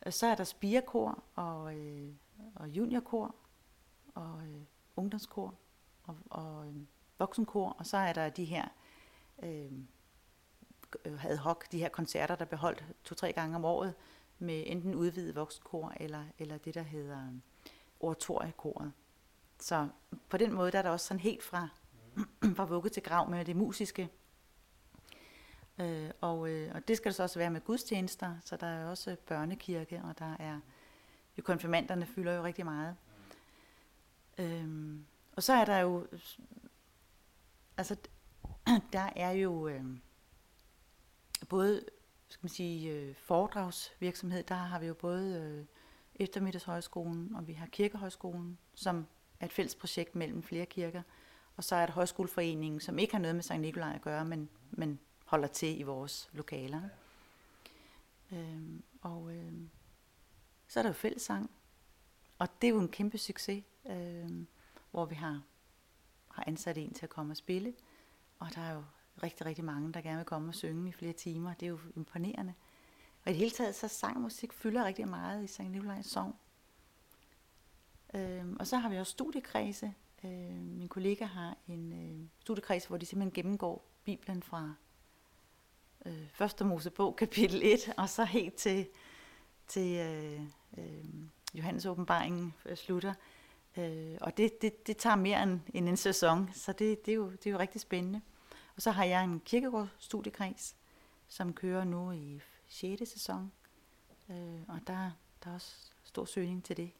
Og 0.00 0.12
så 0.12 0.26
er 0.26 0.34
der 0.34 0.44
spirekor 0.44 1.22
og, 1.34 1.76
øh, 1.76 2.10
og 2.54 2.68
juniorkor 2.68 3.34
og 4.14 4.42
øh, 4.42 4.62
ungdomskor 4.96 5.54
og, 6.04 6.16
og 6.30 6.66
øh, 6.66 6.74
voksenkor, 7.18 7.76
og 7.78 7.86
så 7.86 7.96
er 7.96 8.12
der 8.12 8.28
de 8.28 8.44
her 8.44 8.68
øh, 9.42 9.72
Øh, 11.04 11.24
ad 11.24 11.36
hoc, 11.36 11.64
de 11.72 11.78
her 11.78 11.88
koncerter, 11.88 12.36
der 12.36 12.44
blev 12.44 12.58
holdt 12.58 12.84
to-tre 13.04 13.32
gange 13.32 13.56
om 13.56 13.64
året, 13.64 13.94
med 14.38 14.64
enten 14.66 14.94
udvidet 14.94 15.34
voksenkor 15.34 15.92
eller, 15.96 16.24
eller 16.38 16.58
det, 16.58 16.74
der 16.74 16.82
hedder 16.82 17.26
øh, 17.26 17.34
oratoriekoret. 18.00 18.92
Så 19.58 19.88
på 20.28 20.36
den 20.36 20.52
måde 20.52 20.72
der 20.72 20.78
er 20.78 20.82
der 20.82 20.90
også 20.90 21.06
sådan 21.06 21.20
helt 21.20 21.42
fra, 21.42 21.68
fra 22.56 22.64
vugge 22.64 22.90
til 22.90 23.02
grav 23.02 23.30
med 23.30 23.44
det 23.44 23.56
musiske. 23.56 24.10
Øh, 25.80 26.10
og, 26.20 26.48
øh, 26.48 26.74
og 26.74 26.88
det 26.88 26.96
skal 26.96 27.10
der 27.10 27.14
så 27.14 27.22
også 27.22 27.38
være 27.38 27.50
med 27.50 27.60
gudstjenester, 27.60 28.36
så 28.44 28.56
der 28.56 28.66
er 28.66 28.90
også 28.90 29.16
børnekirke, 29.26 30.02
og 30.04 30.18
der 30.18 30.36
er 30.38 30.60
jo 31.38 31.42
konfirmanderne 31.42 32.06
fylder 32.06 32.32
jo 32.32 32.44
rigtig 32.44 32.64
meget. 32.64 32.96
Øhm, 34.38 35.06
og 35.36 35.42
så 35.42 35.52
er 35.52 35.64
der 35.64 35.78
jo, 35.78 36.06
altså 37.76 37.96
der 38.92 39.10
er 39.16 39.30
jo 39.30 39.68
øh, 39.68 39.84
både 41.48 41.84
skal 42.28 42.44
man 42.44 42.50
sige, 42.50 42.92
øh, 42.92 43.14
foredragsvirksomhed, 43.14 44.42
der 44.42 44.54
har 44.54 44.78
vi 44.78 44.86
jo 44.86 44.94
både 44.94 45.40
øh, 45.40 45.64
eftermiddagshøjskolen, 46.14 47.34
og 47.34 47.46
vi 47.46 47.52
har 47.52 47.66
kirkehøjskolen, 47.66 48.58
som 48.74 49.06
er 49.40 49.46
et 49.46 49.52
fælles 49.52 49.74
projekt 49.74 50.14
mellem 50.14 50.42
flere 50.42 50.66
kirker. 50.66 51.02
Og 51.56 51.64
så 51.64 51.76
er 51.76 51.86
der 51.86 51.92
højskoleforeningen, 51.92 52.80
som 52.80 52.98
ikke 52.98 53.14
har 53.14 53.20
noget 53.20 53.34
med 53.34 53.42
Sankt 53.42 53.62
Nikolaj 53.62 53.94
at 53.94 54.02
gøre, 54.02 54.24
men, 54.24 54.48
men 54.70 54.98
holder 55.24 55.48
til 55.48 55.80
i 55.80 55.82
vores 55.82 56.30
lokaler. 56.32 56.82
Øhm, 58.32 58.82
og 59.02 59.34
øh, 59.34 59.52
så 60.68 60.80
er 60.80 60.82
der 60.82 60.90
jo 60.90 60.94
fællessang, 60.94 61.50
og 62.38 62.48
det 62.62 62.68
er 62.68 62.72
jo 62.72 62.80
en 62.80 62.88
kæmpe 62.88 63.18
succes, 63.18 63.64
øh, 63.90 64.30
hvor 64.90 65.04
vi 65.04 65.14
har, 65.14 65.42
har 66.28 66.44
ansat 66.46 66.78
en 66.78 66.94
til 66.94 67.06
at 67.06 67.10
komme 67.10 67.32
og 67.32 67.36
spille. 67.36 67.74
Og 68.38 68.54
der 68.54 68.60
er 68.60 68.74
jo 68.74 68.82
rigtig, 69.22 69.46
rigtig 69.46 69.64
mange, 69.64 69.92
der 69.92 70.00
gerne 70.00 70.16
vil 70.16 70.24
komme 70.24 70.48
og 70.48 70.54
synge 70.54 70.88
i 70.88 70.92
flere 70.92 71.12
timer. 71.12 71.54
Det 71.54 71.66
er 71.66 71.70
jo 71.70 71.78
imponerende. 71.96 72.54
Og 73.24 73.30
i 73.30 73.32
det 73.32 73.36
hele 73.36 73.50
taget, 73.50 73.74
så 73.74 73.88
sangmusik 73.88 74.52
fylder 74.52 74.84
rigtig 74.84 75.08
meget 75.08 75.44
i 75.44 75.46
Sankt 75.46 75.72
Nikolajs 75.72 76.06
Sogn. 76.06 76.34
Øhm, 78.14 78.56
og 78.60 78.66
så 78.66 78.76
har 78.76 78.88
vi 78.88 78.98
også 78.98 79.12
studiekredse. 79.12 79.94
Øhm, 80.24 80.74
min 80.78 80.88
kollega 80.88 81.24
har 81.24 81.56
en 81.68 81.92
øh, 81.92 82.28
studiekreds, 82.40 82.84
hvor 82.84 82.96
de 82.96 83.06
simpelthen 83.06 83.32
gennemgår 83.32 83.84
Bibelen 84.04 84.42
fra 84.42 84.74
øh, 86.06 86.28
første 86.32 86.64
Mosebog, 86.64 87.16
kapitel 87.16 87.60
1, 87.64 87.92
og 87.96 88.08
så 88.08 88.24
helt 88.24 88.54
til, 88.54 88.88
til 89.68 89.96
øh, 89.96 90.40
øh, 90.78 91.04
Johannes 91.54 91.86
åbenbaringen 91.86 92.54
øh, 92.66 92.76
slutter. 92.76 93.14
Øh, 93.76 94.16
og 94.20 94.36
det, 94.36 94.62
det, 94.62 94.86
det 94.86 94.96
tager 94.96 95.16
mere 95.16 95.42
end, 95.42 95.60
end 95.74 95.88
en 95.88 95.96
sæson, 95.96 96.50
så 96.54 96.72
det, 96.72 97.06
det, 97.06 97.12
er 97.12 97.16
jo, 97.16 97.30
det 97.30 97.46
er 97.46 97.50
jo 97.50 97.58
rigtig 97.58 97.80
spændende. 97.80 98.20
Og 98.76 98.82
så 98.82 98.90
har 98.90 99.04
jeg 99.04 99.24
en 99.24 99.40
kirkegårdsstudiekreds, 99.40 100.76
som 101.28 101.52
kører 101.52 101.84
nu 101.84 102.12
i 102.12 102.40
6. 102.68 103.10
sæson. 103.10 103.52
Øh, 104.30 104.60
og 104.68 104.80
der, 104.86 105.10
der 105.44 105.50
er 105.50 105.54
også 105.54 105.92
stor 106.04 106.24
søgning 106.24 106.64
til 106.64 106.76
det. 106.76 106.90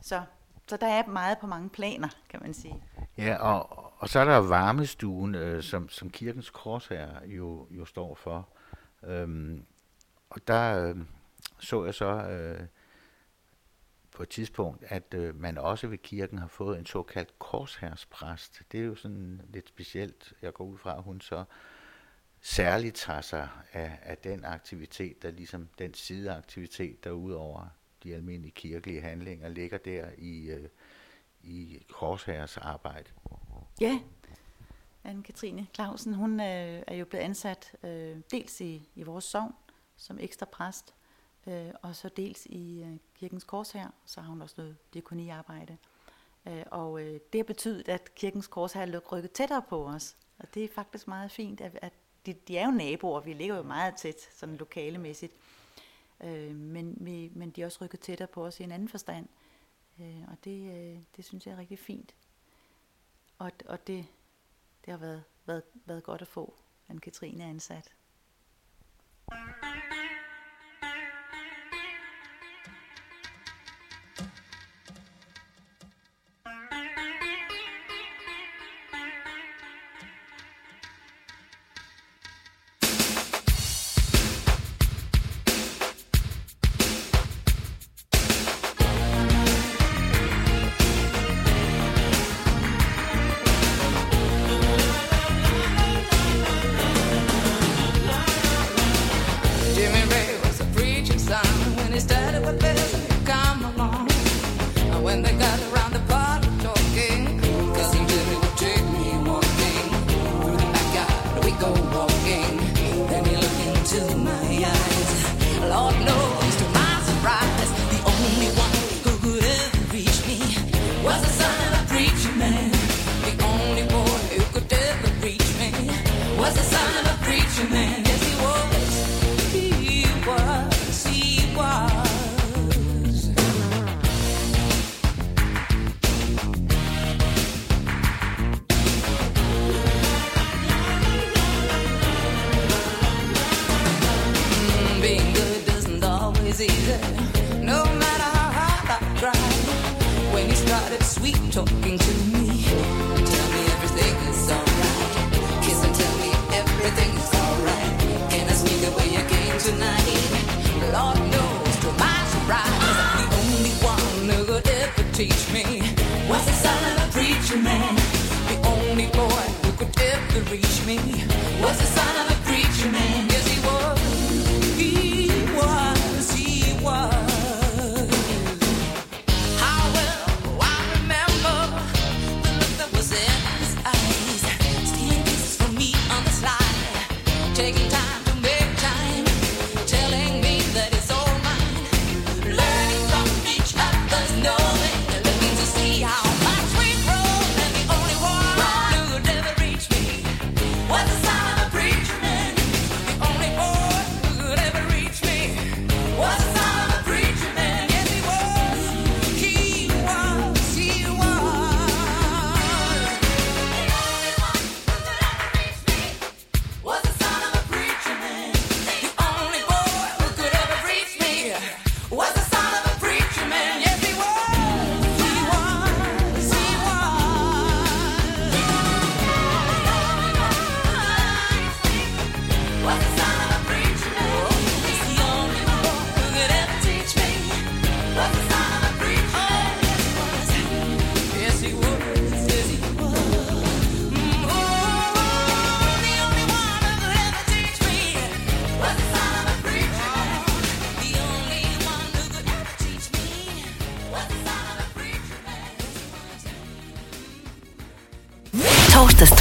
Så, 0.00 0.22
så 0.66 0.76
der 0.76 0.86
er 0.86 1.06
meget 1.06 1.38
på 1.38 1.46
mange 1.46 1.68
planer, 1.68 2.08
kan 2.28 2.40
man 2.42 2.54
sige. 2.54 2.82
Ja, 3.18 3.36
og, 3.36 3.92
og 3.98 4.08
så 4.08 4.20
er 4.20 4.24
der 4.24 4.36
varmestuen, 4.36 5.34
øh, 5.34 5.62
som, 5.62 5.88
som 5.88 6.10
kirkens 6.10 6.50
korsherre 6.50 7.28
jo, 7.28 7.66
jo 7.70 7.84
står 7.84 8.14
for. 8.14 8.48
Øhm, 9.02 9.64
og 10.30 10.48
der 10.48 10.88
øh, 10.88 10.96
så 11.58 11.84
jeg 11.84 11.94
så 11.94 12.06
øh, 12.06 12.66
på 14.14 14.22
et 14.22 14.28
tidspunkt, 14.28 14.84
at 14.88 15.14
øh, 15.14 15.40
man 15.40 15.58
også 15.58 15.86
ved 15.86 15.98
kirken 15.98 16.38
har 16.38 16.46
fået 16.46 16.78
en 16.78 16.86
såkaldt 16.86 17.38
korsherrespræst. 17.38 18.62
Det 18.72 18.80
er 18.80 18.84
jo 18.84 18.94
sådan 18.94 19.40
lidt 19.48 19.68
specielt. 19.68 20.32
Jeg 20.42 20.52
går 20.52 20.64
ud 20.64 20.78
fra, 20.78 20.96
at 20.96 21.02
hun 21.02 21.20
så 21.20 21.44
særligt 22.40 22.94
tager 22.94 23.20
sig 23.20 23.48
af, 23.72 23.98
af 24.02 24.18
den 24.18 24.44
aktivitet, 24.44 25.22
der 25.22 25.30
ligesom 25.30 25.68
den 25.78 25.94
sideaktivitet, 25.94 27.04
der 27.04 27.10
udover 27.10 27.66
de 28.02 28.14
almindelige 28.14 28.52
kirkelige 28.52 29.00
handlinger, 29.00 29.48
ligger 29.48 29.78
der 29.78 30.10
i, 30.18 30.50
øh, 30.50 30.68
i 31.42 31.82
korsherres 31.90 32.56
arbejde. 32.56 33.10
Ja, 33.80 34.00
Anne-Katrine 35.04 35.64
Clausen, 35.74 36.14
hun 36.14 36.40
øh, 36.40 36.82
er 36.86 36.94
jo 36.94 37.04
blevet 37.04 37.24
ansat 37.24 37.76
øh, 37.82 38.16
dels 38.30 38.60
i, 38.60 38.88
i 38.94 39.02
vores 39.02 39.24
sovn 39.24 39.54
som 39.96 40.18
ekstra 40.20 40.46
præst, 40.46 40.94
øh, 41.46 41.70
og 41.82 41.96
så 41.96 42.08
dels 42.08 42.46
i 42.46 42.82
øh, 42.82 42.96
kirkens 43.14 43.44
korshær, 43.44 43.94
så 44.06 44.20
har 44.20 44.28
hun 44.28 44.42
også 44.42 44.54
noget 44.58 44.76
diakoniarbejde. 44.94 45.76
Øh, 46.46 46.64
og 46.70 47.02
øh, 47.02 47.20
det 47.32 47.38
har 47.38 47.44
betydet, 47.44 47.88
at 47.88 48.14
kirkens 48.14 48.46
korshær 48.46 48.86
er 48.86 48.98
rykket 48.98 49.32
tættere 49.32 49.62
på 49.68 49.86
os, 49.86 50.16
og 50.38 50.54
det 50.54 50.64
er 50.64 50.68
faktisk 50.68 51.08
meget 51.08 51.30
fint, 51.30 51.60
at, 51.60 51.78
at 51.82 51.92
de, 52.26 52.32
de 52.32 52.58
er 52.58 52.66
jo 52.66 52.70
naboer, 52.70 53.20
vi 53.20 53.32
ligger 53.32 53.56
jo 53.56 53.62
meget 53.62 53.96
tæt, 53.96 54.20
sådan 54.34 54.56
lokalemæssigt, 54.56 55.32
øh, 56.20 56.54
men, 56.54 56.96
vi, 57.00 57.30
men 57.34 57.50
de 57.50 57.62
er 57.62 57.66
også 57.66 57.84
rykket 57.84 58.00
tættere 58.00 58.28
på 58.28 58.46
os 58.46 58.60
i 58.60 58.62
en 58.62 58.72
anden 58.72 58.88
forstand, 58.88 59.28
øh, 60.00 60.22
og 60.28 60.36
det, 60.44 60.74
øh, 60.74 61.02
det 61.16 61.24
synes 61.24 61.46
jeg 61.46 61.52
er 61.52 61.58
rigtig 61.58 61.78
fint. 61.78 62.14
Og, 63.38 63.52
og 63.66 63.86
det, 63.86 64.06
det 64.84 64.90
har 64.90 64.98
været, 64.98 65.24
været, 65.46 65.62
været 65.84 66.02
godt 66.02 66.22
at 66.22 66.28
få 66.28 66.54
Anne-Katrine 66.90 67.42
ansat. 67.42 67.94
preacher 69.26 69.73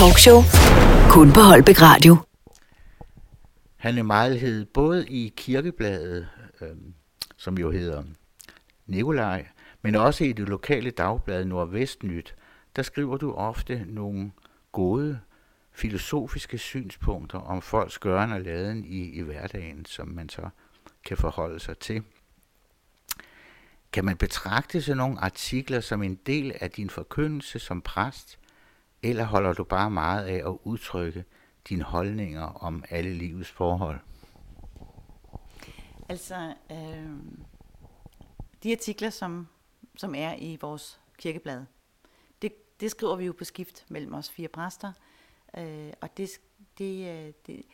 talkshow. 0.03 0.41
Kun 1.09 1.33
på 1.33 1.39
Holbæk 1.39 1.81
Radio. 1.81 2.17
Han 3.75 3.97
er 3.97 4.03
meget 4.03 4.39
hed 4.39 4.65
både 4.65 5.07
i 5.07 5.33
kirkebladet, 5.37 6.27
øh, 6.61 6.67
som 7.37 7.57
jo 7.57 7.71
hedder 7.71 8.03
Nikolaj, 8.87 9.47
men 9.81 9.95
også 9.95 10.23
i 10.23 10.31
det 10.31 10.49
lokale 10.49 10.91
dagblad 10.91 11.45
Nordvestnyt. 11.45 12.35
Der 12.75 12.81
skriver 12.81 13.17
du 13.17 13.33
ofte 13.33 13.85
nogle 13.87 14.31
gode 14.71 15.19
filosofiske 15.71 16.57
synspunkter 16.57 17.39
om 17.39 17.61
folks 17.61 17.97
gøren 17.97 18.31
og 18.31 18.41
laden 18.41 18.85
i, 18.85 19.09
i 19.09 19.21
hverdagen, 19.21 19.85
som 19.85 20.07
man 20.07 20.29
så 20.29 20.49
kan 21.05 21.17
forholde 21.17 21.59
sig 21.59 21.77
til. 21.77 22.03
Kan 23.93 24.05
man 24.05 24.17
betragte 24.17 24.81
sådan 24.81 24.97
nogle 24.97 25.19
artikler 25.19 25.79
som 25.79 26.03
en 26.03 26.15
del 26.25 26.53
af 26.61 26.71
din 26.71 26.89
forkyndelse 26.89 27.59
som 27.59 27.81
præst, 27.81 28.39
eller 29.03 29.23
holder 29.23 29.53
du 29.53 29.63
bare 29.63 29.91
meget 29.91 30.25
af 30.25 30.49
at 30.49 30.57
udtrykke 30.63 31.25
dine 31.69 31.83
holdninger 31.83 32.43
om 32.43 32.83
alle 32.89 33.13
livets 33.13 33.51
forhold? 33.51 33.99
Altså, 36.09 36.53
øh, 36.71 37.09
de 38.63 38.71
artikler, 38.71 39.09
som, 39.09 39.47
som 39.97 40.15
er 40.15 40.35
i 40.37 40.57
vores 40.61 40.99
kirkeblad, 41.17 41.65
det, 42.41 42.79
det 42.79 42.91
skriver 42.91 43.15
vi 43.15 43.25
jo 43.25 43.33
på 43.33 43.43
skift 43.43 43.85
mellem 43.89 44.13
os 44.13 44.29
fire 44.29 44.47
præster. 44.47 44.93
Øh, 45.57 45.93
og 46.01 46.17
det, 46.17 46.29
det, 46.77 47.09
øh, 47.09 47.33
det, 47.47 47.65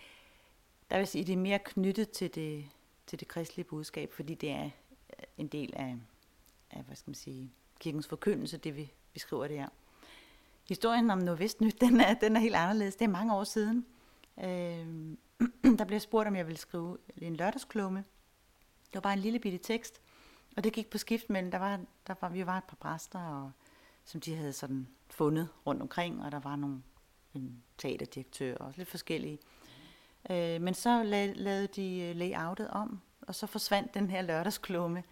der 0.91 0.97
vil 0.97 1.07
sige, 1.07 1.25
det 1.25 1.33
er 1.33 1.37
mere 1.37 1.59
knyttet 1.59 2.09
til 2.11 2.35
det, 2.35 2.69
til 3.07 3.19
det 3.19 3.27
kristelige 3.27 3.65
budskab, 3.65 4.13
fordi 4.13 4.35
det 4.35 4.51
er 4.51 4.69
en 5.37 5.47
del 5.47 5.73
af, 5.75 5.95
af 6.71 6.83
hvad 6.83 6.95
skal 6.95 7.09
man 7.09 7.15
sige, 7.15 7.51
kirkens 7.79 8.07
forkyndelse, 8.07 8.57
det 8.57 8.75
vi, 8.75 8.91
vi 9.13 9.19
skriver 9.19 9.47
det 9.47 9.57
her. 9.57 9.69
Historien 10.69 11.09
om 11.09 11.17
Nordvestnyt, 11.17 11.81
den 11.81 11.99
er, 11.99 12.13
den 12.13 12.35
er 12.35 12.39
helt 12.39 12.55
anderledes. 12.55 12.95
Det 12.95 13.05
er 13.05 13.09
mange 13.09 13.35
år 13.35 13.43
siden. 13.43 13.85
Øh, 14.39 14.87
der 15.77 15.85
blev 15.85 15.99
spurgt, 15.99 16.27
om 16.27 16.35
jeg 16.35 16.47
ville 16.47 16.57
skrive 16.57 16.97
en 17.17 17.35
lørdagsklumme. 17.35 18.03
Det 18.85 18.93
var 18.93 19.01
bare 19.01 19.13
en 19.13 19.19
lille 19.19 19.39
bitte 19.39 19.57
tekst. 19.57 20.01
Og 20.57 20.63
det 20.63 20.73
gik 20.73 20.89
på 20.89 20.97
skift 20.97 21.29
mellem, 21.29 21.51
der 21.51 21.57
var, 21.57 21.79
der 22.07 22.15
var, 22.21 22.29
vi 22.29 22.45
var 22.45 22.57
et 22.57 22.63
par 22.63 22.75
præster, 22.75 23.19
og, 23.19 23.51
som 24.05 24.21
de 24.21 24.35
havde 24.35 24.53
sådan 24.53 24.87
fundet 25.09 25.49
rundt 25.65 25.81
omkring, 25.81 26.25
og 26.25 26.31
der 26.31 26.39
var 26.39 26.55
nogle 26.55 26.81
en 27.33 27.63
teaterdirektør 27.77 28.57
og 28.57 28.73
lidt 28.75 28.89
forskellige. 28.89 29.39
Øh, 30.29 30.61
men 30.61 30.73
så 30.73 31.01
la- 31.03 31.41
lavede 31.41 31.67
de 31.67 31.99
øh, 31.99 32.15
layoutet 32.15 32.67
om, 32.67 32.99
og 33.21 33.35
så 33.35 33.47
forsvandt 33.47 33.93
den 33.93 34.09
her 34.09 34.21
lørdagsklumme. 34.21 35.03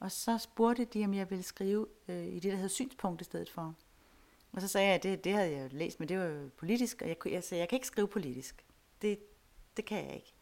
Og 0.00 0.10
så 0.10 0.38
spurgte 0.38 0.84
de, 0.84 1.04
om 1.04 1.14
jeg 1.14 1.30
ville 1.30 1.42
skrive 1.42 1.86
øh, 2.08 2.26
i 2.26 2.38
det, 2.38 2.52
der 2.52 2.58
hed 2.58 2.68
synspunkt 2.68 3.20
i 3.20 3.24
stedet 3.24 3.50
for. 3.50 3.74
Og 4.52 4.60
så 4.60 4.68
sagde 4.68 4.86
jeg, 4.86 4.94
at 4.94 5.02
det, 5.02 5.24
det 5.24 5.32
havde 5.32 5.52
jeg 5.52 5.62
jo 5.62 5.78
læst, 5.78 6.00
men 6.00 6.08
det 6.08 6.18
var 6.18 6.24
jo 6.24 6.50
politisk, 6.56 7.02
og 7.02 7.08
jeg, 7.08 7.16
jeg 7.26 7.44
sagde, 7.44 7.60
jeg 7.60 7.68
kan 7.68 7.76
ikke 7.76 7.86
skrive 7.86 8.08
politisk. 8.08 8.64
Det, 9.02 9.18
det 9.76 9.84
kan 9.84 10.04
jeg 10.04 10.14
ikke. 10.14 10.34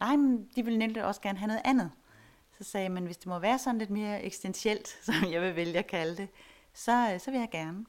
Nej, 0.00 0.16
men 0.16 0.50
de 0.56 0.64
ville 0.64 0.78
nemlig 0.78 1.04
også 1.04 1.20
gerne 1.20 1.38
have 1.38 1.48
noget 1.48 1.62
andet. 1.64 1.90
Så 2.58 2.64
sagde 2.64 2.84
jeg, 2.84 2.92
men 2.92 3.04
hvis 3.04 3.16
det 3.16 3.26
må 3.26 3.38
være 3.38 3.58
sådan 3.58 3.78
lidt 3.78 3.90
mere 3.90 4.22
eksistentielt, 4.22 4.88
som 5.06 5.14
jeg 5.30 5.42
vil 5.42 5.56
vælge 5.56 5.78
at 5.78 5.86
kalde 5.86 6.16
det, 6.16 6.28
så, 6.72 7.12
øh, 7.14 7.20
så 7.20 7.30
vil 7.30 7.40
jeg 7.40 7.48
gerne. 7.50 7.86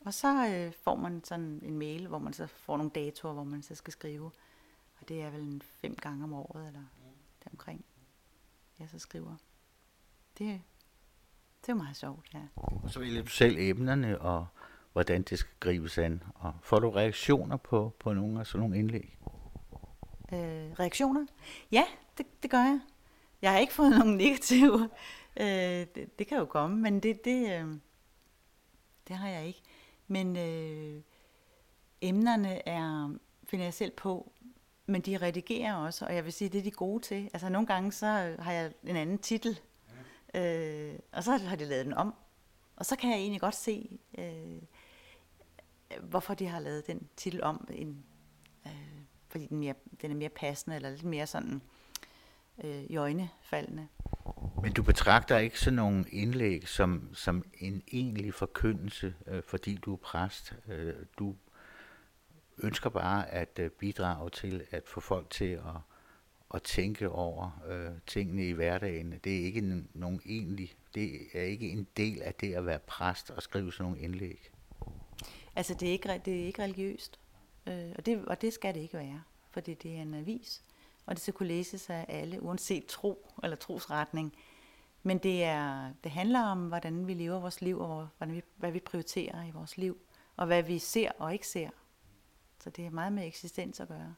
Og 0.00 0.14
så 0.14 0.46
øh, 0.48 0.72
får 0.72 0.96
man 0.96 1.24
sådan 1.24 1.60
en 1.62 1.78
mail, 1.78 2.06
hvor 2.06 2.18
man 2.18 2.32
så 2.32 2.46
får 2.46 2.76
nogle 2.76 2.90
datoer, 2.94 3.32
hvor 3.32 3.44
man 3.44 3.62
så 3.62 3.74
skal 3.74 3.92
skrive. 3.92 4.30
Og 5.00 5.08
det 5.08 5.22
er 5.22 5.30
vel 5.30 5.40
en 5.40 5.62
fem 5.62 5.96
gange 5.96 6.24
om 6.24 6.32
året, 6.32 6.66
eller 6.66 6.82
deromkring, 7.44 7.84
jeg 8.78 8.88
så 8.88 8.98
skriver. 8.98 9.36
Det, 10.38 10.60
det 11.60 11.68
er 11.68 11.72
jo 11.72 11.74
meget 11.74 11.96
sjovt, 11.96 12.34
ja. 12.34 12.42
Og 12.56 12.90
så 12.90 13.00
vælger 13.00 13.22
du 13.22 13.28
selv 13.28 13.56
emnerne 13.58 14.20
og 14.20 14.46
hvordan 14.92 15.22
det 15.22 15.38
skal 15.38 15.52
gribes 15.60 15.98
an. 15.98 16.22
Og 16.34 16.54
får 16.62 16.78
du 16.78 16.90
reaktioner 16.90 17.56
på, 17.56 17.92
på 17.98 18.12
nogle 18.12 18.40
af 18.40 18.46
sådan 18.46 18.60
nogle 18.60 18.78
indlæg? 18.78 19.18
Øh, 20.32 20.72
reaktioner? 20.80 21.26
Ja, 21.72 21.84
det, 22.18 22.26
det 22.42 22.50
gør 22.50 22.58
jeg. 22.58 22.80
Jeg 23.42 23.52
har 23.52 23.58
ikke 23.58 23.72
fået 23.72 23.90
nogen 23.98 24.16
negative. 24.16 24.90
Øh, 25.40 25.46
det, 25.94 26.18
det 26.18 26.26
kan 26.26 26.38
jo 26.38 26.44
komme, 26.44 26.76
men 26.76 27.00
det, 27.00 27.24
det, 27.24 27.60
øh, 27.60 27.66
det 29.08 29.16
har 29.16 29.28
jeg 29.28 29.46
ikke. 29.46 29.62
Men 30.08 30.36
øh, 30.36 31.02
emnerne 32.00 32.68
er, 32.68 33.14
finder 33.44 33.64
jeg 33.66 33.74
selv 33.74 33.90
på, 33.90 34.32
men 34.86 35.00
de 35.00 35.16
redigerer 35.16 35.74
også, 35.74 36.06
og 36.06 36.14
jeg 36.14 36.24
vil 36.24 36.32
sige, 36.32 36.48
det 36.48 36.58
er 36.58 36.62
de 36.62 36.70
gode 36.70 37.02
til. 37.02 37.30
Altså 37.32 37.48
nogle 37.48 37.66
gange, 37.66 37.92
så 37.92 38.36
har 38.38 38.52
jeg 38.52 38.72
en 38.84 38.96
anden 38.96 39.18
titel, 39.18 39.60
øh, 40.34 40.94
og 41.12 41.24
så 41.24 41.36
har 41.36 41.56
de 41.56 41.64
lavet 41.64 41.84
den 41.84 41.94
om. 41.94 42.14
Og 42.76 42.86
så 42.86 42.96
kan 42.96 43.10
jeg 43.10 43.18
egentlig 43.18 43.40
godt 43.40 43.54
se, 43.54 43.98
øh, 44.18 44.62
hvorfor 46.00 46.34
de 46.34 46.46
har 46.46 46.60
lavet 46.60 46.86
den 46.86 47.08
titel 47.16 47.42
om, 47.42 47.68
en, 47.70 48.04
øh, 48.66 48.72
fordi 49.28 49.46
den, 49.46 49.58
mere, 49.58 49.74
den 50.02 50.10
er 50.10 50.14
mere 50.14 50.28
passende, 50.28 50.76
eller 50.76 50.90
lidt 50.90 51.04
mere 51.04 51.26
sådan 51.26 51.62
øh, 52.64 52.82
i 52.82 52.96
øjnefaldende. 52.96 53.88
Men 54.62 54.72
du 54.72 54.82
betragter 54.82 55.38
ikke 55.38 55.60
sådan 55.60 55.76
nogle 55.76 56.04
indlæg 56.08 56.68
som, 56.68 57.14
som 57.14 57.44
en 57.58 57.82
egentlig 57.92 58.34
forkyndelse, 58.34 59.14
øh, 59.26 59.42
fordi 59.42 59.74
du 59.74 59.92
er 59.92 59.96
præst. 59.96 60.54
Øh, 60.68 60.94
du 61.18 61.36
ønsker 62.62 62.90
bare 62.90 63.30
at 63.30 63.58
øh, 63.58 63.70
bidrage 63.70 64.30
til 64.30 64.64
at 64.70 64.82
få 64.86 65.00
folk 65.00 65.30
til 65.30 65.44
at, 65.44 65.80
at 66.54 66.62
tænke 66.62 67.08
over 67.08 67.62
øh, 67.68 67.90
tingene 68.06 68.46
i 68.48 68.52
hverdagen. 68.52 69.20
Det 69.24 69.40
er 69.40 69.44
ikke 69.44 69.58
en, 69.58 69.88
nogen 69.94 70.20
egentlig, 70.26 70.74
det 70.94 71.20
er 71.32 71.42
ikke 71.42 71.68
en 71.68 71.86
del 71.96 72.22
af 72.22 72.34
det 72.34 72.54
at 72.54 72.66
være 72.66 72.78
præst 72.78 73.30
og 73.30 73.42
skrive 73.42 73.72
sådan 73.72 73.84
nogle 73.84 74.00
indlæg. 74.00 74.50
Altså, 75.56 75.74
det 75.74 75.88
er 75.88 75.92
ikke, 75.92 76.20
det 76.24 76.42
er 76.42 76.46
ikke 76.46 76.62
religiøst. 76.62 77.20
Øh, 77.66 77.92
og, 77.98 78.06
det, 78.06 78.24
og 78.24 78.40
det 78.40 78.52
skal 78.52 78.74
det 78.74 78.80
ikke 78.80 78.98
være, 78.98 79.22
fordi 79.50 79.74
det 79.74 79.96
er 79.96 80.02
en 80.02 80.14
avis. 80.14 80.62
Og 81.06 81.14
det 81.14 81.22
skal 81.22 81.34
kunne 81.34 81.48
læses 81.48 81.90
af 81.90 82.06
alle, 82.08 82.42
uanset 82.42 82.86
tro 82.86 83.28
eller 83.42 83.56
trosretning. 83.56 84.34
Men 85.02 85.18
det, 85.18 85.44
er, 85.44 85.90
det 86.04 86.12
handler 86.12 86.42
om, 86.42 86.68
hvordan 86.68 87.06
vi 87.06 87.14
lever 87.14 87.40
vores 87.40 87.60
liv, 87.60 87.80
og 87.80 88.08
hvordan 88.18 88.34
vi, 88.34 88.42
hvad 88.56 88.72
vi 88.72 88.80
prioriterer 88.80 89.44
i 89.44 89.50
vores 89.50 89.76
liv, 89.76 89.98
og 90.36 90.46
hvad 90.46 90.62
vi 90.62 90.78
ser 90.78 91.10
og 91.18 91.32
ikke 91.32 91.48
ser. 91.48 91.70
Så 92.60 92.70
det 92.70 92.86
er 92.86 92.90
meget 92.90 93.12
med 93.12 93.26
eksistens 93.26 93.80
at 93.80 93.88
gøre. 93.88 94.14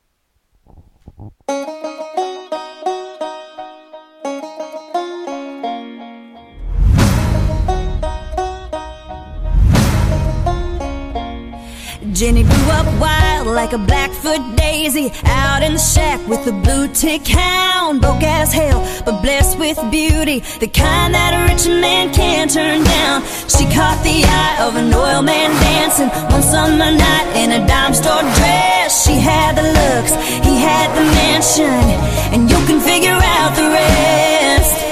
Jenny 12.15 12.45
grew 12.45 12.71
up 12.71 12.87
wild 13.01 13.49
like 13.49 13.73
a 13.73 13.79
blackfoot 13.79 14.55
daisy 14.57 15.11
Out 15.25 15.65
in 15.65 15.73
the 15.73 15.81
shack 15.81 16.25
with 16.29 16.47
a 16.47 16.53
blue 16.53 16.87
tick 16.95 17.27
hound 17.27 18.01
Broke 18.01 18.23
as 18.23 18.53
hell, 18.53 18.87
but 19.05 19.21
blessed 19.21 19.59
with 19.59 19.77
beauty 19.91 20.39
The 20.61 20.69
kind 20.69 21.13
that 21.13 21.35
a 21.35 21.51
rich 21.51 21.67
man 21.67 22.15
can't 22.15 22.49
turn 22.49 22.85
down. 22.85 23.23
She 23.51 23.67
caught 23.75 23.99
the 24.05 24.23
eye 24.23 24.63
of 24.63 24.77
an 24.77 24.95
oil 24.95 25.23
man 25.23 25.51
dancing 25.61 26.09
One 26.31 26.43
summer 26.43 26.93
night 26.95 27.29
in 27.35 27.51
a 27.51 27.67
dime 27.67 27.95
store 27.95 28.23
dress. 28.39 29.05
She 29.05 29.19
had 29.19 29.59
the 29.59 29.67
looks, 29.67 30.15
he 30.47 30.55
had 30.63 30.95
the 30.95 31.03
mansion 31.19 31.83
And 32.31 32.49
you 32.49 32.59
can 32.69 32.79
figure 32.79 33.19
out 33.19 33.57
the 33.57 33.67
rest 33.75 34.84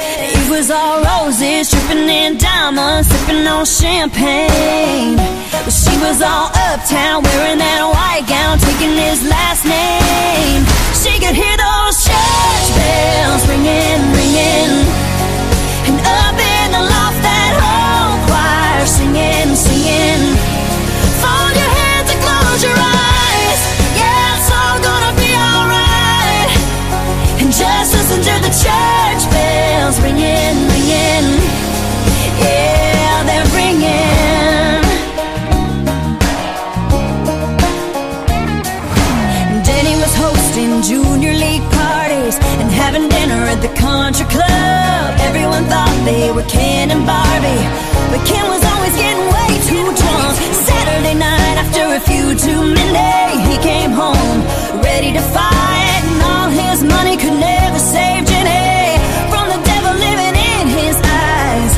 was 0.62 0.70
all 0.70 1.02
roses, 1.02 1.70
dripping 1.70 2.08
in 2.08 2.38
diamonds 2.38 3.08
Sipping 3.08 3.44
on 3.48 3.66
champagne 3.66 5.16
but 5.64 5.74
she 5.74 5.94
was 5.98 6.22
all 6.22 6.50
uptown, 6.70 7.22
wearing 7.22 7.58
that 7.58 7.82
white 7.86 8.26
gown, 8.26 8.58
taking 8.58 8.98
his 8.98 9.22
last 9.30 9.62
name. 9.62 10.66
She 10.98 11.22
could 11.22 11.38
hear 11.38 11.54
those 11.54 12.02
church 12.02 12.66
bells 12.74 13.42
ringing, 13.46 14.02
ringing. 14.10 14.74
And 15.86 15.98
up 16.02 16.34
in 16.34 16.66
the 16.74 16.82
loft, 16.82 17.20
that 17.22 17.52
whole 17.62 18.18
choir 18.26 18.82
singing, 18.90 19.54
singing. 19.54 20.34
Fold 21.22 21.54
your 21.54 21.72
hands 21.78 22.10
and 22.10 22.20
close 22.26 22.60
your 22.66 22.74
eyes. 22.74 23.60
Yeah, 23.94 24.34
it's 24.34 24.50
all 24.50 24.78
gonna 24.82 25.14
be 25.14 25.30
alright. 25.30 26.50
And 27.38 27.54
just 27.54 27.94
listen 27.94 28.18
to 28.18 28.34
the 28.42 28.50
church 28.50 28.91
country 44.12 44.28
club. 44.36 45.16
Everyone 45.20 45.64
thought 45.72 45.88
they 46.04 46.30
were 46.32 46.44
Ken 46.44 46.90
and 46.90 47.06
Barbie, 47.08 47.64
but 48.12 48.20
Ken 48.28 48.44
was 48.44 48.60
always 48.60 48.92
getting 48.92 49.24
way 49.32 49.50
too 49.64 49.88
drunk. 49.88 50.36
Saturday 50.68 51.16
night 51.16 51.56
after 51.56 51.96
a 51.96 52.00
few 52.00 52.36
too 52.36 52.60
many, 52.60 53.40
he 53.48 53.56
came 53.64 53.90
home 53.90 54.44
ready 54.84 55.16
to 55.16 55.22
fight, 55.32 56.02
and 56.04 56.20
all 56.28 56.50
his 56.52 56.84
money 56.84 57.16
could 57.16 57.40
never 57.40 57.78
save 57.80 58.28
Jenny 58.28 59.00
from 59.32 59.48
the 59.48 59.60
devil 59.64 59.96
living 59.96 60.36
in 60.36 60.64
his 60.68 60.96
eyes. 61.00 61.72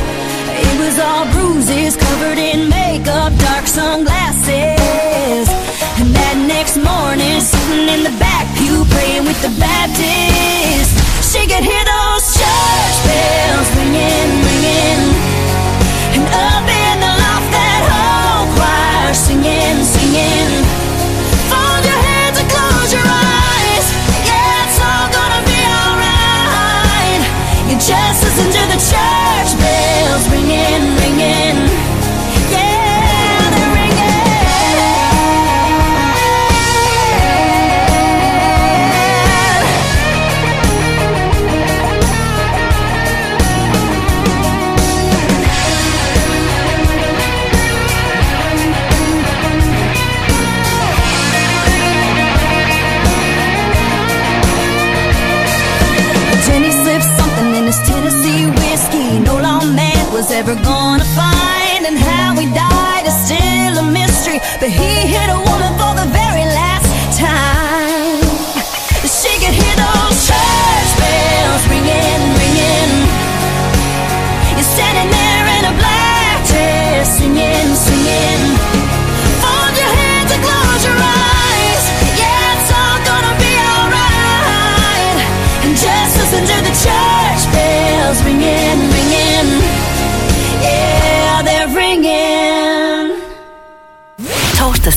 It 0.58 0.74
was 0.82 0.98
all 0.98 1.30
bruises 1.30 1.94
covered 1.94 2.38
in 2.38 2.68
makeup, 2.68 3.30
dark 3.46 3.70
sunglasses. 3.70 5.46
And 6.02 6.10
that 6.10 6.36
next 6.50 6.82
morning, 6.82 7.38
sitting 7.38 7.86
in 7.94 8.02
the 8.02 8.14
back 8.18 8.50
pew 8.58 8.82
praying 8.90 9.22
with 9.22 9.38
the 9.38 9.54
Baptist, 9.54 10.98
she 11.30 11.46
could 11.46 11.62
hear 11.62 11.84
those 11.84 11.93
church 12.38 12.98
bells 13.06 13.68
ringing, 13.76 14.30
ringing. 14.42 15.33
He 64.64 65.08
hit 65.08 65.28
a 65.28 65.43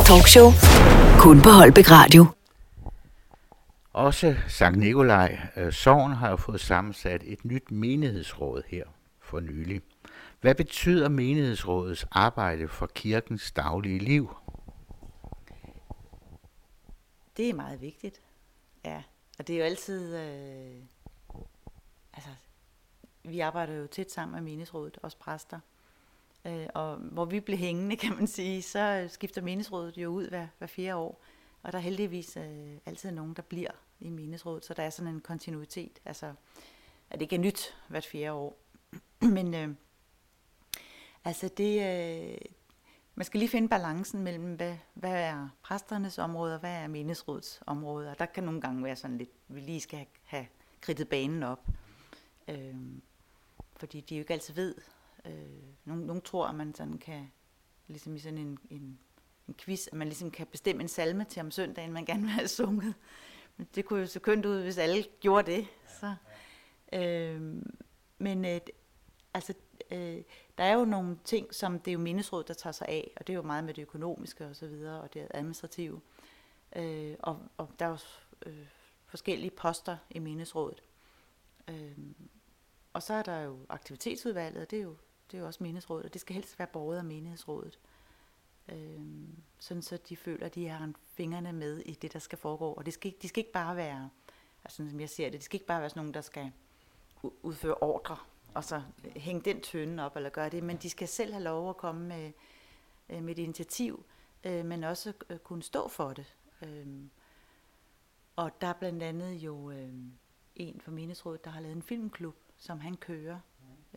talkshow. 0.07 0.47
Kun 1.19 1.41
på 1.41 1.49
Holbæk 1.49 1.91
Radio. 1.91 2.25
Også 3.93 4.35
Sankt 4.47 4.79
Nikolaj 4.79 5.39
øh, 5.57 5.73
Sogn 5.73 6.11
har 6.11 6.29
jo 6.29 6.35
fået 6.35 6.61
sammensat 6.61 7.23
et 7.25 7.45
nyt 7.45 7.71
menighedsråd 7.71 8.61
her 8.67 8.85
for 9.19 9.39
nylig. 9.39 9.81
Hvad 10.41 10.55
betyder 10.55 11.09
menighedsrådets 11.09 12.05
arbejde 12.11 12.67
for 12.67 12.87
kirkens 12.87 13.51
daglige 13.51 13.99
liv? 13.99 14.35
Det 17.37 17.49
er 17.49 17.53
meget 17.53 17.81
vigtigt. 17.81 18.21
Ja, 18.85 19.03
og 19.39 19.47
det 19.47 19.55
er 19.55 19.59
jo 19.59 19.65
altid... 19.65 20.17
Øh, 20.17 20.81
altså, 22.13 22.29
vi 23.23 23.39
arbejder 23.39 23.73
jo 23.73 23.87
tæt 23.87 24.11
sammen 24.11 24.35
med 24.35 24.41
menighedsrådet, 24.41 24.97
også 25.01 25.17
præster. 25.17 25.59
Øh, 26.47 26.67
og 26.73 26.95
hvor 26.95 27.25
vi 27.25 27.39
blev 27.39 27.57
hængende, 27.57 27.95
kan 27.95 28.15
man 28.15 28.27
sige, 28.27 28.61
så 28.61 29.07
skifter 29.09 29.41
menighedsrådet 29.41 29.97
jo 29.97 30.09
ud 30.09 30.29
hver, 30.29 30.47
hver 30.57 30.67
fjerde 30.67 30.95
år. 30.95 31.21
Og 31.63 31.71
der 31.71 31.77
er 31.77 31.81
heldigvis 31.81 32.37
øh, 32.37 32.77
altid 32.85 33.11
nogen, 33.11 33.33
der 33.33 33.41
bliver 33.41 33.71
i 33.99 34.09
menighedsrådet, 34.09 34.65
så 34.65 34.73
der 34.73 34.83
er 34.83 34.89
sådan 34.89 35.13
en 35.13 35.21
kontinuitet. 35.21 35.99
Altså, 36.05 36.33
at 37.09 37.19
det 37.19 37.21
ikke 37.21 37.35
er 37.35 37.39
nyt 37.39 37.77
hvert 37.87 38.05
fjerde 38.05 38.33
år. 38.33 38.57
Men 39.35 39.53
øh, 39.53 39.69
altså 41.25 41.49
det, 41.57 41.81
øh, 41.81 42.37
man 43.15 43.25
skal 43.25 43.39
lige 43.39 43.49
finde 43.49 43.69
balancen 43.69 44.23
mellem, 44.23 44.55
hvad, 44.55 44.77
hvad 44.93 45.23
er 45.23 45.49
præsternes 45.63 46.17
område, 46.17 46.53
og 46.53 46.59
hvad 46.59 46.73
er 46.73 46.87
menighedsrådets 46.87 47.61
område. 47.65 48.11
Og 48.11 48.19
der 48.19 48.25
kan 48.25 48.43
nogle 48.43 48.61
gange 48.61 48.83
være 48.83 48.95
sådan 48.95 49.17
lidt, 49.17 49.29
vi 49.47 49.59
lige 49.59 49.81
skal 49.81 49.97
have, 49.97 50.07
have 50.23 50.47
kridtet 50.81 51.09
banen 51.09 51.43
op. 51.43 51.67
Øh, 52.47 52.75
fordi 53.75 54.01
de 54.01 54.15
jo 54.15 54.19
ikke 54.19 54.33
altid 54.33 54.53
ved. 54.53 54.75
Øh, 55.27 55.33
nogen, 55.85 56.03
nogen 56.03 56.21
tror, 56.21 56.47
at 56.47 56.55
man 56.55 56.75
sådan 56.75 56.97
kan, 56.97 57.31
ligesom 57.87 58.15
i 58.15 58.19
sådan 58.19 58.37
en, 58.37 58.57
en, 58.69 58.99
en 59.47 59.55
quiz, 59.57 59.87
at 59.87 59.93
man 59.93 60.07
ligesom 60.07 60.31
kan 60.31 60.47
bestemme 60.47 60.81
en 60.81 60.87
salme 60.87 61.23
til 61.23 61.39
om 61.39 61.51
søndagen, 61.51 61.93
man 61.93 62.05
gerne 62.05 62.21
vil 62.21 62.31
have 62.31 62.47
sunget. 62.47 62.95
Men 63.57 63.67
det 63.75 63.85
kunne 63.85 63.99
jo 63.99 64.05
se 64.05 64.19
kønt 64.19 64.45
ud, 64.45 64.61
hvis 64.61 64.77
alle 64.77 65.05
gjorde 65.19 65.51
det. 65.51 65.67
Så, 65.99 66.15
øh, 66.93 67.63
men 68.17 68.45
øh, 68.45 68.59
altså, 69.33 69.53
øh, 69.91 70.21
der 70.57 70.63
er 70.63 70.73
jo 70.73 70.85
nogle 70.85 71.17
ting, 71.23 71.55
som 71.55 71.79
det 71.79 71.91
er 71.91 71.93
jo 71.93 71.99
mindesråd, 71.99 72.43
der 72.43 72.53
tager 72.53 72.71
sig 72.71 72.87
af, 72.87 73.11
og 73.15 73.27
det 73.27 73.33
er 73.33 73.37
jo 73.37 73.41
meget 73.41 73.63
med 73.63 73.73
det 73.73 73.81
økonomiske 73.81 74.45
og 74.45 74.55
så 74.55 74.67
videre, 74.67 75.01
og 75.01 75.13
det 75.13 75.27
administrative. 75.31 76.01
Øh, 76.75 77.15
og, 77.19 77.39
og 77.57 77.69
der 77.79 77.85
er 77.85 77.89
jo 77.89 77.97
øh, 78.45 78.67
forskellige 79.05 79.51
poster 79.51 79.97
i 80.09 80.19
mindesrådet. 80.19 80.83
Øh, 81.67 81.97
og 82.93 83.03
så 83.03 83.13
er 83.13 83.23
der 83.23 83.41
jo 83.41 83.59
aktivitetsudvalget, 83.69 84.61
og 84.61 84.71
det 84.71 84.79
er 84.79 84.83
jo, 84.83 84.95
det 85.31 85.37
er 85.37 85.41
jo 85.41 85.47
også 85.47 85.63
menighedsrådet, 85.63 86.05
og 86.05 86.13
det 86.13 86.21
skal 86.21 86.33
helst 86.33 86.59
være 86.59 86.67
borget 86.67 86.97
af 86.97 87.03
menighedsrådet. 87.05 87.79
Øh, 88.69 88.99
sådan 89.59 89.83
så 89.83 89.97
de 90.09 90.15
føler, 90.17 90.45
at 90.45 90.55
de 90.55 90.67
har 90.67 90.91
fingrene 91.03 91.53
med 91.53 91.79
i 91.79 91.93
det, 91.93 92.13
der 92.13 92.19
skal 92.19 92.37
foregå. 92.37 92.73
Og 92.73 92.85
det 92.85 92.93
skal, 92.93 93.07
ikke- 93.07 93.21
de 93.21 93.27
skal 93.27 93.39
ikke 93.41 93.51
bare 93.51 93.75
være, 93.75 94.09
altså 94.63 94.89
som 94.89 94.99
jeg 94.99 95.09
ser 95.09 95.25
det, 95.25 95.33
det 95.33 95.43
skal 95.43 95.55
ikke 95.55 95.65
bare 95.67 95.79
være 95.81 95.89
sådan 95.89 95.99
nogen, 95.99 96.13
der 96.13 96.21
skal 96.21 96.51
udføre 97.43 97.75
ordre, 97.75 98.17
og 98.53 98.63
så 98.63 98.81
hænge 99.15 99.41
den 99.41 99.61
tønde 99.61 100.05
op 100.05 100.15
eller 100.15 100.29
gøre 100.29 100.49
det, 100.49 100.63
men 100.63 100.77
de 100.77 100.89
skal 100.89 101.07
selv 101.07 101.31
have 101.33 101.43
lov 101.43 101.69
at 101.69 101.77
komme 101.77 102.07
med, 102.07 102.31
øh, 103.09 103.23
med 103.23 103.37
et 103.37 103.41
initiativ, 103.43 104.05
øh, 104.43 104.65
men 104.65 104.83
også 104.83 105.13
øh, 105.29 105.37
kunne 105.39 105.63
stå 105.63 105.87
for 105.87 106.13
det. 106.13 106.35
Øh, 106.61 106.87
og 108.35 108.51
der 108.61 108.67
er 108.67 108.73
blandt 108.73 109.03
andet 109.03 109.33
jo 109.33 109.71
øh, 109.71 109.93
en 110.55 110.81
fra 110.81 110.91
menighedsrådet, 110.91 111.45
der 111.45 111.51
har 111.51 111.61
lavet 111.61 111.75
en 111.75 111.81
filmklub, 111.81 112.35
som 112.57 112.79
han 112.79 112.97
kører 112.97 113.39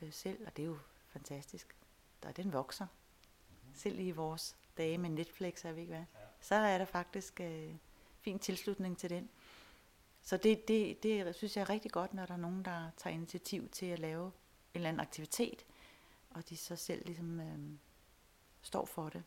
øh, 0.02 0.12
selv, 0.12 0.46
og 0.46 0.56
det 0.56 0.62
er 0.62 0.66
jo 0.66 0.78
fantastisk. 1.12 1.76
Der 2.22 2.32
den 2.32 2.52
vokser. 2.52 2.86
Selv 3.74 3.98
i 3.98 4.10
vores 4.10 4.56
dage 4.76 4.98
med 4.98 5.10
Netflix, 5.10 5.64
er 5.64 5.72
vi 5.72 5.80
ikke 5.80 5.92
hvad? 5.92 6.04
Så 6.40 6.54
er 6.54 6.78
der 6.78 6.84
faktisk 6.84 7.40
øh, 7.40 7.74
fin 8.20 8.38
tilslutning 8.38 8.98
til 8.98 9.10
den. 9.10 9.28
Så 10.22 10.36
det, 10.36 10.68
det, 10.68 11.02
det 11.02 11.34
synes 11.34 11.56
jeg 11.56 11.62
er 11.62 11.70
rigtig 11.70 11.92
godt, 11.92 12.14
når 12.14 12.26
der 12.26 12.34
er 12.34 12.38
nogen, 12.38 12.64
der 12.64 12.90
tager 12.96 13.14
initiativ 13.14 13.68
til 13.68 13.86
at 13.86 13.98
lave 13.98 14.26
en 14.26 14.32
eller 14.74 14.88
anden 14.88 15.00
aktivitet, 15.00 15.64
og 16.30 16.48
de 16.48 16.56
så 16.56 16.76
selv 16.76 17.06
ligesom 17.06 17.40
øh, 17.40 17.58
står 18.62 18.84
for 18.84 19.08
det. 19.08 19.22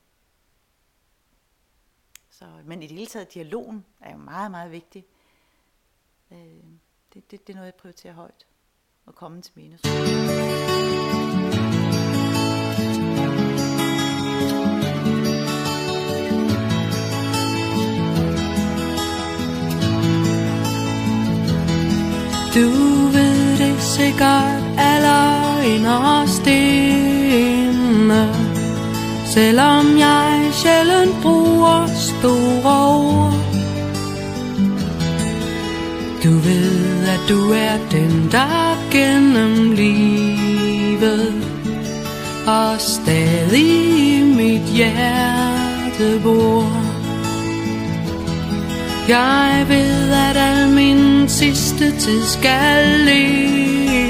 Så, 2.30 2.62
men 2.66 2.84
i 2.84 2.88
det 2.88 2.96
hele 2.98 3.08
taget, 3.08 3.34
dialogen 3.34 3.86
er 4.00 4.12
jo 4.12 4.18
meget, 4.18 4.52
meget 4.52 4.72
vigtig. 4.72 5.06
Øh, 6.32 6.38
det, 7.14 7.32
det, 7.32 7.48
det 7.48 7.50
er 7.50 7.54
noget, 7.54 7.66
jeg 7.66 7.76
prioriterer 7.76 8.14
højt. 8.14 8.48
At 9.08 9.16
komme 9.16 9.42
til 9.42 9.54
menighedsrådet. 9.56 11.43
Du 22.56 22.70
ved 23.14 23.58
det 23.58 23.82
sikkert 23.82 24.64
aller 24.78 25.62
inderst 25.62 26.48
inde. 26.48 28.30
Selvom 29.26 29.98
jeg 29.98 30.50
sjældent 30.52 31.22
bruger 31.22 31.88
store 31.88 32.96
ord. 32.98 33.34
Du 36.24 36.30
ved 36.30 37.08
at 37.08 37.20
du 37.30 37.52
er 37.52 37.78
den 37.92 38.30
der 38.32 38.90
gennem 38.92 39.72
livet 39.72 41.34
Og 42.48 42.82
stadig 42.82 44.18
i 44.18 44.24
mit 44.24 44.62
hjerte 44.62 46.20
bor 46.24 46.83
jeg 49.08 49.66
ved, 49.68 50.12
at 50.12 50.38
al 50.38 50.70
min 50.70 51.30
sidste 51.30 52.00
tid 52.00 52.24
skal 52.24 53.00
leves. 53.06 54.04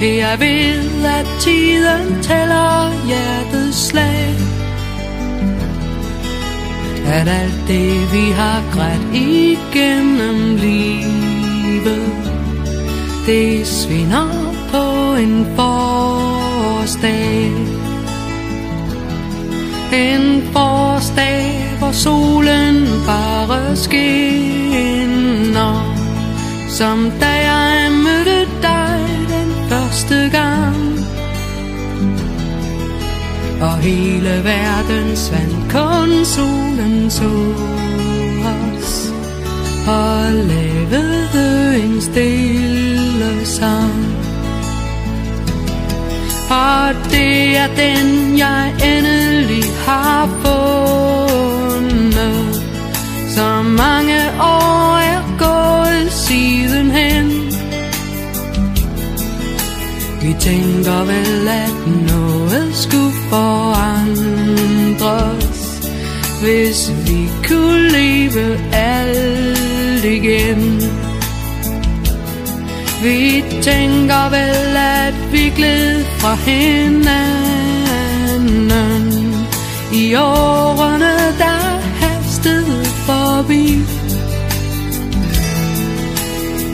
Jeg 0.00 0.40
ved, 0.40 1.04
at 1.04 1.26
tiden 1.40 2.22
tæller 2.22 3.06
hjertets 3.06 3.86
slag. 3.86 4.34
At 7.06 7.28
alt 7.28 7.68
det, 7.68 8.12
vi 8.12 8.30
har 8.30 8.62
grædt 8.72 9.14
igennem 9.14 10.56
livet, 10.56 12.12
det 13.26 13.66
svinder 13.66 14.28
på 14.70 15.14
en 15.14 15.46
forårsdag. 15.56 17.18
En 19.92 20.42
forårsdag, 20.52 21.67
hvor 21.78 21.92
solen 21.92 22.86
bare 23.06 23.76
skinner. 23.76 25.38
Som 26.68 27.12
da 27.20 27.26
jeg 27.26 27.92
mødte 27.92 28.46
dig 28.62 29.00
den 29.28 29.54
første 29.68 30.30
gang. 30.32 30.76
Og 33.60 33.76
hele 33.78 34.44
verden 34.44 35.16
svandt, 35.16 35.72
kun 35.72 36.24
solen 36.24 37.10
så 37.10 37.54
os 38.44 39.12
Og 39.86 40.32
lavede 40.32 41.82
en 41.84 42.00
stille 42.00 43.46
sang. 43.46 44.16
Og 46.50 46.94
det 47.10 47.56
er 47.56 47.66
den, 47.76 48.38
jeg 48.38 48.72
endelig 48.82 49.64
har 49.86 50.28
fået. 50.42 50.87
Tænker 60.48 61.04
vel, 61.04 61.48
at 61.48 61.76
noget 62.12 62.74
skulle 62.74 63.14
forandres 63.30 64.68
Hvis 66.42 66.92
vi 67.06 67.28
kunne 67.48 67.88
leve 67.88 68.58
alt 68.72 70.04
igen. 70.04 70.82
Vi 73.02 73.44
tænker 73.62 74.28
vel, 74.30 74.76
at 74.76 75.14
vi 75.32 75.52
gled 75.56 76.04
fra 76.04 76.34
hinanden. 76.34 77.12
I 79.92 80.14
årene, 80.14 81.16
der 81.38 81.80
hastede 82.00 82.84
forbi 82.84 83.97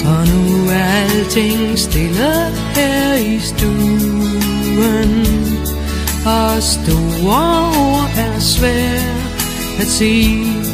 og 0.04 0.26
nu 0.28 0.68
er 0.70 0.84
alting 0.84 1.78
stille 1.78 2.32
her 2.74 3.14
i 3.14 3.40
stuen. 3.40 5.26
Og 6.26 6.62
store 6.62 7.70
ord 7.76 8.10
er 8.16 8.38
svært 8.40 9.34
at 9.80 9.86
sige. 9.86 10.64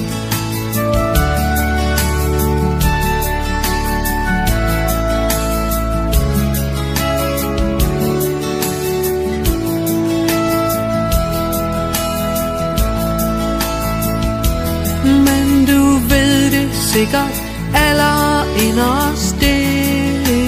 Men 15.05 15.67
du 15.67 15.83
ved 16.09 16.51
det 16.51 16.75
sikkert 16.75 17.43
aller 17.75 18.20
inderst 18.59 19.43
inde 19.43 20.41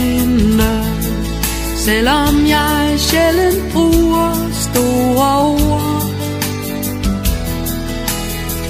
Selvom 1.76 2.46
jeg 2.46 2.94
sjældent 2.98 3.72
bruger 3.72 4.50
store 4.52 5.38
ord. 5.38 6.02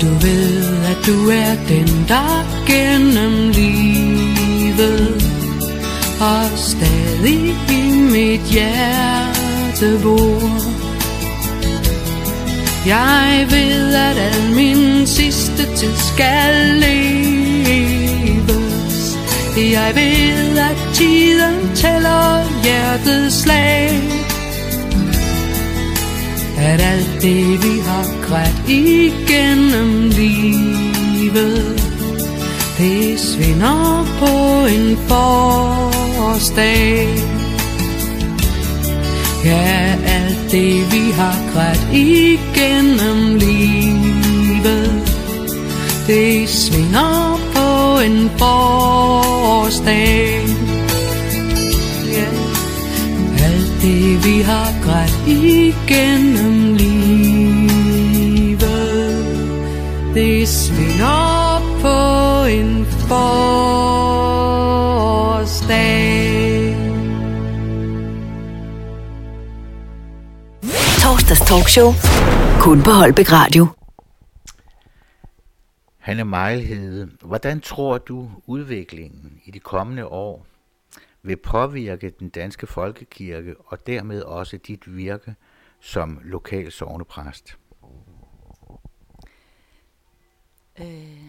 Du 0.00 0.06
ved 0.06 0.64
at 0.90 1.06
du 1.06 1.30
er 1.30 1.54
den 1.68 2.04
der 2.08 2.64
gennem 2.66 3.50
livet 3.50 5.22
Og 6.20 6.58
stadig 6.58 7.56
i 7.70 7.90
mit 8.12 8.40
hjerte 8.40 10.00
bor. 10.02 10.72
Jeg 12.86 13.46
ved, 13.50 13.94
at 13.94 14.18
al 14.18 14.54
min 14.54 15.06
sidste 15.06 15.76
tid 15.76 15.96
skal 15.96 16.54
leve 16.80 17.21
jeg 19.56 19.92
ved, 19.94 20.58
at 20.58 20.76
tiden 20.94 21.74
tæller 21.74 22.44
hjertets 22.64 23.42
slag. 23.42 24.00
At 26.58 26.80
alt 26.80 27.22
det, 27.22 27.64
vi 27.64 27.78
har 27.86 28.06
grædt 28.28 28.68
igennem 28.68 30.08
livet, 30.08 31.82
det 32.78 33.20
svinder 33.20 34.06
på 34.18 34.66
en 34.66 34.96
forårsdag. 35.08 37.08
Ja, 39.44 39.96
alt 40.04 40.50
det 40.50 40.92
vi 40.92 41.10
har 41.10 41.36
grædt 41.52 41.88
igennem 41.92 43.34
livet 43.34 45.02
Det 46.06 46.48
svinder 46.48 47.41
en 48.02 48.30
forårsdag 48.38 49.92
yeah. 52.14 52.52
grædt 54.84 55.28
igennem 55.28 56.74
livet. 56.74 57.02
Det 60.14 60.48
svinger 60.48 61.60
på 61.80 61.98
en 62.48 62.86
forårsdag. 62.86 63.52
Torsdags 71.02 71.40
talkshow. 71.40 71.92
Kun 72.60 72.82
på 72.82 72.90
Holbæk 72.90 73.32
Radio. 73.32 73.66
Hanne 76.02 76.24
Mejlhede, 76.24 77.08
hvordan 77.32 77.60
tror 77.60 77.98
du 77.98 78.30
udviklingen 78.46 79.40
i 79.44 79.50
de 79.50 79.60
kommende 79.60 80.06
år 80.06 80.46
vil 81.22 81.36
påvirke 81.36 82.10
den 82.10 82.28
danske 82.28 82.66
folkekirke 82.66 83.56
og 83.58 83.86
dermed 83.86 84.22
også 84.22 84.56
dit 84.56 84.96
virke 84.96 85.34
som 85.80 86.20
lokal 86.24 86.72
sovnepræst? 86.72 87.58
Øh, 90.80 91.24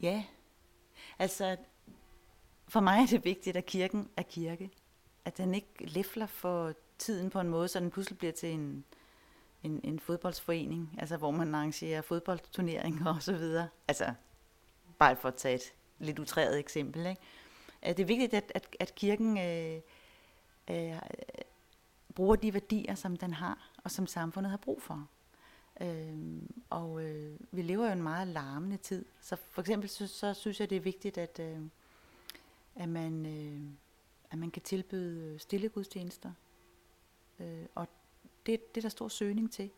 ja, 0.00 0.24
altså 1.18 1.56
for 2.68 2.80
mig 2.80 3.02
er 3.02 3.06
det 3.06 3.24
vigtigt, 3.24 3.56
at 3.56 3.66
kirken 3.66 4.08
er 4.16 4.22
kirke. 4.22 4.70
At 5.24 5.36
den 5.38 5.54
ikke 5.54 5.74
læfler 5.78 6.26
for 6.26 6.72
tiden 6.98 7.30
på 7.30 7.40
en 7.40 7.48
måde, 7.48 7.68
så 7.68 7.80
den 7.80 7.90
pludselig 7.90 8.18
bliver 8.18 8.32
til 8.32 8.52
en, 8.52 8.84
en, 9.62 9.80
en 9.84 10.00
fodboldsforening, 10.00 10.96
altså 10.98 11.16
hvor 11.16 11.30
man 11.30 11.54
arrangerer 11.54 12.02
fodboldturneringer 12.02 13.14
og 13.14 13.22
så 13.22 13.32
videre. 13.32 13.68
Altså, 13.88 14.14
bare 15.00 15.16
for 15.16 15.28
at 15.28 15.34
tage 15.34 15.54
et 15.54 15.72
lidt 15.98 16.18
utræet 16.18 16.58
eksempel. 16.58 17.06
Ikke? 17.06 17.20
At 17.82 17.96
det 17.96 18.02
er 18.02 18.06
vigtigt, 18.06 18.34
at, 18.34 18.52
at, 18.54 18.76
at 18.80 18.94
kirken 18.94 19.38
øh, 19.38 19.80
øh, 20.70 21.00
bruger 22.14 22.36
de 22.36 22.54
værdier, 22.54 22.94
som 22.94 23.16
den 23.16 23.32
har, 23.32 23.70
og 23.84 23.90
som 23.90 24.06
samfundet 24.06 24.50
har 24.50 24.56
brug 24.56 24.82
for. 24.82 25.08
Øh, 25.80 26.42
og 26.70 27.02
øh, 27.04 27.36
vi 27.50 27.62
lever 27.62 27.86
jo 27.86 27.92
en 27.92 28.02
meget 28.02 28.28
larmende 28.28 28.76
tid. 28.76 29.04
Så 29.20 29.36
for 29.36 29.60
eksempel 29.60 29.88
så, 29.88 30.06
så 30.06 30.34
synes 30.34 30.60
jeg, 30.60 30.70
det 30.70 30.76
er 30.76 30.80
vigtigt, 30.80 31.18
at, 31.18 31.38
øh, 31.38 31.60
at, 32.74 32.88
man, 32.88 33.26
øh, 33.26 33.70
at 34.30 34.38
man 34.38 34.50
kan 34.50 34.62
tilbyde 34.62 35.38
stille 35.38 35.68
gudstjenester. 35.68 36.32
Øh, 37.40 37.66
og 37.74 37.88
det, 38.46 38.74
det 38.74 38.80
er 38.80 38.82
der 38.82 38.88
stor 38.88 39.08
søgning 39.08 39.52
til. 39.52 39.70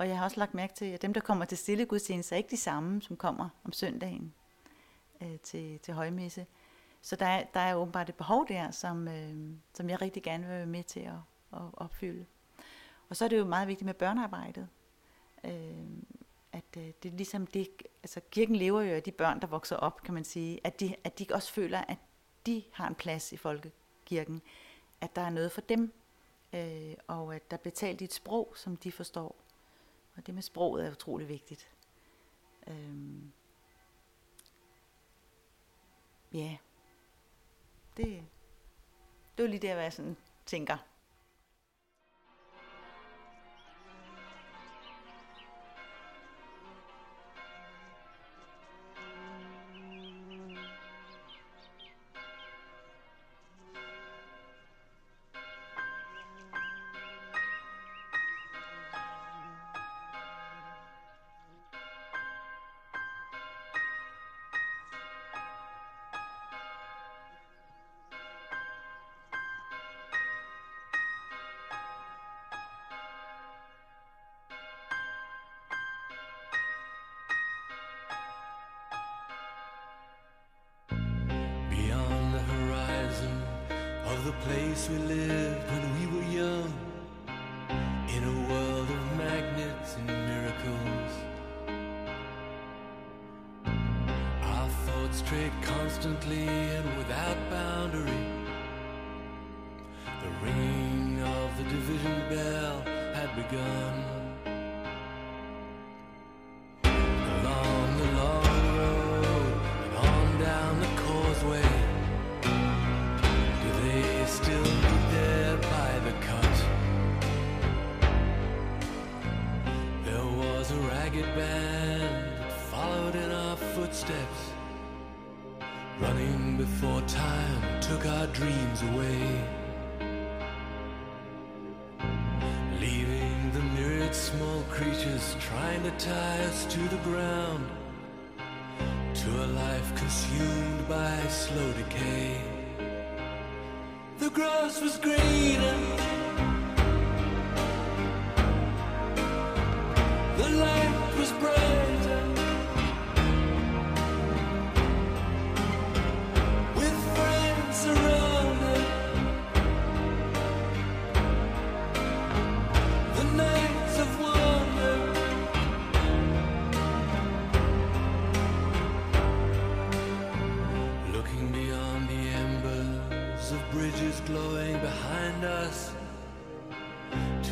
Og 0.00 0.08
jeg 0.08 0.18
har 0.18 0.24
også 0.24 0.40
lagt 0.40 0.54
mærke 0.54 0.74
til, 0.74 0.84
at 0.84 1.02
dem, 1.02 1.12
der 1.12 1.20
kommer 1.20 1.44
til 1.44 1.58
stille 1.58 1.86
gudstjenester, 1.86 2.36
er 2.36 2.38
ikke 2.38 2.50
de 2.50 2.56
samme, 2.56 3.02
som 3.02 3.16
kommer 3.16 3.48
om 3.64 3.72
søndagen 3.72 4.34
øh, 5.20 5.38
til, 5.38 5.78
til 5.78 5.94
højmesse. 5.94 6.46
Så 7.02 7.16
der 7.16 7.26
er, 7.26 7.44
der 7.54 7.60
er 7.60 7.74
åbenbart 7.74 8.08
et 8.08 8.14
behov 8.14 8.48
der, 8.48 8.70
som, 8.70 9.08
øh, 9.08 9.34
som 9.74 9.90
jeg 9.90 10.00
rigtig 10.00 10.22
gerne 10.22 10.46
vil 10.46 10.56
være 10.56 10.66
med 10.66 10.84
til 10.84 11.00
at, 11.00 11.14
at 11.52 11.60
opfylde. 11.72 12.26
Og 13.08 13.16
så 13.16 13.24
er 13.24 13.28
det 13.28 13.38
jo 13.38 13.44
meget 13.44 13.68
vigtigt 13.68 13.86
med 13.86 13.94
børnearbejdet. 13.94 14.68
Øh, 15.44 15.52
at 16.52 16.76
øh, 16.76 16.90
det 17.02 17.12
er 17.12 17.16
ligesom 17.16 17.46
det, 17.46 17.68
altså 18.02 18.20
kirken 18.30 18.56
lever 18.56 18.82
jo 18.82 18.94
af 18.94 19.02
de 19.02 19.12
børn, 19.12 19.40
der 19.40 19.46
vokser 19.46 19.76
op, 19.76 20.02
kan 20.02 20.14
man 20.14 20.24
sige, 20.24 20.60
at 20.64 20.80
de, 20.80 20.96
at 21.04 21.18
de 21.18 21.26
også 21.30 21.52
føler, 21.52 21.78
at 21.88 21.98
de 22.46 22.62
har 22.72 22.88
en 22.88 22.94
plads 22.94 23.32
i 23.32 23.36
folkekirken, 23.36 24.42
at 25.00 25.16
der 25.16 25.22
er 25.22 25.30
noget 25.30 25.52
for 25.52 25.60
dem, 25.60 25.92
øh, 26.52 26.94
og 27.06 27.34
at 27.34 27.50
der 27.50 27.56
bliver 27.56 27.74
talt 27.74 28.00
i 28.00 28.04
et 28.04 28.12
sprog, 28.12 28.52
som 28.56 28.76
de 28.76 28.92
forstår. 28.92 29.49
Og 30.20 30.26
det 30.26 30.34
med 30.34 30.42
sproget 30.42 30.86
er 30.86 30.90
utrolig 30.90 31.28
vigtigt. 31.28 31.70
Øhm. 32.66 33.32
ja, 36.32 36.56
det, 37.96 38.06
det 39.36 39.42
var 39.42 39.46
lige 39.46 39.60
der, 39.60 39.74
hvad 39.74 39.82
jeg 39.82 39.92
sådan 39.92 40.16
tænker. 40.46 40.76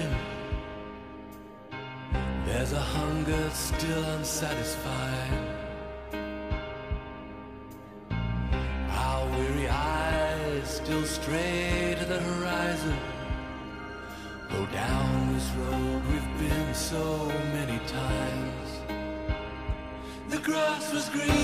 Ambition. 0.00 0.16
There's 2.46 2.72
a 2.72 2.80
hunger 2.80 3.50
still 3.50 4.04
unsatisfied. 4.04 5.32
Our 8.90 9.26
weary 9.30 9.68
eyes 9.68 10.68
still 10.68 11.04
stray 11.04 11.96
to 11.98 12.04
the 12.04 12.20
horizon. 12.20 12.96
Go 14.50 14.66
down 14.66 15.34
this 15.34 15.50
road 15.50 16.02
we've 16.10 16.38
been 16.48 16.74
so 16.74 17.26
many 17.52 17.78
times. 17.86 18.68
The 20.30 20.38
grass 20.38 20.92
was 20.92 21.08
greener. 21.10 21.37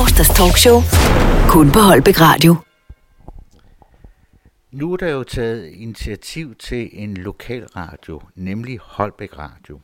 Torsdags 0.00 0.28
talkshow. 0.28 0.80
Kun 1.48 1.72
på 1.72 1.78
Holbæk 1.78 2.20
Radio. 2.20 2.56
Nu 4.70 4.92
er 4.92 4.96
der 4.96 5.10
jo 5.10 5.22
taget 5.22 5.66
initiativ 5.66 6.54
til 6.54 6.90
en 6.92 7.16
lokal 7.16 7.66
radio, 7.66 8.20
nemlig 8.34 8.78
Holbæk 8.82 9.38
Radio. 9.38 9.80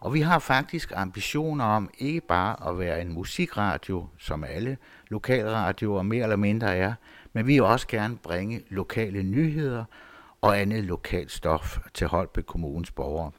Og 0.00 0.14
vi 0.14 0.20
har 0.20 0.38
faktisk 0.38 0.92
ambitioner 0.96 1.64
om 1.64 1.90
ikke 1.98 2.20
bare 2.20 2.68
at 2.68 2.78
være 2.78 3.00
en 3.00 3.12
musikradio, 3.12 4.06
som 4.18 4.44
alle 4.44 4.76
lokalradioer 5.08 6.02
mere 6.02 6.22
eller 6.22 6.36
mindre 6.36 6.76
er, 6.76 6.94
men 7.32 7.46
vi 7.46 7.52
vil 7.52 7.62
også 7.62 7.86
gerne 7.88 8.16
bringe 8.16 8.62
lokale 8.68 9.22
nyheder 9.22 9.84
og 10.40 10.60
andet 10.60 10.84
lokalt 10.84 11.32
stof 11.32 11.78
til 11.94 12.06
Holbæk 12.06 12.44
Kommunes 12.44 12.90
borgere. 12.90 13.30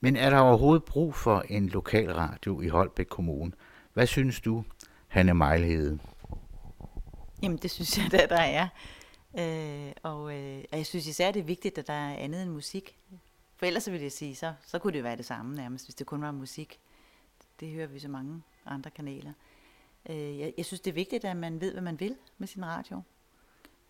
Men 0.00 0.16
er 0.16 0.30
der 0.30 0.38
overhovedet 0.38 0.84
brug 0.84 1.14
for 1.14 1.44
en 1.48 1.68
lokal 1.68 2.12
radio 2.12 2.60
i 2.60 2.68
Holbæk 2.68 3.06
Kommune? 3.06 3.52
Hvad 3.94 4.06
synes 4.06 4.40
du, 4.40 4.64
Hanne 5.12 5.34
Mejlhede? 5.34 5.98
Jamen, 7.42 7.58
det 7.58 7.70
synes 7.70 7.98
jeg 7.98 8.12
da, 8.18 8.26
der 8.26 8.40
er. 8.40 8.68
Øh, 9.38 9.92
og, 10.02 10.34
øh, 10.38 10.64
og 10.72 10.78
jeg 10.78 10.86
synes 10.86 11.06
især, 11.06 11.30
det 11.30 11.40
er 11.40 11.44
vigtigt, 11.44 11.78
at 11.78 11.86
der 11.86 11.92
er 11.92 12.16
andet 12.16 12.42
end 12.42 12.50
musik. 12.50 12.98
For 13.56 13.66
ellers 13.66 13.82
så 13.82 13.90
vil 13.90 14.00
jeg 14.00 14.12
sige, 14.12 14.34
så, 14.34 14.54
så 14.66 14.78
kunne 14.78 14.92
det 14.92 15.04
være 15.04 15.16
det 15.16 15.24
samme 15.24 15.54
nærmest, 15.54 15.86
hvis 15.86 15.94
det 15.94 16.06
kun 16.06 16.22
var 16.22 16.30
musik. 16.30 16.80
Det 17.60 17.70
hører 17.70 17.86
vi 17.86 17.98
så 17.98 18.08
mange 18.08 18.42
andre 18.66 18.90
kanaler. 18.90 19.32
Øh, 20.08 20.38
jeg, 20.38 20.54
jeg 20.56 20.64
synes, 20.64 20.80
det 20.80 20.90
er 20.90 20.94
vigtigt, 20.94 21.24
at 21.24 21.36
man 21.36 21.60
ved, 21.60 21.72
hvad 21.72 21.82
man 21.82 22.00
vil 22.00 22.16
med 22.38 22.48
sin 22.48 22.66
radio. 22.66 23.02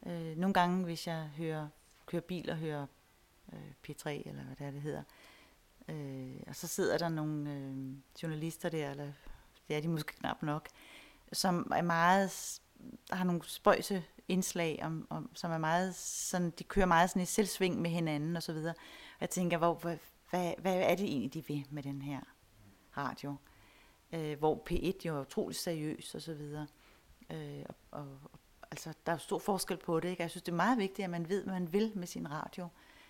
Øh, 0.07 0.37
nogle 0.37 0.55
gange, 0.55 0.85
hvis 0.85 1.07
jeg 1.07 1.31
hører, 1.37 1.69
kører 2.07 2.23
bil 2.23 2.51
og 2.51 2.57
hører 2.57 2.87
øh, 3.53 3.73
P3, 3.89 4.09
eller 4.09 4.43
hvad 4.43 4.57
det 4.59 4.67
er, 4.67 4.71
det 4.71 4.83
hedder, 4.83 5.03
øh, 5.89 6.43
og 6.47 6.57
så 6.57 6.67
sidder 6.67 6.99
der 6.99 7.09
nogle 7.09 7.53
øh, 7.53 7.95
journalister 8.23 8.69
der, 8.69 8.91
eller 8.91 9.13
det 9.69 9.77
er 9.77 9.81
de 9.81 9.89
måske 9.89 10.17
knap 10.17 10.43
nok, 10.43 10.69
som 11.33 11.73
er 11.77 11.83
meget, 11.83 12.61
har 13.11 13.25
nogle 13.25 13.41
spøjse 13.45 14.05
indslag, 14.29 14.81
om, 14.83 15.07
om, 15.11 15.31
som 15.35 15.51
er 15.51 15.59
meget 15.59 15.95
sådan, 15.95 16.51
de 16.51 16.65
kører 16.65 16.87
meget 16.87 17.11
sådan 17.11 17.23
i 17.23 17.27
selvsving 17.27 17.81
med 17.81 17.91
hinanden 17.91 18.37
og 18.37 18.43
så 18.43 18.53
videre. 18.53 18.75
Og 19.15 19.21
jeg 19.21 19.31
tænker, 19.31 19.59
hvor, 19.59 19.75
hvad, 19.75 19.97
hvad, 20.31 20.53
hvad 20.59 20.77
er 20.77 20.95
det 20.95 21.07
egentlig, 21.07 21.35
de 21.35 21.47
vil 21.47 21.67
med 21.71 21.83
den 21.83 22.03
her 22.03 22.21
radio? 22.97 23.37
Øh, 24.13 24.39
hvor 24.39 24.63
P1 24.71 25.07
jo 25.07 25.17
er 25.17 25.21
utrolig 25.21 25.57
seriøs 25.57 26.15
og 26.15 26.23
så 26.23 26.35
videre. 26.35 26.67
Øh, 27.31 27.65
og, 27.91 28.01
og, 28.01 28.41
altså, 28.71 28.95
der 29.07 29.13
er 29.13 29.17
jo 29.17 29.19
stor 29.19 29.39
forskel 29.39 29.77
på 29.77 30.01
det, 30.01 30.09
ikke? 30.09 30.23
Jeg 30.23 30.31
synes, 30.31 30.43
det 30.43 30.53
er 30.53 30.57
meget 30.57 30.79
vigtigt, 30.79 31.05
at 31.05 31.11
man 31.11 31.29
ved, 31.29 31.45
hvad 31.45 31.55
man 31.55 31.73
vil 31.73 31.93
med 31.95 32.07
sin 32.07 32.31
radio. 32.31 32.69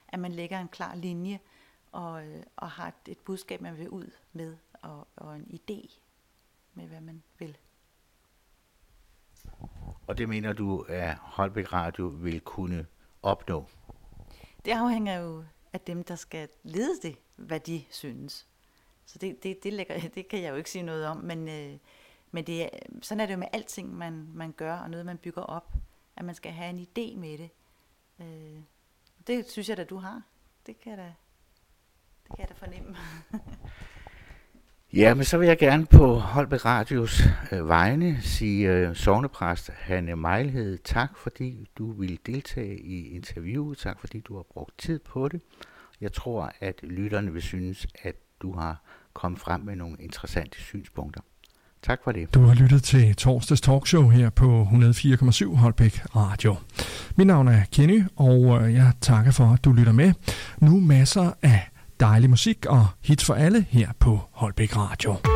At 0.08 0.18
man 0.18 0.32
lægger 0.32 0.60
en 0.60 0.68
klar 0.68 0.94
linje 0.94 1.40
og, 1.92 2.26
øh, 2.26 2.42
og 2.56 2.70
har 2.70 2.92
et 3.08 3.18
budskab, 3.18 3.60
man 3.60 3.78
vil 3.78 3.88
ud 3.88 4.10
med, 4.32 4.56
og, 4.82 5.08
og 5.16 5.36
en 5.36 5.60
idé 5.60 5.98
med, 6.74 6.86
hvad 6.86 7.00
man 7.00 7.22
vil. 7.38 7.58
Og 10.06 10.18
det 10.18 10.28
mener 10.28 10.52
du, 10.52 10.80
at 10.88 11.16
Holbæk 11.16 11.72
Radio 11.72 12.06
vil 12.06 12.40
kunne 12.40 12.86
opnå? 13.22 13.66
Det 14.64 14.72
afhænger 14.72 15.20
jo 15.20 15.44
af 15.72 15.80
dem, 15.80 16.04
der 16.04 16.14
skal 16.14 16.48
lede 16.62 17.00
det, 17.02 17.16
hvad 17.36 17.60
de 17.60 17.84
synes. 17.90 18.46
Så 19.06 19.18
det, 19.18 19.42
det, 19.42 19.62
det, 19.62 19.72
lægger, 19.72 20.08
det 20.14 20.28
kan 20.28 20.42
jeg 20.42 20.50
jo 20.50 20.56
ikke 20.56 20.70
sige 20.70 20.82
noget 20.82 21.06
om, 21.06 21.16
men, 21.16 21.48
øh, 21.48 21.78
men 22.30 22.44
det 22.44 22.62
er, 22.62 22.68
sådan 23.02 23.20
er 23.20 23.26
det 23.26 23.32
jo 23.32 23.38
med 23.38 23.48
alting, 23.52 23.94
man, 23.94 24.28
man 24.34 24.52
gør, 24.52 24.76
og 24.76 24.90
noget, 24.90 25.06
man 25.06 25.18
bygger 25.18 25.42
op, 25.42 25.72
at 26.16 26.24
man 26.24 26.34
skal 26.34 26.52
have 26.52 26.70
en 26.70 26.80
idé 26.80 27.18
med 27.18 27.38
det. 27.38 27.50
Øh, 28.20 28.62
det 29.26 29.50
synes 29.50 29.68
jeg 29.68 29.76
da, 29.76 29.84
du 29.84 29.96
har. 29.96 30.22
Det 30.66 30.80
kan 30.80 30.90
jeg 30.90 30.98
da, 30.98 31.14
det 32.22 32.36
kan 32.36 32.38
jeg 32.38 32.48
da 32.48 32.54
fornemme. 32.54 32.96
Ja, 34.94 35.14
men 35.14 35.24
så 35.24 35.38
vil 35.38 35.48
jeg 35.48 35.58
gerne 35.58 35.86
på 35.86 36.14
Holbæk 36.14 36.64
Radios 36.64 37.22
øh, 37.52 37.68
vegne 37.68 38.18
sige 38.20 38.68
øh, 38.68 38.96
sovnepræst 38.96 39.70
Hanne 39.78 40.16
Mejlhed 40.16 40.78
tak, 40.84 41.10
fordi 41.16 41.68
du 41.78 41.92
ville 41.92 42.18
deltage 42.26 42.78
i 42.78 43.16
interviewet. 43.16 43.78
Tak, 43.78 44.00
fordi 44.00 44.20
du 44.20 44.36
har 44.36 44.42
brugt 44.52 44.78
tid 44.78 44.98
på 44.98 45.28
det. 45.28 45.40
Jeg 46.00 46.12
tror, 46.12 46.52
at 46.60 46.74
lytterne 46.82 47.32
vil 47.32 47.42
synes, 47.42 47.86
at 48.02 48.14
du 48.42 48.52
har 48.52 48.82
kommet 49.12 49.40
frem 49.40 49.60
med 49.60 49.76
nogle 49.76 49.96
interessante 50.00 50.58
synspunkter. 50.58 51.20
Tak 51.82 51.98
for 52.04 52.12
det. 52.12 52.34
Du 52.34 52.40
har 52.40 52.54
lyttet 52.54 52.82
til 52.82 53.16
torsdags 53.16 53.60
talkshow 53.60 54.08
her 54.08 54.30
på 54.30 54.62
104,7 54.62 55.54
Holbæk 55.54 56.00
Radio. 56.16 56.56
Mit 57.16 57.26
navn 57.26 57.48
er 57.48 57.62
Kenny, 57.72 58.02
og 58.16 58.62
øh, 58.62 58.74
jeg 58.74 58.92
takker 59.00 59.30
for, 59.32 59.44
at 59.44 59.64
du 59.64 59.72
lytter 59.72 59.92
med. 59.92 60.12
Nu 60.60 60.80
masser 60.80 61.32
af 61.42 61.71
dejlig 62.02 62.30
musik 62.30 62.66
og 62.66 62.86
hits 63.04 63.24
for 63.24 63.34
alle 63.34 63.66
her 63.70 63.88
på 64.00 64.20
Holbæk 64.32 64.76
Radio. 64.76 65.31